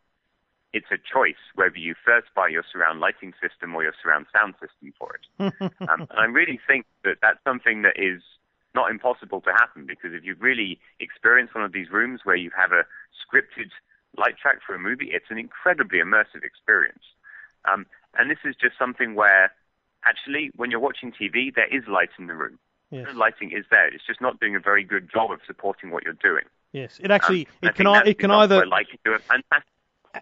it's 0.73 0.87
a 0.93 0.99
choice 0.99 1.41
whether 1.55 1.79
you 1.79 1.95
first 2.05 2.29
buy 2.35 2.49
your 2.49 2.65
surround 2.73 3.01
lighting 3.01 3.33
system 3.43 3.75
or 3.75 3.83
your 3.83 3.95
surround 4.03 4.27
sound 4.33 4.55
system 4.55 4.93
for 4.99 5.19
it. 5.19 5.53
um, 5.89 6.07
and 6.11 6.19
I 6.19 6.25
really 6.25 6.61
think 6.67 6.87
that 7.05 7.17
that's 7.21 7.43
something 7.45 7.83
that 7.83 7.95
is 7.97 8.23
not 8.75 8.91
impossible 8.91 9.41
to 9.41 9.51
happen 9.51 9.85
because 9.87 10.15
if 10.15 10.25
you've 10.25 10.41
really 10.41 10.79
experienced 11.01 11.55
one 11.55 11.65
of 11.65 11.73
these 11.73 11.91
rooms 11.91 12.21
where 12.23 12.37
you 12.37 12.51
have 12.57 12.71
a 12.71 12.85
scripted 13.19 13.71
light 14.17 14.37
track 14.39 14.59
for 14.65 14.75
a 14.75 14.79
movie, 14.79 15.11
it's 15.13 15.27
an 15.31 15.39
incredibly 15.39 15.99
immersive 15.99 16.45
experience. 16.45 17.03
Um, 17.71 17.87
and 18.19 18.31
this 18.31 18.39
is 18.45 18.55
just 18.61 18.79
something 18.79 19.15
where 19.15 19.53
actually, 20.05 20.51
when 20.57 20.71
you're 20.71 20.81
watching 20.81 21.13
TV, 21.13 21.55
there 21.55 21.69
is 21.75 21.85
light 21.89 22.11
in 22.19 22.27
the 22.27 22.35
room. 22.35 22.59
Yes. 22.91 23.07
The 23.13 23.19
lighting 23.19 23.53
is 23.53 23.65
there. 23.71 23.87
It's 23.87 24.05
just 24.07 24.21
not 24.21 24.41
doing 24.41 24.57
a 24.57 24.61
very 24.61 24.83
good 24.83 25.09
job 25.13 25.31
of 25.31 25.39
supporting 25.47 25.91
what 25.91 26.03
you're 26.03 26.13
doing. 26.15 26.45
Yes, 26.73 26.99
it 27.01 27.11
actually 27.11 27.47
um, 27.63 27.69
it 27.69 27.75
can 27.75 27.87
it 28.07 28.19
can 28.19 28.31
either 28.31 28.67
like 28.67 28.87
do 29.05 29.13
a 29.13 29.19
fantastic 29.19 29.71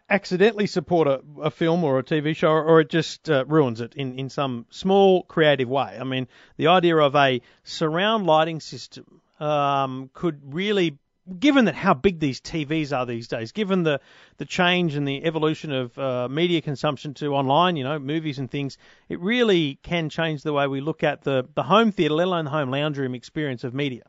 accidentally 0.09 0.67
support 0.67 1.09
a, 1.09 1.23
a 1.43 1.51
film 1.51 1.85
or 1.85 1.99
a 1.99 2.03
TV 2.03 2.37
show, 2.37 2.51
or 2.51 2.81
it 2.81 2.91
just 2.91 3.31
uh, 3.31 3.45
ruins 3.47 3.81
it 3.81 3.95
in, 3.95 4.19
in 4.19 4.29
some 4.29 4.67
small 4.71 5.23
creative 5.23 5.69
way. 5.69 5.97
I 5.99 6.05
mean, 6.05 6.29
the 6.57 6.69
idea 6.69 6.97
of 6.97 7.15
a 7.15 7.41
surround 7.65 8.27
lighting 8.27 8.61
system 8.61 9.21
um, 9.41 10.11
could 10.13 10.55
really 10.55 10.99
given 11.39 11.67
that 11.67 11.75
how 11.75 11.95
big 11.95 12.19
these 12.21 12.41
TVs 12.41 12.97
are 12.97 13.07
these 13.07 13.29
days, 13.29 13.53
given 13.53 13.83
the, 13.83 14.01
the 14.39 14.45
change 14.45 14.95
and 14.95 15.07
the 15.07 15.25
evolution 15.25 15.73
of 15.73 15.99
uh, 15.99 16.29
media 16.29 16.61
consumption 16.61 17.15
to 17.15 17.35
online, 17.35 17.77
you 17.77 17.85
know, 17.85 17.99
movies 17.99 18.39
and 18.39 18.51
things, 18.51 18.79
it 19.09 19.21
really 19.21 19.79
can 19.83 20.09
change 20.09 20.43
the 20.43 20.53
way 20.53 20.67
we 20.67 20.81
look 20.81 21.03
at 21.03 21.23
the, 21.23 21.47
the 21.55 21.63
home 21.63 21.93
theatre, 21.93 22.15
let 22.15 22.27
alone 22.27 22.45
the 22.45 22.51
home 22.51 22.71
lounge 22.71 22.99
room 22.99 23.15
experience 23.15 23.65
of 23.65 23.75
media. 23.75 24.03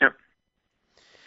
Yep. 0.00 0.14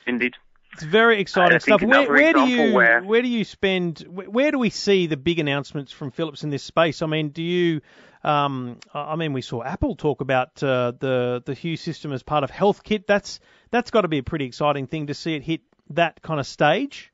Indeed. 0.07 0.35
It's 0.73 0.83
very 0.83 1.19
exciting 1.19 1.59
stuff. 1.59 1.81
Where, 1.81 2.09
where 2.09 2.33
do 2.33 2.47
you 2.47 2.73
where... 2.73 3.01
where 3.01 3.21
do 3.21 3.27
you 3.27 3.43
spend 3.43 3.99
where 4.09 4.51
do 4.51 4.59
we 4.59 4.69
see 4.69 5.07
the 5.07 5.17
big 5.17 5.39
announcements 5.39 5.91
from 5.91 6.11
Philips 6.11 6.43
in 6.43 6.49
this 6.49 6.63
space? 6.63 7.01
I 7.01 7.05
mean, 7.05 7.29
do 7.29 7.43
you 7.43 7.81
um, 8.23 8.79
I 8.93 9.17
mean, 9.17 9.33
we 9.33 9.41
saw 9.41 9.63
Apple 9.63 9.95
talk 9.95 10.21
about 10.21 10.63
uh, 10.63 10.93
the 10.97 11.43
the 11.45 11.53
Hue 11.53 11.75
system 11.75 12.13
as 12.13 12.23
part 12.23 12.43
of 12.43 12.51
HealthKit. 12.51 13.05
That's 13.05 13.39
that's 13.69 13.91
got 13.91 14.01
to 14.01 14.07
be 14.07 14.19
a 14.19 14.23
pretty 14.23 14.45
exciting 14.45 14.87
thing 14.87 15.07
to 15.07 15.13
see 15.13 15.35
it 15.35 15.43
hit 15.43 15.61
that 15.89 16.21
kind 16.21 16.39
of 16.39 16.47
stage. 16.47 17.11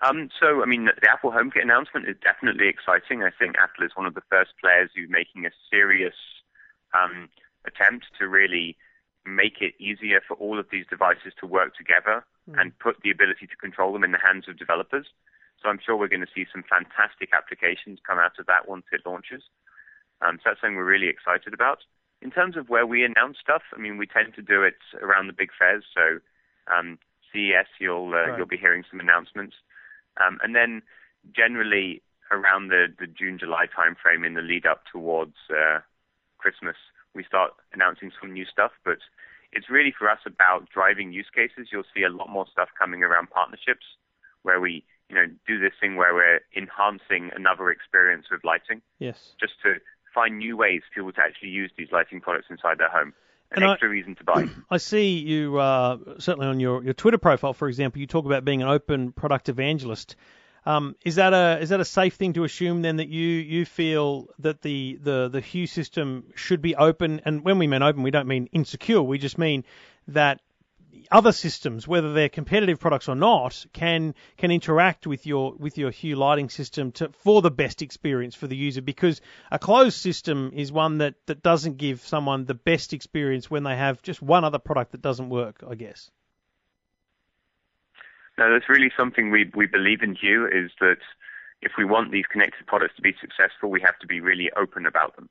Um, 0.00 0.28
so, 0.38 0.62
I 0.62 0.66
mean, 0.66 0.84
the 0.84 1.10
Apple 1.10 1.32
HomeKit 1.32 1.62
announcement 1.62 2.08
is 2.08 2.14
definitely 2.22 2.68
exciting. 2.68 3.24
I 3.24 3.30
think 3.36 3.56
Apple 3.58 3.84
is 3.84 3.90
one 3.96 4.06
of 4.06 4.14
the 4.14 4.22
first 4.30 4.52
players 4.60 4.90
who's 4.94 5.10
making 5.10 5.44
a 5.44 5.50
serious 5.72 6.14
um, 6.94 7.28
attempt 7.66 8.06
to 8.20 8.28
really 8.28 8.76
make 9.34 9.60
it 9.60 9.74
easier 9.78 10.20
for 10.26 10.34
all 10.36 10.58
of 10.58 10.66
these 10.70 10.86
devices 10.88 11.32
to 11.40 11.46
work 11.46 11.76
together 11.76 12.24
mm. 12.48 12.60
and 12.60 12.78
put 12.78 12.96
the 13.02 13.10
ability 13.10 13.46
to 13.46 13.56
control 13.56 13.92
them 13.92 14.04
in 14.04 14.12
the 14.12 14.18
hands 14.18 14.48
of 14.48 14.58
developers. 14.58 15.06
So 15.62 15.68
I'm 15.68 15.80
sure 15.84 15.96
we're 15.96 16.08
going 16.08 16.24
to 16.24 16.34
see 16.34 16.46
some 16.52 16.62
fantastic 16.62 17.30
applications 17.34 17.98
come 18.06 18.18
out 18.18 18.38
of 18.38 18.46
that 18.46 18.68
once 18.68 18.84
it 18.92 19.02
launches. 19.04 19.42
Um, 20.20 20.38
so 20.38 20.50
that's 20.50 20.60
something 20.60 20.76
we're 20.76 20.84
really 20.84 21.08
excited 21.08 21.52
about. 21.52 21.78
In 22.22 22.30
terms 22.30 22.56
of 22.56 22.68
where 22.68 22.86
we 22.86 23.04
announce 23.04 23.38
stuff, 23.38 23.62
I 23.74 23.78
mean, 23.78 23.98
we 23.98 24.06
tend 24.06 24.34
to 24.34 24.42
do 24.42 24.62
it 24.62 24.78
around 25.00 25.28
the 25.28 25.32
big 25.32 25.50
fairs. 25.56 25.84
So 25.94 26.18
um, 26.72 26.98
CES, 27.32 27.66
you'll 27.78 28.14
uh, 28.14 28.30
right. 28.30 28.38
you'll 28.38 28.46
be 28.46 28.56
hearing 28.56 28.84
some 28.90 28.98
announcements, 29.00 29.54
um, 30.20 30.38
and 30.42 30.54
then 30.54 30.82
generally 31.34 32.02
around 32.30 32.68
the, 32.68 32.86
the 32.98 33.06
June 33.06 33.38
July 33.38 33.66
timeframe 33.66 34.26
in 34.26 34.34
the 34.34 34.42
lead 34.42 34.66
up 34.66 34.82
towards 34.90 35.36
uh, 35.50 35.78
Christmas, 36.38 36.76
we 37.14 37.24
start 37.24 37.52
announcing 37.72 38.10
some 38.20 38.32
new 38.32 38.44
stuff. 38.44 38.72
But 38.84 38.98
it's 39.52 39.70
really 39.70 39.94
for 39.96 40.10
us 40.10 40.20
about 40.26 40.68
driving 40.72 41.12
use 41.12 41.28
cases. 41.34 41.68
You'll 41.72 41.88
see 41.94 42.02
a 42.02 42.10
lot 42.10 42.28
more 42.28 42.46
stuff 42.50 42.68
coming 42.78 43.02
around 43.02 43.30
partnerships, 43.30 43.84
where 44.42 44.60
we 44.60 44.84
you 45.08 45.16
know, 45.16 45.26
do 45.46 45.58
this 45.58 45.72
thing 45.80 45.96
where 45.96 46.14
we're 46.14 46.40
enhancing 46.56 47.30
another 47.34 47.70
experience 47.70 48.26
with 48.30 48.44
lighting. 48.44 48.82
Yes. 48.98 49.32
Just 49.40 49.54
to 49.62 49.76
find 50.14 50.38
new 50.38 50.56
ways 50.56 50.82
for 50.88 51.00
people 51.00 51.12
to 51.12 51.20
actually 51.20 51.50
use 51.50 51.70
these 51.78 51.88
lighting 51.92 52.20
products 52.20 52.48
inside 52.50 52.78
their 52.78 52.90
home. 52.90 53.14
An 53.50 53.62
and 53.62 53.72
extra 53.72 53.88
I, 53.88 53.92
reason 53.92 54.14
to 54.16 54.24
buy. 54.24 54.46
I 54.70 54.76
see 54.76 55.18
you 55.18 55.58
uh, 55.58 55.96
certainly 56.18 56.46
on 56.46 56.60
your, 56.60 56.84
your 56.84 56.92
Twitter 56.92 57.16
profile, 57.16 57.54
for 57.54 57.68
example, 57.68 58.00
you 58.00 58.06
talk 58.06 58.26
about 58.26 58.44
being 58.44 58.60
an 58.60 58.68
open 58.68 59.12
product 59.12 59.48
evangelist. 59.48 60.16
Um, 60.68 60.96
is 61.02 61.14
that 61.14 61.32
a 61.32 61.58
is 61.62 61.70
that 61.70 61.80
a 61.80 61.84
safe 61.84 62.16
thing 62.16 62.34
to 62.34 62.44
assume 62.44 62.82
then 62.82 62.96
that 62.96 63.08
you 63.08 63.26
you 63.26 63.64
feel 63.64 64.26
that 64.40 64.60
the, 64.60 64.98
the 65.00 65.30
the 65.32 65.40
Hue 65.40 65.66
system 65.66 66.24
should 66.34 66.60
be 66.60 66.76
open? 66.76 67.22
And 67.24 67.42
when 67.42 67.58
we 67.58 67.66
mean 67.66 67.82
open, 67.82 68.02
we 68.02 68.10
don't 68.10 68.28
mean 68.28 68.50
insecure. 68.52 69.00
We 69.00 69.16
just 69.16 69.38
mean 69.38 69.64
that 70.08 70.42
other 71.10 71.32
systems, 71.32 71.88
whether 71.88 72.12
they're 72.12 72.28
competitive 72.28 72.78
products 72.80 73.08
or 73.08 73.14
not, 73.14 73.64
can 73.72 74.14
can 74.36 74.50
interact 74.50 75.06
with 75.06 75.26
your 75.26 75.54
with 75.54 75.78
your 75.78 75.90
Hue 75.90 76.16
lighting 76.16 76.50
system 76.50 76.92
to, 76.92 77.08
for 77.24 77.40
the 77.40 77.50
best 77.50 77.80
experience 77.80 78.34
for 78.34 78.46
the 78.46 78.56
user. 78.56 78.82
Because 78.82 79.22
a 79.50 79.58
closed 79.58 79.96
system 79.96 80.52
is 80.54 80.70
one 80.70 80.98
that, 80.98 81.14
that 81.28 81.42
doesn't 81.42 81.78
give 81.78 82.02
someone 82.02 82.44
the 82.44 82.52
best 82.52 82.92
experience 82.92 83.50
when 83.50 83.62
they 83.62 83.76
have 83.76 84.02
just 84.02 84.20
one 84.20 84.44
other 84.44 84.58
product 84.58 84.92
that 84.92 85.00
doesn't 85.00 85.30
work. 85.30 85.64
I 85.66 85.76
guess. 85.76 86.10
No, 88.38 88.52
that's 88.52 88.68
really 88.68 88.92
something 88.96 89.30
we 89.30 89.50
we 89.54 89.66
believe 89.66 90.00
in 90.00 90.14
Hue 90.14 90.46
is 90.46 90.70
that 90.80 91.02
if 91.60 91.72
we 91.76 91.84
want 91.84 92.12
these 92.12 92.26
connected 92.30 92.66
products 92.68 92.94
to 92.96 93.02
be 93.02 93.12
successful, 93.20 93.68
we 93.68 93.80
have 93.80 93.98
to 93.98 94.06
be 94.06 94.20
really 94.20 94.48
open 94.56 94.86
about 94.86 95.16
them. 95.16 95.28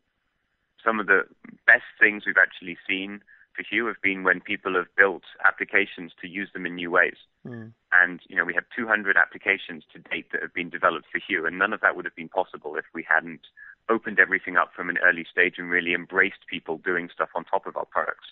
Some 0.84 0.99
of 0.99 1.07
the 1.07 1.23
best 1.65 1.88
things 1.99 2.23
we've 2.25 2.36
actually 2.38 2.77
seen 2.86 3.21
for 3.55 3.63
Hue 3.63 3.88
have 3.88 4.01
been 4.03 4.23
when 4.23 4.41
people 4.41 4.75
have 4.75 4.93
built 4.97 5.23
applications 5.43 6.11
to 6.21 6.27
use 6.27 6.49
them 6.53 6.65
in 6.65 6.75
new 6.75 6.91
ways. 6.91 7.15
Mm. 7.45 7.71
And, 7.91 8.19
you 8.27 8.36
know, 8.36 8.45
we 8.45 8.53
have 8.53 8.65
200 8.75 9.17
applications 9.17 9.84
to 9.93 9.99
date 9.99 10.27
that 10.32 10.43
have 10.43 10.53
been 10.53 10.69
developed 10.69 11.07
for 11.11 11.19
Hue, 11.25 11.45
and 11.45 11.57
none 11.57 11.73
of 11.73 11.82
that 11.82 11.95
would 11.95 12.05
have 12.05 12.15
been 12.15 12.29
possible 12.29 12.75
if 12.75 12.86
we 12.93 13.03
hadn't 13.07 13.41
opened 13.89 14.19
everything 14.19 14.57
up 14.57 14.71
from 14.75 14.89
an 14.89 14.97
early 14.99 15.25
stage 15.29 15.55
and 15.57 15.69
really 15.69 15.93
embraced 15.93 16.45
people 16.49 16.77
doing 16.77 17.09
stuff 17.11 17.29
on 17.36 17.45
top 17.45 17.65
of 17.65 17.75
our 17.77 17.86
products. 17.86 18.27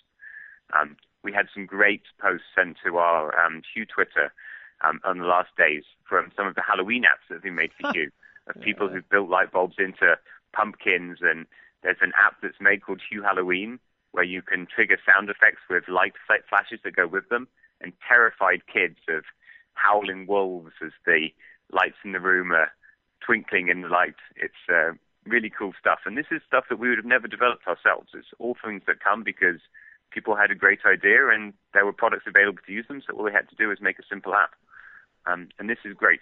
Um, 0.78 0.96
we 1.24 1.32
had 1.32 1.48
some 1.52 1.66
great 1.66 2.02
posts 2.20 2.46
sent 2.54 2.76
to 2.84 2.98
our 2.98 3.34
um, 3.40 3.62
Hue 3.74 3.86
Twitter 3.86 4.32
um, 4.82 5.00
on 5.04 5.18
the 5.18 5.24
last 5.24 5.50
days 5.56 5.84
from 6.08 6.30
some 6.36 6.46
of 6.46 6.54
the 6.54 6.62
Halloween 6.66 7.02
apps 7.02 7.26
that 7.28 7.36
have 7.36 7.42
been 7.42 7.54
made 7.54 7.70
for 7.80 7.92
Hue, 7.94 8.10
of 8.48 8.60
people 8.62 8.88
who've 8.88 9.08
built 9.08 9.28
light 9.28 9.52
bulbs 9.52 9.76
into 9.78 10.16
pumpkins, 10.52 11.18
and 11.22 11.46
there's 11.82 12.00
an 12.00 12.12
app 12.18 12.36
that's 12.42 12.60
made 12.60 12.82
called 12.82 13.00
Hue 13.08 13.22
Halloween, 13.22 13.78
where 14.12 14.24
you 14.24 14.42
can 14.42 14.66
trigger 14.66 14.98
sound 15.04 15.28
effects 15.28 15.60
with 15.68 15.88
light 15.88 16.14
flashes 16.48 16.80
that 16.84 16.96
go 16.96 17.06
with 17.06 17.28
them, 17.28 17.48
and 17.80 17.92
terrified 18.06 18.62
kids 18.72 18.98
of 19.08 19.24
howling 19.74 20.26
wolves 20.26 20.72
as 20.84 20.92
the 21.04 21.28
lights 21.72 21.98
in 22.04 22.12
the 22.12 22.20
room 22.20 22.52
are 22.52 22.70
twinkling 23.24 23.68
in 23.68 23.82
the 23.82 23.88
light. 23.88 24.14
It's 24.36 24.54
uh, 24.72 24.92
really 25.26 25.50
cool 25.50 25.72
stuff. 25.78 26.00
And 26.06 26.16
this 26.16 26.26
is 26.30 26.40
stuff 26.46 26.64
that 26.70 26.78
we 26.78 26.88
would 26.88 26.98
have 26.98 27.04
never 27.04 27.28
developed 27.28 27.66
ourselves. 27.66 28.10
It's 28.14 28.28
all 28.38 28.56
things 28.62 28.82
that 28.86 29.00
come 29.00 29.22
because 29.22 29.60
people 30.10 30.36
had 30.36 30.50
a 30.50 30.54
great 30.54 30.80
idea 30.86 31.28
and 31.28 31.52
there 31.74 31.84
were 31.84 31.92
products 31.92 32.24
available 32.26 32.60
to 32.66 32.72
use 32.72 32.86
them. 32.88 33.02
So 33.06 33.16
all 33.16 33.24
they 33.24 33.32
had 33.32 33.48
to 33.50 33.56
do 33.56 33.68
was 33.68 33.80
make 33.80 33.98
a 33.98 34.06
simple 34.08 34.34
app. 34.34 34.54
Um, 35.26 35.48
and 35.58 35.68
this 35.68 35.78
is 35.84 35.94
great. 35.94 36.20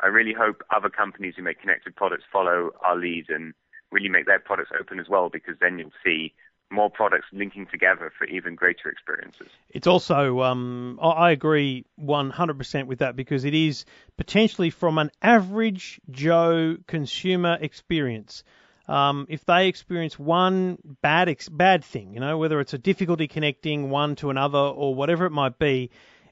I 0.00 0.06
really 0.06 0.32
hope 0.32 0.62
other 0.74 0.88
companies 0.88 1.34
who 1.36 1.42
make 1.42 1.60
connected 1.60 1.96
products 1.96 2.24
follow 2.32 2.70
our 2.84 2.96
lead 2.96 3.26
and 3.28 3.52
really 3.90 4.08
make 4.08 4.26
their 4.26 4.38
products 4.38 4.70
open 4.78 5.00
as 5.00 5.08
well 5.08 5.28
because 5.28 5.56
then 5.60 5.78
you'll 5.78 5.90
see 6.04 6.34
more 6.70 6.90
products 6.90 7.26
linking 7.32 7.66
together 7.66 8.12
for 8.16 8.26
even 8.26 8.54
greater 8.54 8.90
experiences. 8.90 9.48
It's 9.70 9.86
also, 9.86 10.42
um, 10.42 10.98
I 11.02 11.30
agree 11.30 11.86
100% 12.00 12.86
with 12.86 12.98
that 12.98 13.16
because 13.16 13.44
it 13.44 13.54
is 13.54 13.86
potentially 14.16 14.70
from 14.70 14.98
an 14.98 15.10
average 15.22 16.00
Joe 16.10 16.76
consumer 16.86 17.56
experience. 17.60 18.44
Um, 18.86 19.26
if 19.28 19.44
they 19.44 19.68
experience 19.68 20.18
one 20.18 20.78
bad 21.02 21.28
ex- 21.28 21.48
bad 21.48 21.84
thing, 21.84 22.14
you 22.14 22.20
know, 22.20 22.38
whether 22.38 22.58
it's 22.60 22.72
a 22.72 22.78
difficulty 22.78 23.28
connecting 23.28 23.90
one 23.90 24.16
to 24.16 24.30
another 24.30 24.58
or 24.58 24.94
whatever 24.94 25.26
it 25.26 25.30
might 25.30 25.58
be, 25.58 25.90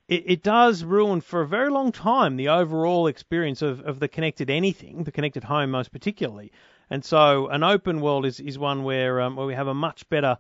it, 0.09 0.25
it 0.27 0.43
does 0.43 0.85
ruin 0.85 1.21
for 1.21 1.43
a 1.43 1.47
very 1.47 1.71
long 1.71 1.93
time 1.93 2.37
the 2.37 2.49
overall 2.49 3.07
experience 3.07 3.63
of, 3.63 3.81
of 3.81 3.99
the 3.99 4.09
connected 4.09 4.51
anything, 4.51 5.05
the 5.05 5.13
connected 5.13 5.45
home 5.45 5.71
most 5.71 5.93
particularly. 5.93 6.53
And 6.89 7.05
so 7.05 7.49
an 7.49 7.65
open 7.65 8.01
world 8.01 8.27
is, 8.27 8.39
is 8.39 8.59
one 8.59 8.85
where 8.85 9.21
um, 9.21 9.37
where 9.37 9.47
we 9.47 9.55
have 9.55 9.67
a 9.67 9.75
much 9.75 10.09
better 10.09 10.39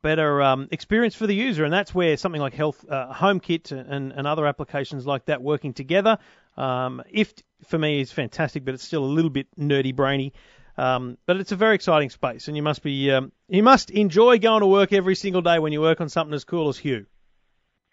better 0.00 0.40
um, 0.42 0.68
experience 0.70 1.16
for 1.16 1.26
the 1.26 1.34
user, 1.34 1.64
and 1.64 1.72
that's 1.72 1.92
where 1.92 2.16
something 2.16 2.40
like 2.40 2.54
Health 2.54 2.84
uh, 2.88 3.12
HomeKit 3.12 3.72
and, 3.72 4.12
and 4.12 4.26
other 4.26 4.46
applications 4.46 5.06
like 5.06 5.24
that 5.24 5.42
working 5.42 5.74
together. 5.74 6.18
Um, 6.56 7.02
if 7.10 7.34
for 7.66 7.78
me 7.78 8.00
is 8.00 8.12
fantastic, 8.12 8.64
but 8.64 8.74
it's 8.74 8.84
still 8.84 9.04
a 9.04 9.06
little 9.06 9.30
bit 9.30 9.48
nerdy 9.58 9.94
brainy. 9.94 10.34
Um, 10.76 11.18
but 11.26 11.38
it's 11.38 11.50
a 11.50 11.56
very 11.56 11.74
exciting 11.74 12.10
space, 12.10 12.46
and 12.46 12.56
you 12.56 12.62
must 12.62 12.84
be 12.84 13.10
um, 13.10 13.32
you 13.48 13.64
must 13.64 13.90
enjoy 13.90 14.38
going 14.38 14.60
to 14.60 14.68
work 14.68 14.92
every 14.92 15.16
single 15.16 15.42
day 15.42 15.58
when 15.58 15.72
you 15.72 15.80
work 15.80 16.00
on 16.00 16.08
something 16.08 16.34
as 16.34 16.44
cool 16.44 16.68
as 16.68 16.78
Hue. 16.78 17.06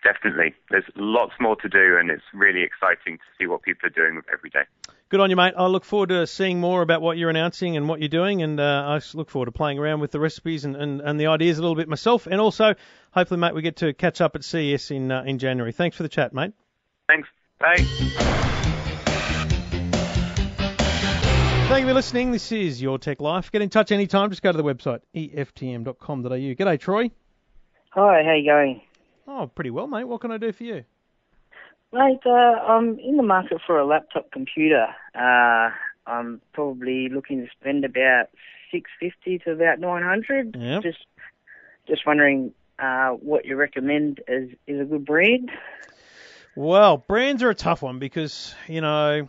Definitely, 0.04 0.54
there's 0.70 0.84
lots 0.96 1.34
more 1.40 1.56
to 1.56 1.68
do, 1.68 1.98
and 1.98 2.12
it's 2.12 2.24
really 2.34 2.62
exciting 2.62 3.18
to 3.18 3.24
see 3.40 3.48
what 3.48 3.64
people 3.64 3.88
are 3.88 3.90
doing 3.90 4.16
with 4.16 4.26
every 4.32 4.52
day. 4.52 4.64
Good 5.10 5.20
on 5.20 5.30
you, 5.30 5.36
mate. 5.36 5.54
I 5.58 5.66
look 5.66 5.84
forward 5.84 6.10
to 6.10 6.28
seeing 6.28 6.60
more 6.60 6.82
about 6.82 7.02
what 7.02 7.18
you're 7.18 7.30
announcing 7.30 7.76
and 7.76 7.90
what 7.90 8.00
you're 8.00 8.10
doing, 8.10 8.44
and 8.44 8.60
uh, 8.60 8.84
I 8.88 9.02
look 9.14 9.30
forward 9.30 9.46
to 9.46 9.52
playing 9.52 9.80
around 9.80 10.02
with 10.02 10.12
the 10.12 10.20
recipes 10.20 10.66
and, 10.66 10.76
and, 10.76 11.02
and 11.02 11.20
the 11.20 11.28
ideas 11.28 11.58
a 11.58 11.62
little 11.62 11.76
bit 11.76 11.88
myself. 11.88 12.28
And 12.28 12.40
also, 12.40 12.76
hopefully, 13.12 13.40
mate, 13.40 13.56
we 13.56 13.62
get 13.62 13.78
to 13.78 13.94
catch 13.94 14.22
up 14.22 14.36
at 14.36 14.44
CES 14.44 14.92
in 14.92 15.12
uh, 15.12 15.24
in 15.24 15.40
January. 15.40 15.72
Thanks 15.72 15.98
for 15.98 16.04
the 16.04 16.10
chat, 16.10 16.34
mate. 16.34 16.54
Thanks. 17.08 17.28
Bye. 17.60 17.78
Thank 21.68 21.82
you 21.82 21.88
for 21.88 21.94
listening. 21.96 22.32
This 22.32 22.52
is 22.52 22.82
Your 22.82 23.00
Tech 23.00 23.20
Life. 23.20 23.52
Get 23.52 23.62
in 23.62 23.70
touch 23.70 23.92
anytime. 23.92 24.30
Just 24.30 24.44
go 24.44 24.52
to 24.52 24.58
the 24.58 24.64
website, 24.64 25.00
eftm.com.au. 25.16 26.30
G'day, 26.30 26.80
Troy. 26.80 27.10
Hi, 27.90 28.24
how 28.24 28.34
you 28.34 28.46
going? 28.46 28.82
Oh, 29.28 29.48
pretty 29.48 29.72
well, 29.72 29.88
mate. 29.88 30.04
What 30.04 30.22
can 30.22 30.32
I 30.32 30.38
do 30.38 30.52
for 30.52 30.64
you? 30.64 30.84
Mate, 31.92 32.20
uh, 32.26 32.30
I'm 32.30 33.00
in 33.00 33.18
the 33.18 33.24
market 33.24 33.60
for 33.66 33.80
a 33.80 33.86
laptop 33.86 34.32
computer. 34.32 34.88
Uh, 35.14 35.70
I'm 36.06 36.42
probably 36.54 37.10
looking 37.10 37.40
to 37.42 37.48
spend 37.60 37.86
about 37.86 38.26
six 38.72 38.90
fifty 39.00 39.40
to 39.40 39.52
about 39.52 39.80
nine 39.80 40.04
hundred. 40.04 40.56
Yep. 40.60 40.84
Just, 40.84 41.06
just 41.88 42.06
wondering 42.06 42.54
uh, 42.80 43.12
what 43.12 43.46
you 43.46 43.56
recommend 43.56 44.22
is 44.28 44.50
is 44.68 44.82
a 44.82 44.84
good 44.84 45.06
brand. 45.06 45.52
Well, 46.56 46.98
brands 46.98 47.44
are 47.44 47.50
a 47.50 47.56
tough 47.56 47.82
one 47.82 48.00
because 48.00 48.54
you 48.68 48.82
know, 48.82 49.28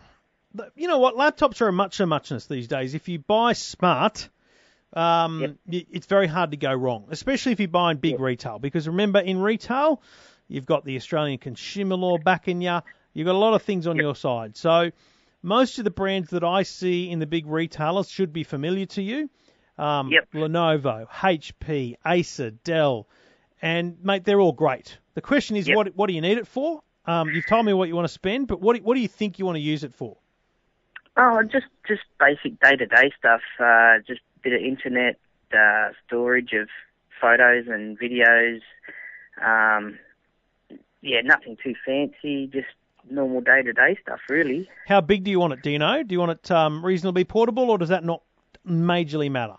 you 0.74 0.88
know 0.88 0.98
what? 0.98 1.14
Laptops 1.14 1.60
are 1.60 1.68
a 1.68 1.72
much 1.72 2.00
a 2.00 2.06
muchness 2.06 2.46
these 2.46 2.68
days. 2.68 2.94
If 2.94 3.08
you 3.08 3.18
buy 3.18 3.52
smart, 3.52 4.28
um, 4.96 5.56
Yep. 5.68 5.84
it's 5.92 6.06
very 6.06 6.26
hard 6.26 6.50
to 6.52 6.56
go 6.56 6.72
wrong, 6.74 7.06
especially 7.10 7.52
if 7.52 7.60
you 7.60 7.68
buy 7.68 7.90
in 7.92 7.98
big 7.98 8.12
Yep. 8.12 8.20
retail. 8.20 8.58
Because 8.58 8.88
remember, 8.88 9.20
in 9.20 9.38
retail, 9.38 10.02
you've 10.48 10.66
got 10.66 10.84
the 10.84 10.96
Australian 10.96 11.38
consumer 11.38 11.96
law 11.96 12.18
backing 12.18 12.62
you. 12.62 12.78
You've 13.12 13.26
got 13.26 13.34
a 13.34 13.38
lot 13.38 13.54
of 13.54 13.62
things 13.62 13.86
on 13.86 13.96
Yep. 13.96 14.02
your 14.02 14.14
side. 14.16 14.56
So 14.56 14.90
most 15.42 15.78
of 15.78 15.84
the 15.84 15.90
brands 15.90 16.30
that 16.30 16.42
I 16.42 16.62
see 16.62 17.10
in 17.10 17.18
the 17.18 17.26
big 17.26 17.46
retailers 17.46 18.08
should 18.08 18.32
be 18.32 18.42
familiar 18.42 18.86
to 18.86 19.02
you. 19.02 19.28
Um, 19.78 20.10
Yep. 20.10 20.28
Lenovo, 20.34 21.06
HP, 21.10 21.96
Acer, 22.06 22.50
Dell, 22.50 23.06
and 23.60 24.02
mate, 24.02 24.24
they're 24.24 24.40
all 24.40 24.52
great. 24.52 24.96
The 25.14 25.20
question 25.20 25.56
is, 25.56 25.68
Yep. 25.68 25.76
what 25.76 25.96
what 25.96 26.06
do 26.08 26.14
you 26.14 26.22
need 26.22 26.38
it 26.38 26.46
for? 26.46 26.82
Um, 27.04 27.28
you've 27.30 27.46
told 27.46 27.64
me 27.66 27.72
what 27.74 27.88
you 27.88 27.94
want 27.94 28.06
to 28.08 28.12
spend, 28.12 28.48
but 28.48 28.60
what 28.60 28.80
what 28.82 28.94
do 28.94 29.00
you 29.00 29.08
think 29.08 29.38
you 29.38 29.44
want 29.44 29.56
to 29.56 29.60
use 29.60 29.84
it 29.84 29.94
for? 29.94 30.16
Oh, 31.18 31.42
just 31.42 31.66
just 31.86 32.02
basic 32.18 32.58
day 32.60 32.76
to 32.76 32.86
day 32.86 33.10
stuff. 33.18 33.40
Uh, 33.58 33.98
just 34.06 34.20
bit 34.46 34.60
of 34.60 34.64
internet 34.64 35.18
uh, 35.52 35.88
storage 36.06 36.52
of 36.52 36.68
photos 37.20 37.66
and 37.66 37.98
videos. 37.98 38.60
Um, 39.44 39.98
yeah, 41.02 41.20
nothing 41.24 41.56
too 41.62 41.74
fancy. 41.84 42.46
Just 42.46 42.68
normal 43.10 43.40
day 43.40 43.62
to 43.62 43.72
day 43.72 43.98
stuff, 44.00 44.20
really. 44.28 44.68
How 44.86 45.00
big 45.00 45.24
do 45.24 45.30
you 45.30 45.40
want 45.40 45.54
it? 45.54 45.62
Do 45.62 45.70
you 45.70 45.78
know? 45.80 46.02
Do 46.02 46.12
you 46.14 46.20
want 46.20 46.32
it 46.32 46.50
um, 46.50 46.84
reasonably 46.84 47.24
portable, 47.24 47.70
or 47.70 47.78
does 47.78 47.88
that 47.88 48.04
not 48.04 48.22
majorly 48.66 49.30
matter? 49.30 49.56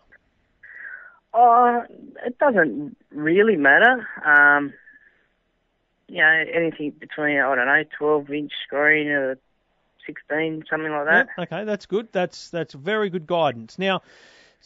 Oh, 1.33 1.83
it 2.25 2.37
doesn't 2.39 2.95
really 3.11 3.57
matter. 3.57 4.07
Um, 4.25 4.73
you 6.07 6.17
know, 6.17 6.43
anything 6.53 6.91
between 6.91 7.37
I 7.39 7.55
don't 7.55 7.65
know, 7.65 7.83
twelve 7.97 8.31
inch 8.31 8.53
screen 8.65 9.07
or 9.07 9.37
sixteen, 10.05 10.63
something 10.69 10.91
like 10.91 11.05
that. 11.05 11.27
Okay, 11.37 11.65
that's 11.65 11.85
good. 11.85 12.07
That's 12.13 12.49
that's 12.49 12.73
very 12.73 13.09
good 13.09 13.27
guidance. 13.27 13.77
Now, 13.77 14.01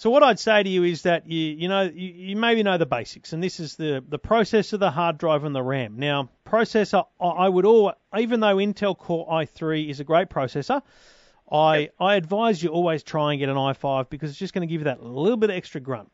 so 0.02 0.10
what 0.10 0.24
I'd 0.24 0.40
say 0.40 0.64
to 0.64 0.68
you 0.68 0.84
is 0.84 1.04
that 1.04 1.28
you 1.28 1.38
you 1.38 1.68
know 1.68 1.84
you, 1.84 2.08
you 2.08 2.36
maybe 2.36 2.64
know 2.64 2.80
the 2.80 2.88
basics, 2.88 3.34
and 3.34 3.44
this 3.44 3.60
is 3.60 3.76
the 3.76 4.04
the 4.10 4.18
processor, 4.18 4.80
the 4.80 4.90
hard 4.90 5.20
drive, 5.20 5.44
and 5.44 5.56
the 5.56 5.62
RAM. 5.62 6.00
Now, 6.00 6.28
processor, 6.44 7.06
I 7.20 7.28
I 7.28 7.48
would 7.48 7.66
all 7.66 7.94
even 8.18 8.40
though 8.40 8.56
Intel 8.56 8.98
Core 8.98 9.28
i3 9.30 9.90
is 9.92 10.00
a 10.00 10.04
great 10.04 10.28
processor. 10.28 10.82
I, 11.52 11.90
I 12.00 12.16
advise 12.16 12.64
you 12.64 12.70
always 12.70 13.04
try 13.04 13.34
and 13.34 13.40
get 13.40 13.50
an 13.50 13.58
i5 13.58 14.10
because 14.10 14.32
it's 14.32 14.40
just 14.40 14.56
going 14.56 14.68
to 14.68 14.72
give 14.72 14.82
you 14.82 14.86
that 14.86 15.04
little 15.04 15.38
bit 15.38 15.52
of 15.52 15.56
extra 15.56 15.82
grunt. 15.82 16.10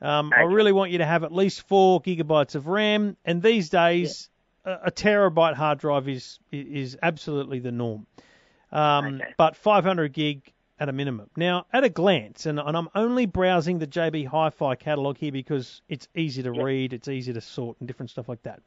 Um, 0.00 0.32
I 0.34 0.42
really 0.42 0.72
want 0.72 0.92
you 0.92 0.98
to 0.98 1.06
have 1.06 1.22
at 1.22 1.32
least 1.32 1.68
four 1.68 2.00
gigabytes 2.00 2.54
of 2.54 2.68
RAM, 2.68 3.18
and 3.26 3.42
these 3.42 3.68
days 3.68 4.30
a, 4.64 4.78
a 4.84 4.90
terabyte 4.90 5.56
hard 5.56 5.78
drive 5.78 6.08
is 6.08 6.38
is 6.50 6.96
absolutely 7.02 7.58
the 7.58 7.72
norm. 7.72 8.06
Um, 8.72 9.16
Okay. 9.16 9.34
But 9.36 9.56
500 9.56 10.14
gig 10.14 10.52
at 10.78 10.88
a 10.88 10.92
minimum. 10.92 11.30
Now, 11.36 11.66
at 11.72 11.84
a 11.84 11.88
glance, 11.88 12.46
and, 12.46 12.58
and 12.58 12.76
I'm 12.76 12.88
only 12.94 13.26
browsing 13.26 13.78
the 13.78 13.86
JB 13.86 14.26
Hi-Fi 14.26 14.74
catalog 14.76 15.16
here 15.16 15.32
because 15.32 15.80
it's 15.88 16.08
easy 16.14 16.42
to 16.42 16.52
Yep. 16.54 16.64
read, 16.64 16.92
it's 16.92 17.08
easy 17.08 17.32
to 17.32 17.40
sort, 17.40 17.78
and 17.80 17.88
different 17.88 18.10
stuff 18.10 18.28
like 18.28 18.42
that. 18.42 18.60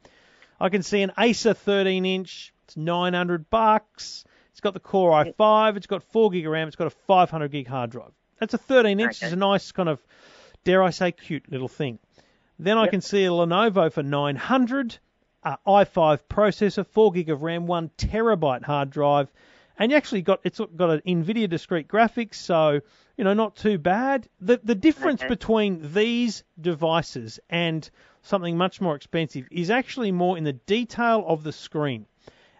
I 0.60 0.68
can 0.68 0.82
see 0.82 1.02
an 1.02 1.12
Acer 1.18 1.54
13 1.54 2.04
inch. 2.04 2.52
It's 2.64 2.76
900 2.76 3.48
bucks. 3.48 4.24
It's 4.50 4.60
got 4.60 4.74
the 4.74 4.80
Core 4.80 5.12
i5. 5.12 5.76
It's 5.76 5.86
got 5.86 6.02
4 6.02 6.30
gig 6.30 6.46
of 6.46 6.52
RAM. 6.52 6.66
It's 6.68 6.76
got 6.76 6.88
a 6.88 6.90
500 6.90 7.50
gig 7.50 7.66
hard 7.66 7.90
drive. 7.90 8.12
That's 8.38 8.54
a 8.54 8.58
13 8.58 9.00
inch. 9.00 9.18
Okay. 9.18 9.26
It's 9.26 9.32
a 9.32 9.36
nice 9.36 9.72
kind 9.72 9.88
of, 9.88 10.00
dare 10.64 10.82
I 10.82 10.90
say, 10.90 11.12
cute 11.12 11.50
little 11.50 11.68
thing. 11.68 11.98
Then 12.58 12.76
I 12.76 12.88
can 12.88 13.00
see 13.00 13.24
a 13.24 13.30
Lenovo 13.30 13.90
for 13.90 14.02
900, 14.02 14.98
uh, 15.42 15.56
i5 15.66 16.20
processor, 16.28 16.86
4 16.86 17.12
gig 17.12 17.30
of 17.30 17.42
RAM, 17.42 17.66
1 17.66 17.90
terabyte 17.96 18.64
hard 18.64 18.90
drive, 18.90 19.32
and 19.80 19.90
you 19.90 19.96
actually 19.96 20.20
got 20.22 20.40
it's 20.44 20.60
got 20.76 20.90
an 20.90 21.00
Nvidia 21.06 21.48
discrete 21.48 21.88
graphics, 21.88 22.34
so 22.34 22.80
you 23.16 23.24
know 23.24 23.32
not 23.32 23.56
too 23.56 23.78
bad. 23.78 24.28
The 24.40 24.60
the 24.62 24.74
difference 24.76 25.22
Okay. 25.22 25.28
between 25.28 25.92
these 25.92 26.44
devices 26.60 27.40
and 27.48 27.90
something 28.22 28.56
much 28.56 28.80
more 28.80 28.94
expensive 28.94 29.48
is 29.50 29.70
actually 29.70 30.12
more 30.12 30.36
in 30.36 30.44
the 30.44 30.52
detail 30.52 31.24
of 31.26 31.42
the 31.42 31.52
screen, 31.52 32.06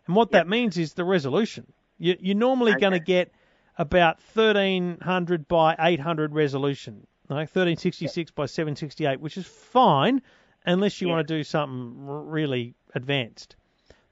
and 0.06 0.16
what 0.16 0.32
that 0.32 0.48
means 0.48 0.78
is 0.78 0.94
the 0.94 1.04
resolution. 1.04 1.72
You, 1.98 2.16
you're 2.18 2.34
normally 2.34 2.74
going 2.74 2.94
to 2.94 2.98
get 3.00 3.30
about 3.76 4.18
1300 4.34 5.46
by 5.46 5.76
800 5.78 6.34
resolution, 6.34 7.06
like 7.28 7.48
1366 7.54 8.30
by 8.30 8.46
768, 8.46 9.20
which 9.20 9.36
is 9.36 9.46
fine 9.46 10.22
unless 10.64 11.00
you 11.00 11.08
Yeah. 11.08 11.14
want 11.14 11.28
to 11.28 11.34
do 11.36 11.44
something 11.44 11.94
really 12.06 12.74
advanced. 12.94 13.56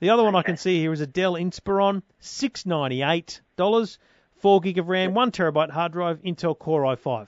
The 0.00 0.10
other 0.10 0.22
one 0.22 0.36
I 0.36 0.42
can 0.42 0.56
see 0.56 0.78
here 0.78 0.92
is 0.92 1.00
a 1.00 1.06
Dell 1.06 1.34
Inspiron, 1.34 2.02
six 2.20 2.64
ninety 2.64 3.02
eight 3.02 3.40
dollars, 3.56 3.98
four 4.36 4.60
gig 4.60 4.78
of 4.78 4.88
RAM, 4.88 5.14
one 5.14 5.32
terabyte 5.32 5.70
hard 5.70 5.92
drive, 5.92 6.22
Intel 6.22 6.56
Core 6.58 6.82
i5. 6.82 7.26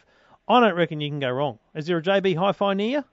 I 0.49 0.61
don't 0.61 0.75
reckon 0.77 1.01
you 1.01 1.09
can 1.11 1.21
go 1.21 1.31
wrong. 1.31 1.59
Is 1.75 1.87
there 1.87 1.99
a 1.99 2.03
JB 2.03 2.37
Hi-Fi 2.37 2.75
near? 2.75 2.89
you? 2.99 3.05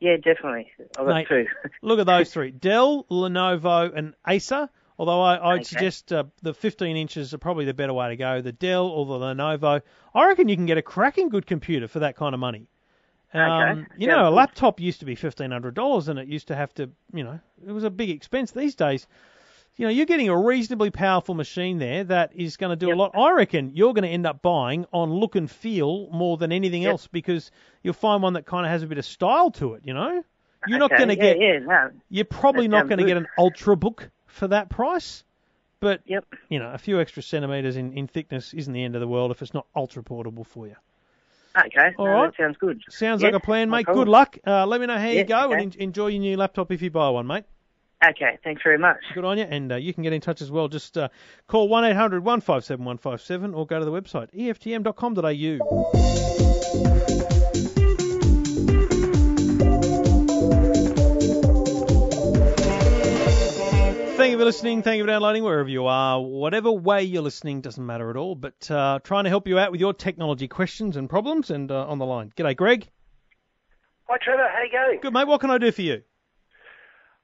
Yeah, 0.00 0.16
definitely. 0.16 0.70
I've 0.98 1.06
got 1.06 1.14
Mate. 1.14 1.28
two. 1.28 1.46
Look 1.82 1.98
at 2.00 2.06
those 2.06 2.30
three: 2.32 2.50
Dell, 2.52 3.04
Lenovo, 3.10 3.94
and 3.94 4.14
Acer. 4.26 4.68
Although 4.98 5.22
I, 5.22 5.52
I'd 5.52 5.54
Okay. 5.56 5.64
suggest 5.64 6.12
uh, 6.12 6.24
the 6.42 6.52
15 6.52 6.94
inches 6.94 7.32
are 7.32 7.38
probably 7.38 7.64
the 7.64 7.72
better 7.72 7.94
way 7.94 8.08
to 8.10 8.16
go. 8.16 8.42
The 8.42 8.52
Dell 8.52 8.86
or 8.86 9.06
the 9.06 9.14
Lenovo. 9.24 9.80
I 10.14 10.26
reckon 10.26 10.48
you 10.48 10.56
can 10.56 10.66
get 10.66 10.76
a 10.76 10.82
cracking 10.82 11.30
good 11.30 11.46
computer 11.46 11.88
for 11.88 12.00
that 12.00 12.16
kind 12.16 12.34
of 12.34 12.38
money. 12.40 12.66
Um, 13.32 13.86
you 13.96 14.06
Sounds 14.08 14.16
know, 14.18 14.28
a 14.28 14.30
laptop 14.30 14.80
used 14.80 15.00
to 15.00 15.06
be 15.06 15.14
fifteen 15.14 15.50
hundred 15.50 15.74
dollars, 15.74 16.08
and 16.08 16.18
it 16.18 16.26
used 16.28 16.48
to 16.48 16.56
have 16.56 16.74
to, 16.74 16.90
you 17.12 17.22
know, 17.24 17.38
it 17.66 17.70
was 17.70 17.84
a 17.84 17.90
big 17.90 18.10
expense. 18.10 18.50
These 18.50 18.74
days, 18.74 19.06
you 19.76 19.86
know, 19.86 19.90
you're 19.90 20.06
getting 20.06 20.28
a 20.28 20.36
reasonably 20.36 20.90
powerful 20.90 21.34
machine 21.34 21.78
there 21.78 22.02
that 22.04 22.32
is 22.34 22.56
going 22.56 22.70
to 22.70 22.76
do 22.76 22.92
a 22.92 22.96
lot. 22.96 23.12
I 23.16 23.32
reckon 23.32 23.70
you're 23.74 23.94
going 23.94 24.02
to 24.02 24.08
end 24.08 24.26
up 24.26 24.42
buying 24.42 24.84
on 24.92 25.12
look 25.12 25.36
and 25.36 25.48
feel 25.50 26.08
more 26.10 26.36
than 26.38 26.50
anything 26.50 26.82
Yep. 26.82 26.90
else 26.90 27.06
because 27.06 27.50
you'll 27.82 27.94
find 27.94 28.22
one 28.22 28.32
that 28.32 28.46
kind 28.46 28.66
of 28.66 28.72
has 28.72 28.82
a 28.82 28.86
bit 28.86 28.98
of 28.98 29.04
style 29.04 29.50
to 29.52 29.74
it. 29.74 29.82
You 29.84 29.94
know, 29.94 30.24
you're 30.66 30.78
not 30.80 30.90
going 30.90 31.08
to 31.08 31.16
yeah, 31.16 31.34
get, 31.34 31.40
Yeah, 31.40 31.58
no. 31.60 31.90
you're 32.08 32.24
probably 32.24 32.66
that 32.66 32.76
not 32.76 32.88
going 32.88 32.98
to 32.98 33.04
get 33.06 33.16
an 33.16 33.26
ultra 33.38 33.76
book 33.76 34.10
for 34.26 34.48
that 34.48 34.70
price, 34.70 35.22
but 35.78 36.02
Yep. 36.04 36.24
you 36.48 36.58
know, 36.58 36.72
a 36.72 36.78
few 36.78 37.00
extra 37.00 37.22
centimeters 37.22 37.76
in, 37.76 37.92
in 37.92 38.08
thickness 38.08 38.52
isn't 38.54 38.72
the 38.72 38.82
end 38.82 38.96
of 38.96 39.00
the 39.00 39.08
world 39.08 39.30
if 39.30 39.40
it's 39.40 39.54
not 39.54 39.66
ultra 39.74 40.02
portable 40.02 40.44
for 40.44 40.66
you. 40.66 40.74
Okay. 41.58 41.90
All 41.98 42.06
no, 42.06 42.12
right. 42.12 42.26
That 42.36 42.42
sounds 42.42 42.56
good. 42.58 42.80
Sounds 42.90 43.22
Yeah, 43.22 43.28
like 43.28 43.34
a 43.34 43.40
plan, 43.40 43.70
mate. 43.70 43.86
Good 43.86 44.08
luck. 44.08 44.38
Uh, 44.46 44.66
let 44.66 44.80
me 44.80 44.86
know 44.86 44.98
how 44.98 45.08
you 45.08 45.18
Yeah, 45.18 45.22
go 45.24 45.52
and 45.52 45.54
okay. 45.54 45.62
en- 45.62 45.72
enjoy 45.88 46.08
your 46.08 46.20
new 46.20 46.36
laptop 46.36 46.70
if 46.70 46.82
you 46.82 46.90
buy 46.90 47.08
one, 47.10 47.26
mate. 47.26 47.44
Okay. 48.04 48.38
Thanks 48.44 48.62
very 48.62 48.78
much. 48.78 48.98
Good 49.14 49.24
on 49.24 49.36
you. 49.36 49.44
And 49.44 49.72
uh, 49.72 49.76
you 49.76 49.92
can 49.92 50.02
get 50.02 50.12
in 50.12 50.20
touch 50.20 50.40
as 50.40 50.50
well. 50.50 50.68
Just 50.68 50.96
uh, 50.96 51.08
call 51.48 51.68
1 51.68 51.84
800 51.84 52.24
157 52.24 52.84
157 52.84 53.54
or 53.54 53.66
go 53.66 53.78
to 53.78 53.84
the 53.84 53.92
website 53.92 54.30
eftm.com.au. 54.34 56.39
for 64.40 64.46
listening. 64.46 64.82
Thank 64.82 64.96
you 64.96 65.02
for 65.04 65.08
downloading 65.08 65.44
wherever 65.44 65.68
you 65.68 65.84
are. 65.86 66.18
Whatever 66.18 66.72
way 66.72 67.02
you're 67.02 67.20
listening 67.22 67.60
doesn't 67.60 67.84
matter 67.84 68.08
at 68.08 68.16
all. 68.16 68.34
But 68.34 68.70
uh, 68.70 68.98
trying 69.04 69.24
to 69.24 69.30
help 69.30 69.46
you 69.46 69.58
out 69.58 69.70
with 69.70 69.80
your 69.80 69.92
technology 69.92 70.48
questions 70.48 70.96
and 70.96 71.10
problems. 71.10 71.50
And 71.50 71.70
uh, 71.70 71.86
on 71.86 71.98
the 71.98 72.06
line, 72.06 72.32
g'day, 72.34 72.56
Greg. 72.56 72.88
Hi 74.08 74.16
Trevor, 74.22 74.48
how 74.50 74.62
you 74.62 74.72
going? 74.72 75.00
Good 75.02 75.12
mate. 75.12 75.26
What 75.26 75.42
can 75.42 75.50
I 75.50 75.58
do 75.58 75.70
for 75.70 75.82
you? 75.82 76.02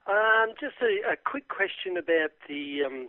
Um, 0.06 0.50
just 0.60 0.74
a, 0.82 1.12
a 1.12 1.16
quick 1.24 1.48
question 1.48 1.96
about 1.96 2.30
the 2.48 2.82
um, 2.86 3.08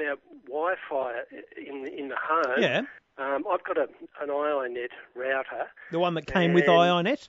about 0.00 0.18
Wi-Fi 0.48 1.12
in 1.58 1.86
in 1.86 2.08
the 2.08 2.16
home. 2.18 2.56
Yeah, 2.58 2.80
Um, 3.18 3.44
I've 3.50 3.62
got 3.64 3.76
a, 3.76 3.82
an 4.22 4.28
iiNet 4.30 4.88
router. 5.14 5.66
the 5.92 5.98
one 5.98 6.14
that 6.14 6.26
came 6.26 6.54
with 6.54 6.64
iiNet. 6.64 7.28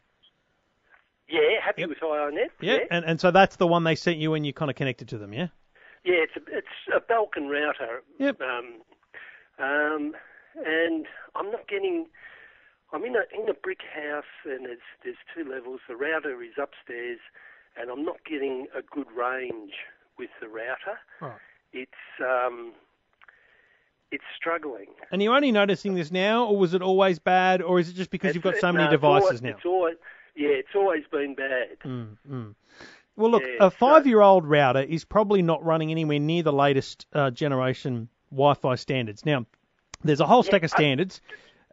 Yeah, 1.27 1.41
happy 1.63 1.81
Yep. 1.81 1.89
with 1.89 1.99
iiNet. 1.99 2.47
Yeah, 2.61 2.77
and 2.89 3.03
and 3.05 3.19
so 3.19 3.29
that's 3.31 3.57
the 3.57 3.67
one 3.67 3.83
they 3.83 3.95
sent 3.95 4.17
you 4.19 4.31
when 4.31 4.45
you 4.45 4.53
kind 4.53 4.71
of 4.71 4.75
connected 4.77 5.09
to 5.09 5.17
them. 5.17 5.33
Yeah. 5.33 5.47
Yeah, 6.03 6.15
it's 6.23 6.35
a, 6.35 6.41
it's 6.57 6.67
a 6.95 6.99
Belkin 6.99 7.49
router. 7.49 8.01
Yep. 8.19 8.41
Um, 8.41 8.81
um, 9.59 10.13
and 10.65 11.05
I'm 11.35 11.51
not 11.51 11.67
getting. 11.67 12.07
I'm 12.91 13.03
in 13.05 13.15
a 13.15 13.23
in 13.39 13.49
a 13.49 13.53
brick 13.53 13.79
house, 13.93 14.23
and 14.45 14.65
there's 14.65 14.79
there's 15.03 15.15
two 15.35 15.49
levels. 15.49 15.79
The 15.87 15.95
router 15.95 16.41
is 16.43 16.53
upstairs, 16.61 17.19
and 17.79 17.89
I'm 17.89 18.03
not 18.03 18.17
getting 18.29 18.67
a 18.75 18.81
good 18.81 19.07
range 19.11 19.71
with 20.19 20.29
the 20.41 20.47
router. 20.47 20.99
Right. 21.21 21.39
It's 21.71 21.91
um, 22.21 22.73
it's 24.11 24.23
struggling. 24.37 24.87
And 25.11 25.23
you're 25.23 25.33
only 25.35 25.51
noticing 25.51 25.95
this 25.95 26.11
now, 26.11 26.45
or 26.45 26.55
was 26.57 26.73
it 26.75 26.81
always 26.83 27.17
bad, 27.17 27.61
or 27.63 27.79
is 27.79 27.89
it 27.89 27.93
just 27.93 28.11
because 28.11 28.35
you've 28.35 28.43
got 28.43 28.49
It's- 28.55 28.61
so 28.61 28.71
many 28.71 28.83
no, 28.83 28.89
it's 28.91 29.01
devices 29.01 29.25
always, 29.27 29.41
now? 29.41 29.49
It's 29.49 29.65
always, 29.65 29.95
yeah, 30.35 30.49
it's 30.49 30.75
always 30.75 31.03
been 31.11 31.33
bad. 31.33 31.79
Mm, 31.83 32.17
mm. 32.29 32.55
Well, 33.15 33.31
look, 33.31 33.43
Yeah, 33.43 33.67
a 33.67 33.69
five-year-old 33.71 34.45
router 34.45 34.81
is 34.81 35.05
probably 35.05 35.41
not 35.41 35.63
running 35.63 35.91
anywhere 35.91 36.19
near 36.19 36.43
the 36.43 36.53
latest 36.53 37.05
uh, 37.13 37.29
generation 37.31 38.09
Wi-Fi 38.31 38.75
standards. 38.75 39.25
Now, 39.25 39.45
there's 40.03 40.19
a 40.19 40.25
whole 40.25 40.43
stack 40.43 40.63
of 40.63 40.71
I- 40.73 40.77
standards, 40.77 41.21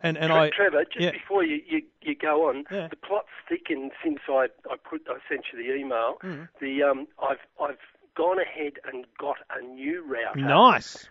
and 0.03 0.17
and 0.19 0.31
Tre- 0.31 0.41
I 0.41 0.51
Trevor, 0.51 0.85
just 0.85 1.01
yeah. 1.01 1.11
before 1.13 1.43
you, 1.45 1.61
you, 1.67 1.83
you 2.03 2.15
go 2.15 2.49
on, 2.49 2.65
Yeah. 2.71 2.89
the 2.89 2.97
plot's 2.97 3.29
thickened 3.49 3.93
since 4.05 4.19
I, 4.29 4.49
I 4.71 4.77
put 4.83 5.03
I 5.09 5.19
sent 5.29 5.45
you 5.53 5.59
the 5.63 5.75
email. 5.75 6.17
Mm. 6.23 6.49
The 6.61 6.83
um 6.83 7.07
I've 7.23 7.39
I've 7.61 7.79
gone 8.17 8.39
ahead 8.39 8.75
and 8.91 9.07
got 9.19 9.37
a 9.51 9.63
new 9.63 10.03
router 10.05 10.41
nice. 10.41 11.09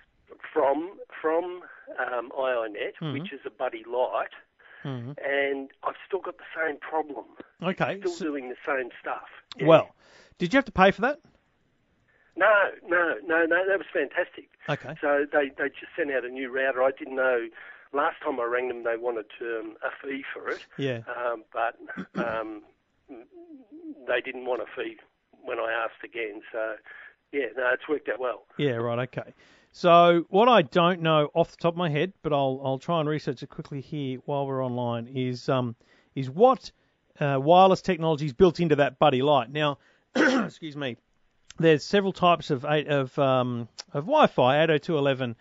from 0.53 0.91
from 1.21 1.61
um, 1.99 2.31
iiNet, 2.37 2.93
Mhm. 3.01 3.13
which 3.13 3.33
is 3.33 3.39
a 3.45 3.49
Budii 3.49 3.85
Lite, 3.87 4.29
Mhm. 4.85 5.17
and 5.23 5.69
I've 5.83 5.95
still 6.07 6.19
got 6.21 6.37
the 6.37 6.43
same 6.55 6.77
problem. 6.77 7.25
Okay. 7.61 7.99
Still 7.99 8.11
so- 8.13 8.25
doing 8.25 8.49
the 8.49 8.55
same 8.65 8.89
stuff. 9.01 9.27
Yeah. 9.57 9.67
well, 9.67 9.95
did 10.37 10.53
you 10.53 10.57
have 10.57 10.65
to 10.65 10.71
pay 10.71 10.91
for 10.91 11.01
that? 11.01 11.19
no, 12.35 12.71
no, 12.87 13.15
no, 13.25 13.45
no, 13.45 13.67
that 13.67 13.77
was 13.77 13.87
fantastic. 13.91 14.49
Okay. 14.69 14.95
So 15.01 15.25
they 15.31 15.49
they 15.57 15.69
just 15.69 15.91
sent 15.97 16.11
out 16.11 16.23
a 16.23 16.29
new 16.29 16.49
router. 16.51 16.81
I 16.83 16.91
didn't 16.97 17.15
know. 17.15 17.47
Last 17.91 18.17
time 18.23 18.39
I 18.39 18.43
rang 18.43 18.67
them, 18.67 18.83
they 18.83 18.97
wanted 18.97 19.25
um, 19.41 19.75
a 19.83 19.89
fee 20.01 20.23
for 20.33 20.49
it. 20.51 20.61
Yeah. 20.77 20.99
um, 21.07 21.43
but 21.51 21.75
um, 22.21 22.61
they 24.07 24.21
didn't 24.21 24.45
want 24.45 24.61
a 24.61 24.65
fee 24.75 24.97
when 25.43 25.59
I 25.59 25.71
asked 25.71 26.03
again. 26.03 26.41
So, 26.51 26.75
yeah, 27.31 27.47
no, 27.57 27.71
it's 27.73 27.87
worked 27.89 28.07
out 28.07 28.19
well. 28.19 28.45
Yeah, 28.57 28.73
right, 28.73 28.99
okay. 28.99 29.33
So 29.79 30.25
what 30.27 30.49
I 30.49 30.61
don't 30.61 31.01
know 31.01 31.29
off 31.33 31.51
the 31.51 31.55
top 31.55 31.75
of 31.75 31.77
my 31.77 31.87
head, 31.87 32.11
but 32.21 32.33
I'll 32.33 32.59
I'll 32.65 32.79
try 32.79 32.99
and 32.99 33.07
research 33.07 33.43
it 33.43 33.47
quickly 33.47 33.79
here 33.79 34.19
while 34.25 34.45
we're 34.45 34.61
online, 34.61 35.07
is 35.07 35.47
um 35.47 35.73
is 36.15 36.29
what 36.29 36.73
uh, 37.17 37.39
wireless 37.41 37.81
technology 37.81 38.25
is 38.25 38.33
built 38.33 38.59
into 38.59 38.75
that 38.75 38.99
Budii 38.99 39.23
Lite. 39.23 39.53
Now, 39.53 39.77
excuse 40.17 40.75
me, 40.75 40.97
there's 41.59 41.85
several 41.85 42.11
types 42.11 42.49
of 42.49 42.65
eight, 42.65 42.89
of 42.89 43.17
um 43.17 43.69
of 43.93 44.03
Wi-Fi, 44.03 44.67
802.11, 44.67 45.35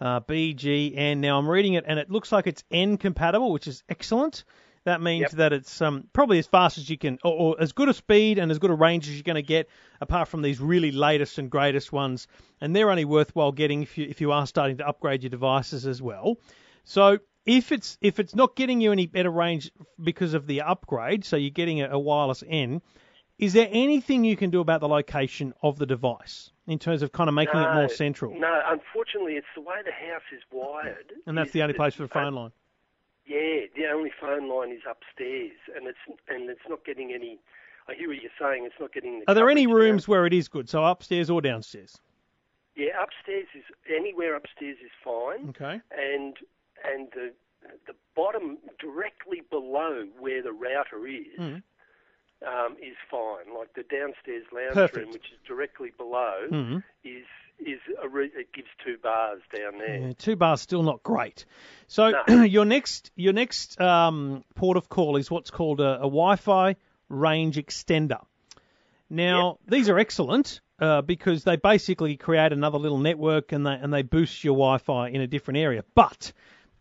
uh, 0.00 0.20
B, 0.20 0.54
G, 0.54 0.94
N. 0.96 1.20
Now 1.20 1.38
I'm 1.38 1.46
reading 1.46 1.74
it 1.74 1.84
and 1.86 1.98
it 1.98 2.10
looks 2.10 2.32
like 2.32 2.46
it's 2.46 2.64
N 2.70 2.96
compatible, 2.96 3.52
which 3.52 3.66
is 3.66 3.82
excellent. 3.90 4.44
That 4.84 5.00
means 5.00 5.22
Yep. 5.22 5.30
that 5.32 5.52
it's 5.54 5.80
um, 5.80 6.08
probably 6.12 6.38
as 6.38 6.46
fast 6.46 6.76
as 6.76 6.88
you 6.90 6.98
can, 6.98 7.18
or, 7.24 7.32
or 7.32 7.56
as 7.60 7.72
good 7.72 7.88
a 7.88 7.94
speed 7.94 8.38
and 8.38 8.50
as 8.50 8.58
good 8.58 8.70
a 8.70 8.74
range 8.74 9.08
as 9.08 9.14
you're 9.14 9.22
going 9.22 9.36
to 9.36 9.42
get, 9.42 9.68
apart 10.00 10.28
from 10.28 10.42
these 10.42 10.60
really 10.60 10.92
latest 10.92 11.38
and 11.38 11.50
greatest 11.50 11.92
ones. 11.92 12.26
And 12.60 12.76
they're 12.76 12.90
only 12.90 13.06
worthwhile 13.06 13.52
getting 13.52 13.82
if 13.82 13.96
you 13.96 14.06
if 14.08 14.20
you 14.20 14.32
are 14.32 14.46
starting 14.46 14.78
to 14.78 14.86
upgrade 14.86 15.22
your 15.22 15.30
devices 15.30 15.86
as 15.86 16.02
well. 16.02 16.36
So 16.84 17.18
if 17.46 17.72
it's 17.72 17.98
if 18.00 18.20
it's 18.20 18.34
not 18.34 18.56
getting 18.56 18.80
you 18.80 18.92
any 18.92 19.06
better 19.06 19.30
range 19.30 19.70
because 20.02 20.34
of 20.34 20.46
the 20.46 20.62
upgrade, 20.62 21.24
so 21.24 21.36
you're 21.36 21.50
getting 21.50 21.80
a, 21.80 21.90
a 21.90 21.98
wireless 21.98 22.44
N, 22.46 22.82
is 23.38 23.54
there 23.54 23.68
anything 23.70 24.24
you 24.24 24.36
can 24.36 24.50
do 24.50 24.60
about 24.60 24.80
the 24.80 24.88
location 24.88 25.54
of 25.62 25.78
the 25.78 25.86
device 25.86 26.50
in 26.66 26.78
terms 26.78 27.02
of 27.02 27.10
kind 27.10 27.28
of 27.28 27.34
making 27.34 27.60
it 27.60 27.74
more 27.74 27.88
central? 27.88 28.38
No, 28.38 28.60
unfortunately, 28.66 29.34
it's 29.34 29.46
the 29.54 29.60
way 29.60 29.76
the 29.84 29.92
house 29.92 30.22
is 30.34 30.42
wired. 30.52 31.12
And 31.26 31.36
that's 31.36 31.52
the 31.52 31.62
only 31.62 31.74
place 31.74 31.94
for 31.94 32.02
the 32.02 32.08
phone 32.08 32.34
line. 32.34 32.52
Yeah, 33.26 33.66
the 33.74 33.86
only 33.92 34.10
phone 34.20 34.48
line 34.48 34.70
is 34.72 34.82
upstairs, 34.88 35.52
and 35.74 35.86
it's 35.86 35.98
and 36.28 36.50
it's 36.50 36.60
not 36.68 36.84
getting 36.84 37.12
any. 37.12 37.38
I 37.88 37.94
hear 37.94 38.08
what 38.08 38.20
you're 38.22 38.30
saying. 38.40 38.64
It's 38.66 38.74
not 38.80 38.92
getting. 38.92 39.20
The 39.20 39.30
Are 39.30 39.34
there 39.34 39.48
any 39.50 39.66
rooms 39.66 40.06
where 40.08 40.26
it 40.26 40.32
is 40.32 40.48
good? 40.48 40.68
So 40.68 40.84
upstairs 40.84 41.30
or 41.30 41.40
downstairs? 41.40 41.98
Yeah, 42.76 43.00
upstairs 43.02 43.46
is 43.54 43.64
anywhere 43.94 44.34
upstairs 44.34 44.76
is 44.84 44.90
fine. 45.02 45.48
Okay. 45.50 45.80
and 45.96 46.36
and 46.84 47.08
the 47.14 47.32
the 47.86 47.94
bottom 48.14 48.58
directly 48.78 49.42
below 49.50 50.04
where 50.18 50.42
the 50.42 50.52
router 50.52 51.06
is 51.06 51.38
Mm. 51.38 51.62
um, 52.46 52.76
is 52.82 52.96
fine. 53.10 53.54
Like 53.56 53.72
the 53.74 53.84
downstairs 53.84 54.44
lounge 54.52 54.74
Perfect. 54.74 54.96
room, 54.98 55.12
which 55.12 55.32
is 55.32 55.38
directly 55.46 55.92
below, 55.96 56.46
Mm. 56.50 56.82
is 57.04 57.24
is 57.58 57.80
a 58.02 58.08
re- 58.08 58.30
it 58.34 58.52
gives 58.52 58.68
two 58.84 58.96
bars 59.02 59.40
down 59.54 59.78
there. 59.78 59.98
Yeah, 59.98 60.12
two 60.18 60.36
bars 60.36 60.60
still 60.60 60.82
not 60.82 61.02
great. 61.02 61.44
So 61.86 62.12
No. 62.28 62.42
your 62.44 62.64
next 62.64 63.10
your 63.16 63.32
next 63.32 63.80
um, 63.80 64.44
port 64.54 64.76
of 64.76 64.88
call 64.88 65.16
is 65.16 65.30
what's 65.30 65.50
called 65.50 65.80
a, 65.80 65.96
a 65.96 66.08
Wi-Fi 66.08 66.76
range 67.08 67.56
extender. 67.56 68.20
Now 69.10 69.58
these 69.66 69.88
are 69.88 69.98
excellent 69.98 70.60
uh, 70.80 71.02
because 71.02 71.44
they 71.44 71.56
basically 71.56 72.16
create 72.16 72.52
another 72.52 72.78
little 72.78 72.98
network 72.98 73.52
and 73.52 73.66
they 73.66 73.74
and 73.74 73.92
they 73.92 74.02
boost 74.02 74.44
your 74.44 74.54
Wi-Fi 74.54 75.08
in 75.08 75.20
a 75.20 75.26
different 75.26 75.58
area. 75.58 75.84
But 75.94 76.32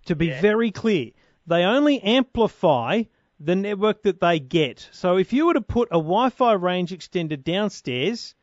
to 0.05 0.15
be 0.15 0.29
very 0.29 0.71
clear, 0.71 1.11
they 1.47 1.63
only 1.63 2.01
amplify 2.01 3.03
the 3.39 3.55
network 3.55 4.03
that 4.03 4.19
they 4.19 4.39
get. 4.39 4.87
So 4.91 5.17
if 5.17 5.33
you 5.33 5.47
were 5.47 5.53
to 5.53 5.61
put 5.61 5.89
a 5.89 5.99
Wi-Fi 5.99 6.53
range 6.53 6.91
extender 6.91 7.41
downstairs 7.41 8.35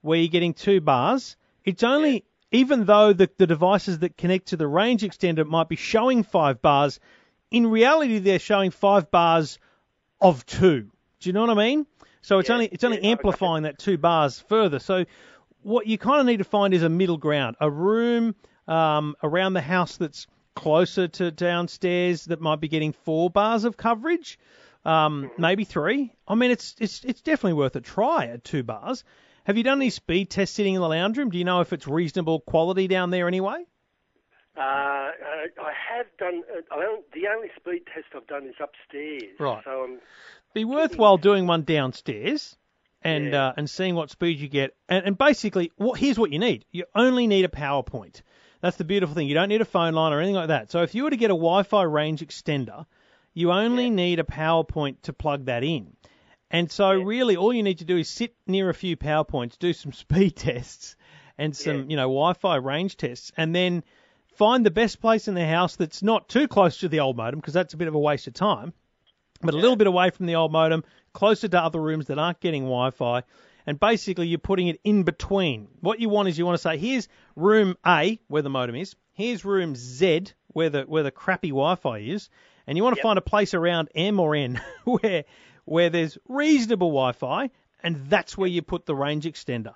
where 0.00 0.18
you're 0.18 0.28
getting 0.28 0.54
two 0.54 0.80
bars, 0.80 1.36
it's 1.68 1.82
only 1.82 2.24
even 2.50 2.84
though 2.84 3.12
the, 3.12 3.28
the 3.36 3.46
devices 3.46 3.98
that 3.98 4.16
connect 4.16 4.48
to 4.48 4.56
the 4.56 4.66
range 4.66 5.02
extender 5.02 5.46
might 5.46 5.68
be 5.68 5.76
showing 5.76 6.22
five 6.22 6.62
bars, 6.62 6.98
in 7.50 7.66
reality 7.66 8.18
they're 8.18 8.38
showing 8.38 8.70
five 8.70 9.10
bars 9.10 9.58
of 10.20 10.44
two. 10.46 10.90
Do 11.20 11.28
you 11.28 11.32
know 11.32 11.42
what 11.42 11.50
I 11.50 11.54
mean? 11.54 11.86
So 12.22 12.38
it's 12.38 12.48
Yeah, 12.48 12.54
only 12.54 12.66
it's 12.72 12.84
only 12.84 13.02
yeah, 13.02 13.10
amplifying 13.12 13.64
that 13.64 13.78
two 13.78 13.98
bars 13.98 14.40
further. 14.40 14.78
So 14.78 15.04
what 15.62 15.86
you 15.86 15.98
kind 15.98 16.20
of 16.20 16.26
need 16.26 16.38
to 16.38 16.44
find 16.44 16.72
is 16.72 16.82
a 16.82 16.88
middle 16.88 17.16
ground, 17.18 17.56
a 17.60 17.70
room 17.70 18.34
um, 18.66 19.14
around 19.22 19.54
the 19.54 19.60
house 19.60 19.96
that's 19.96 20.26
closer 20.54 21.08
to 21.08 21.30
downstairs 21.30 22.24
that 22.26 22.40
might 22.40 22.60
be 22.60 22.68
getting 22.68 22.92
four 22.92 23.30
bars 23.30 23.64
of 23.64 23.76
coverage, 23.76 24.38
um, 24.84 25.30
Mm-hmm. 25.30 25.42
maybe 25.42 25.64
three. 25.64 26.12
I 26.26 26.34
mean, 26.34 26.50
it's 26.50 26.74
it's 26.78 27.04
it's 27.04 27.20
definitely 27.20 27.54
worth 27.54 27.76
a 27.76 27.80
try 27.80 28.26
at 28.26 28.44
two 28.44 28.62
bars. 28.62 29.04
Have 29.48 29.56
you 29.56 29.62
done 29.62 29.78
any 29.78 29.88
speed 29.88 30.28
tests 30.28 30.54
sitting 30.54 30.74
in 30.74 30.82
the 30.82 30.88
lounge 30.88 31.16
room? 31.16 31.30
Do 31.30 31.38
you 31.38 31.44
know 31.44 31.62
if 31.62 31.72
it's 31.72 31.88
reasonable 31.88 32.40
quality 32.40 32.86
down 32.86 33.08
there 33.08 33.26
anyway? 33.26 33.64
Uh, 34.54 34.60
I, 34.60 35.46
I 35.58 35.72
have 35.96 36.06
done. 36.18 36.42
Uh, 36.54 36.60
I 36.70 37.00
the 37.14 37.28
only 37.34 37.48
speed 37.56 37.84
test 37.86 38.08
I've 38.14 38.26
done 38.26 38.46
is 38.46 38.56
upstairs. 38.60 39.40
Right. 39.40 39.64
So 39.64 39.84
I'm. 39.84 40.00
be 40.52 40.66
worthwhile 40.66 41.16
doing 41.16 41.46
one 41.46 41.62
downstairs 41.62 42.58
and 43.00 43.32
Yeah. 43.32 43.46
uh, 43.46 43.52
and 43.56 43.70
seeing 43.70 43.94
what 43.94 44.10
speed 44.10 44.38
you 44.38 44.48
get. 44.48 44.76
And, 44.86 45.06
and 45.06 45.16
basically, 45.16 45.72
what, 45.76 45.98
here's 45.98 46.18
what 46.18 46.30
you 46.30 46.38
need: 46.38 46.66
you 46.70 46.84
only 46.94 47.26
need 47.26 47.46
a 47.46 47.48
PowerPoint. 47.48 48.20
That's 48.60 48.76
the 48.76 48.84
beautiful 48.84 49.14
thing. 49.14 49.28
You 49.28 49.34
don't 49.34 49.48
need 49.48 49.62
a 49.62 49.64
phone 49.64 49.94
line 49.94 50.12
or 50.12 50.18
anything 50.18 50.34
like 50.34 50.48
that. 50.48 50.70
So 50.70 50.82
if 50.82 50.94
you 50.94 51.04
were 51.04 51.10
to 51.10 51.16
get 51.16 51.30
a 51.30 51.34
Wi-Fi 51.34 51.84
range 51.84 52.20
extender, 52.20 52.84
you 53.32 53.50
only 53.50 53.88
need 53.88 54.18
a 54.18 54.24
PowerPoint 54.24 54.96
to 55.04 55.14
plug 55.14 55.46
that 55.46 55.64
in. 55.64 55.96
And 56.50 56.70
so 56.70 56.92
really, 56.92 57.36
all 57.36 57.52
you 57.52 57.62
need 57.62 57.78
to 57.78 57.84
do 57.84 57.98
is 57.98 58.08
sit 58.08 58.34
near 58.46 58.70
a 58.70 58.74
few 58.74 58.96
PowerPoints, 58.96 59.58
do 59.58 59.72
some 59.72 59.92
speed 60.04 60.36
tests 60.36 60.96
and 61.36 61.56
some 61.56 61.90
you 61.90 61.96
know 61.96 62.02
Wi-Fi 62.02 62.56
range 62.56 62.96
tests, 62.96 63.32
and 63.36 63.54
then 63.54 63.84
find 64.34 64.64
the 64.64 64.70
best 64.70 65.00
place 65.00 65.28
in 65.28 65.34
the 65.34 65.46
house 65.46 65.76
that's 65.76 66.02
not 66.02 66.28
too 66.28 66.48
close 66.48 66.78
to 66.78 66.88
the 66.88 67.00
old 67.00 67.16
modem 67.16 67.40
because 67.40 67.54
that's 67.54 67.74
a 67.74 67.76
bit 67.76 67.88
of 67.88 67.94
a 67.94 67.98
waste 67.98 68.26
of 68.26 68.34
time 68.34 68.72
but 69.40 69.54
a 69.54 69.56
little 69.56 69.76
bit 69.76 69.86
away 69.86 70.10
from 70.10 70.26
the 70.26 70.36
old 70.36 70.52
modem, 70.52 70.84
closer 71.12 71.48
to 71.48 71.62
other 71.62 71.80
rooms 71.80 72.06
that 72.06 72.18
aren't 72.18 72.40
getting 72.40 72.64
Wi-Fi, 72.64 73.22
and 73.66 73.78
basically 73.78 74.26
you're 74.26 74.38
putting 74.38 74.68
it 74.68 74.80
in 74.84 75.02
between. 75.02 75.68
What 75.80 76.00
you 76.00 76.08
want 76.08 76.28
is 76.28 76.38
you 76.38 76.46
want 76.46 76.56
to 76.56 76.62
say, 76.62 76.78
here's 76.78 77.08
room 77.36 77.76
A 77.86 78.18
where 78.28 78.42
the 78.42 78.50
modem 78.50 78.76
is, 78.76 78.96
here's 79.12 79.44
room 79.44 79.74
Z 79.76 80.26
where 80.48 80.70
the 80.70 80.82
where 80.82 81.02
the 81.02 81.10
crappy 81.10 81.48
Wi-Fi 81.48 81.98
is, 81.98 82.30
and 82.66 82.76
you 82.76 82.84
want 82.84 82.96
to 82.96 83.02
find 83.02 83.18
a 83.18 83.22
place 83.22 83.54
around 83.54 83.90
M 83.94 84.18
or 84.18 84.34
N 84.34 84.60
where 84.84 85.24
where 85.68 85.90
there's 85.90 86.18
reasonable 86.28 86.88
Wi-Fi, 86.88 87.50
and 87.82 87.96
that's 88.08 88.36
where 88.36 88.48
you 88.48 88.62
put 88.62 88.86
the 88.86 88.94
range 88.94 89.24
extender. 89.24 89.74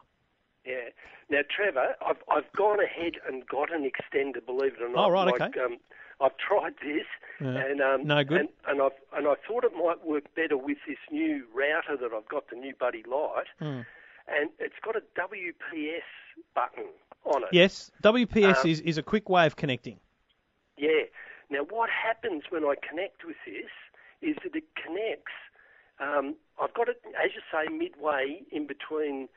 Yeah. 0.64 0.88
Now, 1.30 1.40
Trevor, 1.54 1.94
I've 2.06 2.22
I've 2.30 2.50
gone 2.56 2.78
ahead 2.80 3.14
and 3.26 3.46
got 3.46 3.72
an 3.72 3.88
extender. 3.90 4.44
Believe 4.44 4.74
it 4.74 4.82
or 4.82 4.88
not. 4.90 5.06
Oh, 5.06 5.10
right, 5.10 5.26
like, 5.32 5.40
okay. 5.56 5.60
Um, 5.60 5.78
I've 6.20 6.36
tried 6.36 6.74
this, 6.82 7.06
Yeah. 7.40 7.56
and 7.56 7.80
um, 7.80 8.06
No 8.06 8.22
good? 8.22 8.40
And, 8.40 8.48
and 8.68 8.82
I 8.82 8.88
and 9.16 9.26
I 9.26 9.34
thought 9.48 9.64
it 9.64 9.72
might 9.74 10.04
work 10.06 10.24
better 10.34 10.56
with 10.56 10.78
this 10.86 10.98
new 11.10 11.44
router 11.54 11.96
that 12.00 12.14
I've 12.14 12.28
got, 12.28 12.48
the 12.50 12.56
new 12.56 12.74
Budii 12.74 13.06
Lite, 13.06 13.46
Hmm. 13.58 13.80
and 14.28 14.50
it's 14.58 14.74
got 14.84 14.94
a 14.96 15.02
WPS 15.18 16.02
button 16.54 16.84
on 17.24 17.42
it. 17.44 17.48
Yes, 17.52 17.90
WPS 18.02 18.64
Um, 18.64 18.70
is, 18.70 18.80
is 18.80 18.98
a 18.98 19.02
quick 19.02 19.28
way 19.28 19.46
of 19.46 19.56
connecting. 19.56 19.98
Yeah. 20.76 21.04
Now, 21.50 21.64
what 21.70 21.90
happens 21.90 22.44
when 22.50 22.64
I 22.64 22.74
connect 22.88 23.24
with 23.24 23.36
this 23.46 23.70
is 24.20 24.36
that 24.44 24.54
it 24.54 24.64
connects. 24.76 25.32
Um, 26.02 26.34
I've 26.60 26.74
got 26.74 26.88
it, 26.88 27.00
as 27.14 27.30
you 27.34 27.42
say, 27.52 27.70
midway 27.72 28.42
in 28.50 28.66
between 28.66 29.28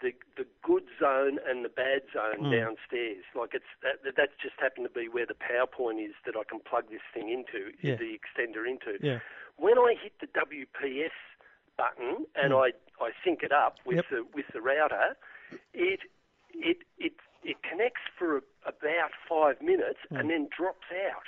the 0.00 0.12
the 0.36 0.46
good 0.62 0.84
zone 1.00 1.38
and 1.46 1.64
the 1.64 1.68
bad 1.68 2.02
zone 2.12 2.46
Mm. 2.46 2.52
downstairs. 2.52 3.24
Like 3.34 3.54
it's 3.54 3.70
that, 3.82 4.02
that- 4.04 4.16
that's 4.16 4.34
just 4.40 4.54
happened 4.60 4.86
to 4.86 4.92
be 4.92 5.08
where 5.08 5.26
the 5.26 5.34
PowerPoint 5.34 6.04
is 6.04 6.14
that 6.26 6.36
I 6.36 6.44
can 6.44 6.60
plug 6.60 6.88
this 6.90 7.02
thing 7.14 7.28
into, 7.28 7.72
Yeah. 7.80 7.96
the 7.96 8.18
extender 8.18 8.68
into. 8.68 8.98
Yeah. 9.00 9.20
When 9.56 9.78
I 9.78 9.94
hit 9.94 10.18
the 10.20 10.26
WPS 10.28 11.12
button 11.76 12.26
and 12.34 12.52
I, 12.52 12.72
I 13.00 13.10
sync 13.24 13.42
it 13.42 13.52
up 13.52 13.78
with 13.84 13.96
Yep. 13.96 14.08
the 14.10 14.24
with 14.34 14.46
the 14.52 14.60
router, 14.60 15.16
it 15.72 16.00
it 16.54 16.78
it 16.98 17.14
it 17.44 17.62
connects 17.62 18.02
for 18.16 18.38
a, 18.38 18.42
about 18.66 19.12
five 19.28 19.60
minutes 19.62 19.98
Hmm. 20.08 20.16
and 20.16 20.30
then 20.30 20.48
drops 20.56 20.86
out. 20.92 21.26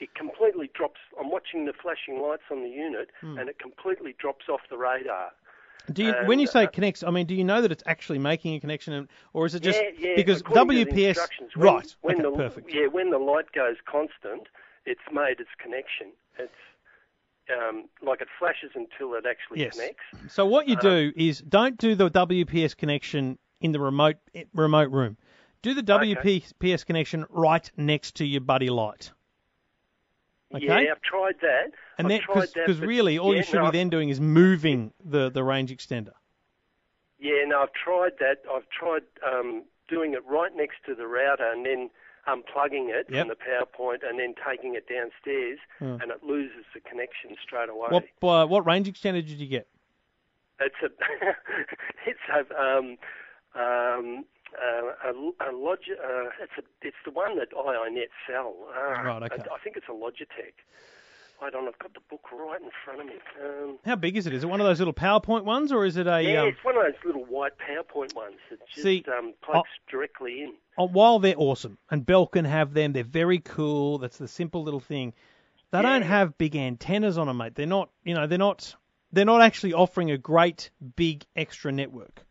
It 0.00 0.14
completely 0.14 0.70
drops. 0.74 1.00
I'm 1.18 1.30
watching 1.30 1.64
the 1.64 1.72
flashing 1.72 2.20
lights 2.20 2.42
on 2.50 2.62
the 2.62 2.68
unit, 2.68 3.08
Hmm. 3.20 3.38
and 3.38 3.48
it 3.48 3.58
completely 3.58 4.14
drops 4.18 4.48
off 4.48 4.60
the 4.68 4.76
radar. 4.76 5.32
Do 5.92 6.02
you, 6.02 6.12
And, 6.12 6.26
when 6.28 6.38
you 6.40 6.46
say 6.48 6.64
uh, 6.64 6.70
connects, 6.70 7.02
I 7.04 7.10
mean, 7.10 7.26
do 7.26 7.34
you 7.34 7.44
know 7.44 7.62
that 7.62 7.70
it's 7.70 7.84
actually 7.86 8.18
making 8.18 8.54
a 8.54 8.60
connection, 8.60 8.92
and- 8.92 9.08
or 9.32 9.46
is 9.46 9.54
it 9.54 9.60
just 9.60 9.80
yeah, 9.80 9.90
yeah, 9.96 10.16
because 10.16 10.40
according 10.40 10.68
to 10.68 10.84
the 10.84 10.90
WPS? 10.90 11.16
when, 11.54 11.66
right. 11.74 11.96
When 12.02 12.14
okay, 12.16 12.22
the, 12.22 12.30
perfect. 12.36 12.74
Yeah, 12.74 12.86
when 12.88 13.10
the 13.10 13.18
light 13.18 13.52
goes 13.52 13.76
constant, 13.86 14.48
it's 14.84 15.00
made 15.12 15.38
its 15.40 15.50
connection. 15.58 16.08
It's 16.38 16.52
um, 17.48 17.88
like 18.02 18.20
it 18.20 18.28
flashes 18.38 18.72
until 18.74 19.14
it 19.14 19.24
actually 19.24 19.60
Yes. 19.60 19.76
connects. 19.76 20.34
So 20.34 20.44
what 20.44 20.66
you 20.66 20.76
Uh, 20.76 20.80
do 20.80 21.12
is 21.14 21.38
don't 21.40 21.78
do 21.78 21.94
the 21.94 22.10
WPS 22.10 22.74
connection 22.76 23.38
in 23.60 23.70
the 23.70 23.78
remote 23.78 24.16
remote 24.52 24.90
room. 24.90 25.16
Do 25.62 25.72
the 25.72 25.82
WPS 25.82 26.84
connection 26.84 27.24
right 27.30 27.70
next 27.76 28.16
to 28.16 28.24
your 28.26 28.40
Budii 28.40 28.70
Lite. 28.70 29.12
Okay. 30.54 30.64
Yeah, 30.64 30.92
I've 30.92 31.02
tried 31.02 31.34
that. 31.42 31.72
and 31.98 32.06
I've 32.12 32.24
that, 32.54 32.54
because 32.54 32.80
really 32.80 33.18
all 33.18 33.32
yeah, 33.32 33.38
you 33.38 33.44
should 33.44 33.56
no, 33.56 33.70
be 33.70 33.78
then 33.78 33.90
doing 33.90 34.08
is 34.10 34.20
moving 34.20 34.92
the 35.04 35.28
the 35.28 35.42
range 35.42 35.70
extender. 35.76 36.12
Yeah, 37.18 37.44
no, 37.46 37.62
I've 37.62 37.72
tried 37.72 38.12
that. 38.20 38.42
I've 38.52 38.68
tried 38.68 39.02
um, 39.26 39.64
doing 39.88 40.12
it 40.14 40.24
right 40.26 40.54
next 40.54 40.76
to 40.86 40.94
the 40.94 41.06
router 41.06 41.50
and 41.50 41.64
then 41.66 41.90
unplugging 42.28 42.90
it 42.90 43.06
Yep. 43.08 43.26
from 43.26 43.28
the 43.28 43.36
PowerPoint 43.36 44.08
and 44.08 44.18
then 44.18 44.34
taking 44.48 44.74
it 44.74 44.86
downstairs, 44.88 45.58
Hmm. 45.78 46.00
and 46.02 46.10
it 46.10 46.22
loses 46.22 46.64
the 46.74 46.80
connection 46.80 47.36
straight 47.42 47.68
away. 47.68 47.88
What 47.90 48.04
uh, 48.22 48.46
what 48.46 48.66
range 48.66 48.88
extender 48.88 49.26
did 49.26 49.38
you 49.40 49.46
get? 49.48 49.66
It's 50.60 50.76
a 50.82 50.90
it's 52.06 52.20
a 52.32 52.60
um, 52.60 52.96
um, 53.54 54.24
uh, 54.54 55.10
a, 55.10 55.12
a 55.12 55.50
Log, 55.52 55.78
uh, 55.90 56.30
it's 56.42 56.52
a 56.58 56.62
it's 56.82 56.96
the 57.04 57.10
one 57.10 57.38
that 57.38 57.52
iiNet 57.52 58.08
sell. 58.28 58.54
Ah, 58.74 59.02
Right, 59.02 59.22
okay. 59.24 59.42
I, 59.50 59.54
I 59.54 59.58
think 59.62 59.76
it's 59.76 59.86
a 59.88 59.92
Logitech. 59.92 60.54
Hold 61.38 61.54
on, 61.54 61.68
I've 61.68 61.78
got 61.78 61.92
the 61.92 62.00
book 62.08 62.22
right 62.32 62.60
in 62.62 62.70
front 62.82 63.00
of 63.00 63.06
me. 63.06 63.12
Um, 63.44 63.78
How 63.84 63.94
big 63.96 64.16
is 64.16 64.26
it? 64.26 64.32
Is 64.32 64.42
it 64.42 64.46
one 64.46 64.58
of 64.62 64.66
those 64.66 64.78
little 64.78 64.94
PowerPoint 64.94 65.44
ones, 65.44 65.70
or 65.70 65.84
is 65.84 65.98
it 65.98 66.06
a? 66.06 66.22
yeah, 66.22 66.42
um, 66.42 66.48
it's 66.48 66.64
one 66.64 66.76
of 66.78 66.82
those 66.84 66.94
little 67.04 67.24
white 67.26 67.52
PowerPoint 67.58 68.14
ones 68.14 68.36
that 68.48 68.58
just 68.68 68.82
See, 68.82 69.04
um, 69.08 69.34
plugs 69.42 69.68
directly 69.90 70.42
in. 70.44 70.54
oh, 70.78 70.88
while 70.88 71.18
they're 71.18 71.34
awesome, 71.36 71.76
and 71.90 72.06
Belkin 72.06 72.46
have 72.46 72.72
them, 72.72 72.94
they're 72.94 73.04
very 73.04 73.38
cool. 73.40 73.98
That's 73.98 74.16
the 74.16 74.28
simple 74.28 74.62
little 74.62 74.80
thing. 74.80 75.12
They 75.72 75.82
don't 75.82 76.02
have 76.02 76.38
big 76.38 76.56
antennas 76.56 77.18
on 77.18 77.26
them, 77.26 77.36
mate. 77.36 77.54
They're 77.54 77.66
not, 77.66 77.90
you 78.02 78.14
know, 78.14 78.26
they're 78.26 78.38
not, 78.38 78.74
they're 79.12 79.26
not 79.26 79.42
actually 79.42 79.74
offering 79.74 80.10
a 80.10 80.16
great 80.16 80.70
big 80.94 81.26
extra 81.34 81.70
network. 81.70 82.24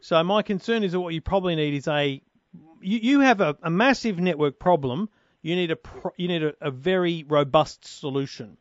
So 0.00 0.22
my 0.24 0.42
concern 0.42 0.82
is 0.82 0.92
that 0.92 1.00
what 1.00 1.14
you 1.14 1.20
probably 1.20 1.54
need 1.56 1.74
is 1.74 1.86
a, 1.88 2.22
you, 2.80 2.98
you 2.98 3.20
have 3.20 3.40
a, 3.40 3.56
a 3.62 3.70
massive 3.70 4.18
network 4.18 4.58
problem. 4.58 5.08
You 5.42 5.56
need 5.56 5.70
a 5.70 5.76
pro, 5.76 6.12
you 6.16 6.28
need 6.28 6.42
a, 6.42 6.54
a 6.60 6.70
very 6.70 7.24
robust 7.26 7.86
solution, 7.86 8.58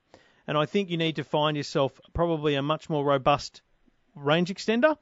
and 0.47 0.57
I 0.57 0.65
think 0.65 0.89
you 0.89 0.97
need 0.97 1.17
to 1.17 1.23
find 1.23 1.57
yourself 1.57 1.99
probably 2.13 2.55
a 2.55 2.61
much 2.61 2.89
more 2.89 3.03
robust 3.03 3.61
range 4.15 4.53
extender. 4.53 4.97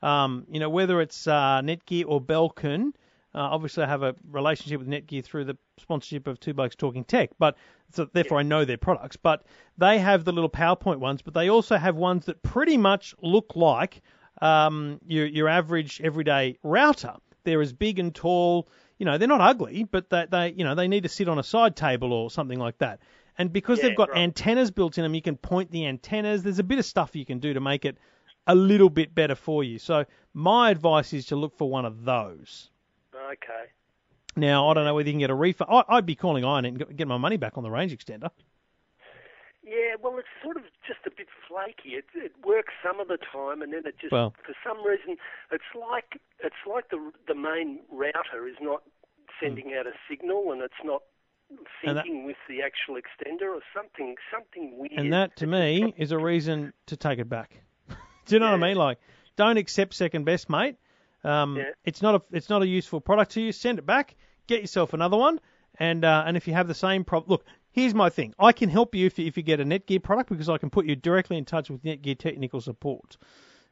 Um, 0.00 0.46
you 0.50 0.60
know, 0.60 0.70
whether 0.70 1.00
it's 1.00 1.26
uh, 1.26 1.60
Netgear 1.62 2.04
or 2.06 2.20
Belkin. 2.20 2.92
Uh, 3.34 3.40
obviously, 3.40 3.84
I 3.84 3.88
have 3.88 4.02
a 4.02 4.14
relationship 4.30 4.80
with 4.80 4.88
Netgear 4.88 5.22
through 5.22 5.44
the 5.44 5.56
sponsorship 5.78 6.26
of 6.26 6.40
Two 6.40 6.54
Blokes 6.54 6.74
Talking 6.76 7.04
Tech, 7.04 7.30
but 7.38 7.56
so 7.92 8.08
therefore 8.10 8.38
I 8.38 8.42
know 8.42 8.64
their 8.64 8.78
products. 8.78 9.16
But 9.16 9.44
they 9.76 9.98
have 9.98 10.24
the 10.24 10.32
little 10.32 10.48
PowerPoint 10.48 10.98
ones, 10.98 11.20
but 11.20 11.34
they 11.34 11.50
also 11.50 11.76
have 11.76 11.94
ones 11.94 12.24
that 12.24 12.42
pretty 12.42 12.78
much 12.78 13.14
look 13.20 13.54
like 13.54 14.00
um, 14.40 15.00
your 15.06 15.26
your 15.26 15.48
average 15.48 16.00
everyday 16.02 16.58
router. 16.62 17.14
They're 17.44 17.60
as 17.62 17.72
big 17.72 17.98
and 17.98 18.14
tall. 18.14 18.68
You 18.98 19.06
know, 19.06 19.16
they're 19.16 19.28
not 19.28 19.40
ugly, 19.40 19.84
but 19.84 20.10
they, 20.10 20.26
they 20.30 20.52
you 20.56 20.64
know 20.64 20.74
they 20.74 20.88
need 20.88 21.04
to 21.04 21.08
sit 21.08 21.28
on 21.28 21.38
a 21.38 21.42
side 21.42 21.76
table 21.76 22.12
or 22.12 22.30
something 22.30 22.58
like 22.58 22.78
that. 22.78 23.00
And 23.36 23.52
because 23.52 23.78
Yeah, 23.78 23.88
they've 23.88 23.96
got 23.96 24.10
right. 24.10 24.18
antennas 24.22 24.70
built 24.72 24.98
in 24.98 25.02
them, 25.04 25.14
you 25.14 25.22
can 25.22 25.36
point 25.36 25.70
the 25.70 25.86
antennas. 25.86 26.42
There's 26.42 26.58
a 26.58 26.64
bit 26.64 26.78
of 26.78 26.84
stuff 26.84 27.14
you 27.14 27.24
can 27.24 27.38
do 27.38 27.54
to 27.54 27.60
make 27.60 27.84
it 27.84 27.96
a 28.46 28.54
little 28.54 28.90
bit 28.90 29.14
better 29.14 29.34
for 29.36 29.62
you. 29.62 29.78
So 29.78 30.04
my 30.34 30.70
advice 30.70 31.12
is 31.12 31.26
to 31.26 31.36
look 31.36 31.56
for 31.56 31.70
one 31.70 31.84
of 31.84 32.04
those. 32.04 32.70
Okay. 33.14 33.70
Now 34.36 34.68
I 34.68 34.74
don't 34.74 34.84
know 34.84 34.94
whether 34.94 35.08
you 35.08 35.12
can 35.12 35.20
get 35.20 35.30
a 35.30 35.34
refund. 35.34 35.70
I, 35.72 35.84
I'd 35.88 36.06
be 36.06 36.14
calling 36.16 36.44
Iron 36.44 36.64
and 36.64 36.96
get 36.96 37.06
my 37.06 37.18
money 37.18 37.36
back 37.36 37.56
on 37.56 37.62
the 37.62 37.70
range 37.70 37.96
extender. 37.96 38.30
Yeah, 39.68 39.96
well, 40.02 40.16
it's 40.18 40.28
sort 40.42 40.56
of 40.56 40.62
just 40.86 41.00
a 41.06 41.10
bit 41.10 41.28
flaky. 41.46 41.90
It, 41.96 42.06
it 42.14 42.32
works 42.44 42.72
some 42.82 43.00
of 43.00 43.08
the 43.08 43.18
time, 43.18 43.60
and 43.60 43.72
then 43.72 43.82
it 43.84 43.96
just, 44.00 44.12
Well- 44.12 44.34
for 44.44 44.54
some 44.66 44.84
reason, 44.86 45.16
it's 45.52 45.70
like 45.78 46.20
it's 46.42 46.62
like 46.66 46.88
the 46.90 47.12
the 47.26 47.34
main 47.34 47.80
router 47.90 48.48
is 48.48 48.56
not 48.60 48.82
sending 49.40 49.74
out 49.78 49.86
a 49.86 49.92
signal, 50.08 50.52
and 50.52 50.62
it's 50.62 50.82
not 50.84 51.02
syncing 51.84 52.24
with 52.26 52.36
the 52.48 52.62
actual 52.62 52.94
extender, 52.96 53.54
or 53.54 53.60
something 53.74 54.14
something 54.32 54.78
weird. 54.78 54.92
And 54.92 55.12
that 55.12 55.36
to 55.36 55.46
me 55.46 55.92
is 55.96 56.12
a 56.12 56.18
reason 56.18 56.72
to 56.86 56.96
take 56.96 57.18
it 57.18 57.28
back. 57.28 57.60
Do 58.26 58.34
you 58.34 58.40
know 58.40 58.50
what 58.50 58.62
I 58.62 58.68
mean? 58.68 58.76
Like, 58.76 58.98
don't 59.36 59.56
accept 59.56 59.94
second 59.94 60.24
best, 60.24 60.48
mate. 60.50 60.76
Um, 61.24 61.56
Yeah. 61.56 61.70
It's 61.84 62.00
not 62.02 62.14
a 62.14 62.22
it's 62.36 62.48
not 62.48 62.62
a 62.62 62.66
useful 62.66 63.00
product 63.00 63.32
to 63.32 63.40
you. 63.40 63.52
Send 63.52 63.78
it 63.78 63.86
back. 63.86 64.14
Get 64.46 64.60
yourself 64.60 64.92
another 64.92 65.16
one. 65.16 65.40
And 65.78 66.04
uh, 66.04 66.24
and 66.26 66.36
if 66.36 66.46
you 66.48 66.54
have 66.54 66.68
the 66.68 66.74
same 66.74 67.04
problem, 67.04 67.30
look. 67.30 67.44
Here's 67.70 67.94
my 67.94 68.08
thing. 68.10 68.34
I 68.38 68.52
can 68.52 68.68
help 68.68 68.94
you 68.94 69.06
if 69.06 69.18
you, 69.18 69.26
if 69.26 69.36
you 69.36 69.42
get 69.42 69.60
a 69.60 69.64
Netgear 69.64 70.02
product 70.02 70.30
because 70.30 70.48
I 70.48 70.58
can 70.58 70.70
put 70.70 70.86
you 70.86 70.96
directly 70.96 71.36
in 71.36 71.44
touch 71.44 71.70
with 71.70 71.82
Netgear 71.84 72.18
technical 72.18 72.60
support. 72.60 73.16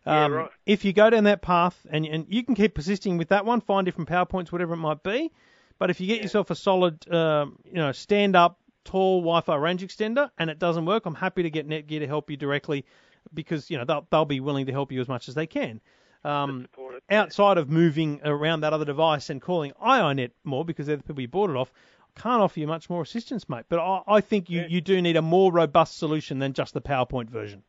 Yeah, 0.06 0.24
Um, 0.24 0.32
right. 0.32 0.50
If 0.66 0.84
you 0.84 0.92
go 0.92 1.10
down 1.10 1.24
that 1.24 1.42
path 1.42 1.84
and 1.90 2.06
and 2.06 2.26
you 2.28 2.44
can 2.44 2.54
keep 2.54 2.74
persisting 2.74 3.16
with 3.18 3.28
that 3.28 3.44
one, 3.44 3.60
find 3.60 3.84
different 3.84 4.08
PowerPoints, 4.08 4.52
whatever 4.52 4.74
it 4.74 4.78
might 4.78 5.02
be. 5.02 5.32
But 5.78 5.90
if 5.90 6.00
you 6.00 6.06
get 6.06 6.22
yourself 6.22 6.50
a 6.50 6.54
solid, 6.54 7.12
um, 7.12 7.58
you 7.64 7.74
know, 7.74 7.92
stand-up, 7.92 8.58
tall 8.84 9.20
Wi-Fi 9.20 9.56
range 9.56 9.82
extender, 9.82 10.30
and 10.38 10.48
it 10.48 10.58
doesn't 10.58 10.86
work, 10.86 11.04
I'm 11.04 11.14
happy 11.14 11.42
to 11.42 11.50
get 11.50 11.68
Netgear 11.68 11.98
to 11.98 12.06
help 12.06 12.30
you 12.30 12.36
directly, 12.36 12.86
because 13.34 13.70
you 13.70 13.76
know 13.78 13.84
they'll 13.84 14.06
they'll 14.10 14.24
be 14.24 14.40
willing 14.40 14.66
to 14.66 14.72
help 14.72 14.92
you 14.92 15.00
as 15.00 15.08
much 15.08 15.28
as 15.28 15.34
they 15.34 15.46
can. 15.46 15.80
Um, 16.24 16.66
outside 17.10 17.56
of 17.58 17.70
moving 17.70 18.20
around 18.24 18.60
that 18.60 18.72
other 18.72 18.84
device 18.84 19.30
and 19.30 19.40
calling 19.40 19.72
iiNet 19.80 20.30
more 20.42 20.64
because 20.64 20.86
they're 20.86 20.96
the 20.96 21.02
people 21.02 21.20
you 21.20 21.28
bought 21.28 21.50
it 21.50 21.56
off, 21.56 21.72
can't 22.16 22.42
offer 22.42 22.58
you 22.58 22.66
much 22.66 22.90
more 22.90 23.02
assistance, 23.02 23.48
mate. 23.48 23.66
But 23.68 23.78
I, 23.78 24.02
I 24.06 24.20
think 24.20 24.50
you, 24.50 24.64
you 24.68 24.80
do 24.80 25.00
need 25.00 25.16
a 25.16 25.22
more 25.22 25.52
robust 25.52 25.98
solution 25.98 26.38
than 26.38 26.52
just 26.52 26.74
the 26.74 26.80
PowerPoint 26.80 27.30
version. 27.30 27.62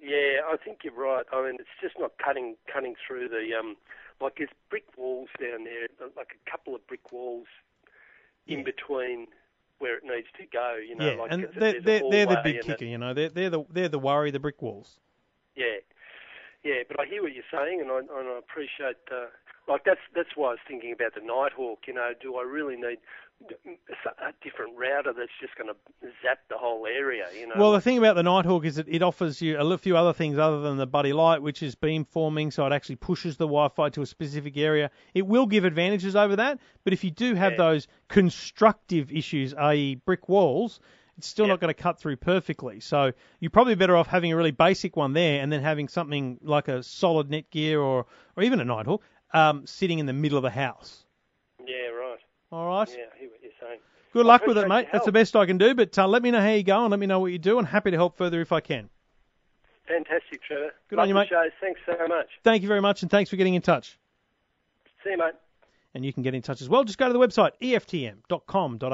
Yeah, 0.00 0.40
I 0.46 0.56
think 0.62 0.80
you're 0.84 0.92
right. 0.92 1.24
I 1.32 1.46
mean, 1.46 1.56
it's 1.58 1.68
just 1.80 1.94
not 1.98 2.12
cutting 2.22 2.56
cutting 2.70 2.94
through 3.06 3.28
the 3.28 3.58
um, 3.58 3.76
like 4.20 4.34
there's 4.36 4.50
brick 4.68 4.84
walls 4.98 5.28
down 5.40 5.64
there, 5.64 5.88
like 6.16 6.36
a 6.46 6.50
couple 6.50 6.74
of 6.74 6.86
brick 6.86 7.10
walls 7.10 7.46
in 8.46 8.64
between 8.64 9.28
where 9.78 9.96
it 9.96 10.04
needs 10.04 10.26
to 10.38 10.46
go. 10.52 10.76
You 10.76 10.96
know, 10.96 11.10
yeah, 11.10 11.16
like 11.16 11.32
and 11.32 11.48
they're, 11.56 11.80
they're, 11.80 12.02
they're 12.10 12.26
the 12.26 12.40
big 12.44 12.60
kicker, 12.60 12.84
you 12.84 12.98
know. 12.98 13.14
They're, 13.14 13.30
they're, 13.30 13.50
the, 13.50 13.64
they're 13.70 13.88
the 13.88 13.98
worry, 13.98 14.30
the 14.30 14.38
brick 14.38 14.60
walls. 14.60 14.98
Yeah, 15.56 15.80
yeah, 16.62 16.82
but 16.86 17.00
I 17.00 17.06
hear 17.06 17.22
what 17.22 17.32
you're 17.32 17.44
saying, 17.50 17.80
and 17.80 17.90
I, 17.90 17.98
and 17.98 18.28
I 18.28 18.38
appreciate. 18.38 18.96
Uh, 19.10 19.26
like 19.66 19.84
that's 19.84 20.00
that's 20.14 20.36
why 20.36 20.48
I 20.48 20.50
was 20.50 20.58
thinking 20.68 20.92
about 20.92 21.14
the 21.14 21.20
Nighthawk. 21.20 21.86
You 21.86 21.94
know, 21.94 22.12
do 22.20 22.36
I 22.36 22.42
really 22.42 22.76
need 22.76 22.98
a 23.42 24.32
different 24.42 24.76
router 24.76 25.12
that's 25.16 25.30
just 25.40 25.54
going 25.56 25.68
to 25.68 25.76
zap 26.22 26.38
the 26.48 26.56
whole 26.56 26.86
area? 26.86 27.26
You 27.38 27.48
know. 27.48 27.54
Well, 27.56 27.72
the 27.72 27.80
thing 27.80 27.98
about 27.98 28.16
the 28.16 28.22
Nighthawk 28.22 28.64
is 28.64 28.76
that 28.76 28.88
it 28.88 29.02
offers 29.02 29.40
you 29.42 29.58
a 29.58 29.78
few 29.78 29.96
other 29.96 30.12
things 30.12 30.38
other 30.38 30.60
than 30.60 30.76
the 30.76 30.86
Budii 30.86 31.14
Lite, 31.14 31.42
which 31.42 31.62
is 31.62 31.74
beamforming, 31.74 32.52
so 32.52 32.66
it 32.66 32.72
actually 32.72 32.96
pushes 32.96 33.36
the 33.36 33.46
Wi-Fi 33.46 33.90
to 33.90 34.02
a 34.02 34.06
specific 34.06 34.56
area. 34.56 34.90
It 35.14 35.26
will 35.26 35.46
give 35.46 35.64
advantages 35.64 36.16
over 36.16 36.36
that, 36.36 36.58
but 36.84 36.92
if 36.92 37.04
you 37.04 37.10
do 37.10 37.34
have 37.34 37.52
Yeah. 37.52 37.58
those 37.58 37.88
constructive 38.08 39.12
issues, 39.12 39.54
i.e., 39.54 39.96
brick 39.96 40.28
walls, 40.28 40.80
it's 41.16 41.28
still 41.28 41.46
not 41.46 41.60
going 41.60 41.72
to 41.72 41.80
cut 41.80 41.98
through 42.00 42.16
perfectly. 42.16 42.80
So 42.80 43.12
you're 43.38 43.50
probably 43.50 43.76
better 43.76 43.96
off 43.96 44.08
having 44.08 44.32
a 44.32 44.36
really 44.36 44.50
basic 44.50 44.96
one 44.96 45.12
there, 45.12 45.40
and 45.42 45.52
then 45.52 45.60
having 45.62 45.88
something 45.88 46.38
like 46.42 46.66
a 46.68 46.82
solid 46.82 47.28
Netgear 47.28 47.80
or 47.80 48.06
or 48.36 48.42
even 48.42 48.58
a 48.58 48.64
Nighthawk 48.64 49.02
um, 49.32 49.66
sitting 49.66 49.98
in 50.00 50.06
the 50.06 50.12
middle 50.12 50.38
of 50.38 50.42
the 50.42 50.50
house. 50.50 51.04
yeah, 51.64 51.88
right. 51.88 52.18
All 52.54 52.68
right. 52.68 52.88
Yeah, 52.88 53.06
I 53.12 53.18
hear 53.18 53.30
what 53.30 53.42
you're 53.42 53.50
saying. 53.60 53.80
Good 54.12 54.26
luck 54.26 54.46
with 54.46 54.56
it, 54.56 54.68
mate. 54.68 54.86
That's 54.92 55.06
the 55.06 55.10
best 55.10 55.34
I 55.34 55.44
can 55.44 55.58
do. 55.58 55.74
But 55.74 55.98
uh, 55.98 56.06
let 56.06 56.22
me 56.22 56.30
know 56.30 56.40
how 56.40 56.50
you 56.50 56.62
go 56.62 56.82
and 56.82 56.90
let 56.92 57.00
me 57.00 57.06
know 57.06 57.18
what 57.18 57.32
you 57.32 57.38
do, 57.38 57.58
and 57.58 57.66
happy 57.66 57.90
to 57.90 57.96
help 57.96 58.16
further 58.16 58.40
if 58.40 58.52
I 58.52 58.60
can. 58.60 58.88
Fantastic, 59.88 60.40
Trevor. 60.44 60.70
Good 60.88 60.96
Love 60.96 61.02
on 61.02 61.08
you, 61.08 61.14
mate. 61.16 61.28
Show. 61.28 61.48
Thanks 61.60 61.80
so 61.84 61.96
much. 62.06 62.28
Thank 62.44 62.62
you 62.62 62.68
very 62.68 62.80
much, 62.80 63.02
and 63.02 63.10
thanks 63.10 63.28
for 63.28 63.34
getting 63.34 63.54
in 63.54 63.62
touch. 63.62 63.98
See 65.02 65.10
you, 65.10 65.18
mate. 65.18 65.34
And 65.94 66.04
you 66.04 66.12
can 66.12 66.22
get 66.22 66.36
in 66.36 66.42
touch 66.42 66.62
as 66.62 66.68
well. 66.68 66.84
Just 66.84 66.96
go 66.96 67.08
to 67.08 67.12
the 67.12 67.18
website 67.18 67.50
eftm.com.au. 67.60 68.84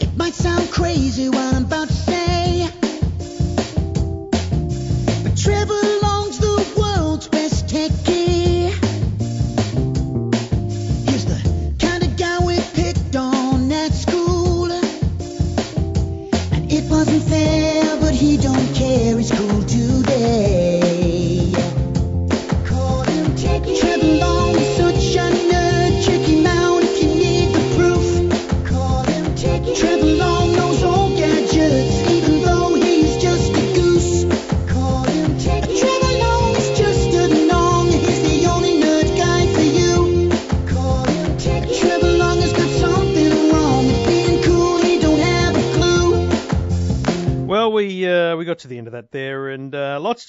It 0.00 0.16
might 0.16 0.34
sound 0.34 0.70
crazy 0.70 1.28
what 1.30 1.52
I'm 1.52 1.64
about 1.64 1.88
to 1.88 1.94
say, 1.94 2.68
but 5.24 5.36
Trevor 5.36 6.03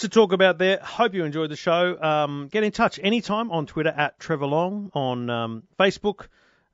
to 0.06 0.10
talk 0.10 0.34
about 0.34 0.60
there. 0.60 0.80
Hope 0.82 1.16
you 1.16 1.24
enjoyed 1.24 1.50
the 1.50 1.56
show. 1.56 2.00
Um, 2.00 2.48
get 2.52 2.64
in 2.64 2.72
touch 2.72 3.00
anytime 3.02 3.50
on 3.52 3.66
Twitter 3.66 3.90
at 3.90 4.20
Trevor 4.20 4.46
Long, 4.46 4.92
on 4.94 5.30
um, 5.32 5.64
Facebook 5.80 6.28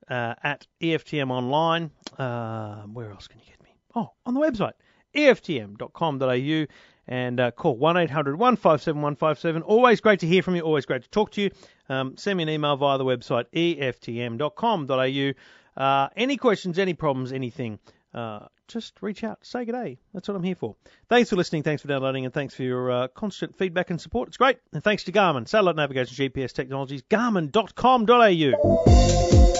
uh, 0.09 0.35
at 0.43 0.67
EFTM 0.81 1.31
Online. 1.31 1.91
Uh, 2.17 2.81
where 2.83 3.09
else 3.09 3.29
can 3.29 3.39
you 3.39 3.45
get 3.45 3.63
me? 3.63 3.69
Oh, 3.95 4.11
on 4.25 4.33
the 4.33 4.41
website 4.41 4.73
EFTM.com.au 5.15 6.65
and 7.07 7.39
uh, 7.39 7.51
call 7.51 7.77
1 7.77 7.97
800 7.97 8.37
157 8.37 9.01
157. 9.01 9.61
Always 9.61 10.01
great 10.01 10.19
to 10.19 10.27
hear 10.27 10.43
from 10.43 10.55
you, 10.55 10.61
always 10.61 10.85
great 10.85 11.03
to 11.03 11.09
talk 11.09 11.31
to 11.31 11.41
you. 11.41 11.51
Um, 11.87 12.17
send 12.17 12.35
me 12.35 12.43
an 12.43 12.49
email 12.49 12.75
via 12.75 12.97
the 12.97 13.05
website 13.05 13.45
EFTM.com.au. 13.53 15.33
Uh, 15.81 16.09
any 16.17 16.35
questions, 16.35 16.77
any 16.77 16.93
problems, 16.93 17.31
anything, 17.31 17.79
uh, 18.13 18.47
just 18.71 19.01
reach 19.01 19.23
out. 19.23 19.39
Say 19.41 19.65
good 19.65 19.73
day. 19.73 19.97
That's 20.13 20.27
what 20.27 20.35
I'm 20.35 20.43
here 20.43 20.55
for. 20.55 20.75
Thanks 21.09 21.29
for 21.29 21.35
listening. 21.35 21.63
Thanks 21.63 21.81
for 21.81 21.87
downloading. 21.87 22.25
And 22.25 22.33
thanks 22.33 22.55
for 22.55 22.63
your 22.63 22.91
uh, 22.91 23.07
constant 23.09 23.57
feedback 23.57 23.89
and 23.89 23.99
support. 23.99 24.29
It's 24.29 24.37
great. 24.37 24.59
And 24.73 24.83
thanks 24.83 25.03
to 25.05 25.11
Garmin, 25.11 25.47
satellite 25.47 25.75
navigation, 25.75 26.15
GPS 26.15 26.53
technologies, 26.53 27.01
garmin.com.au. 27.03 29.50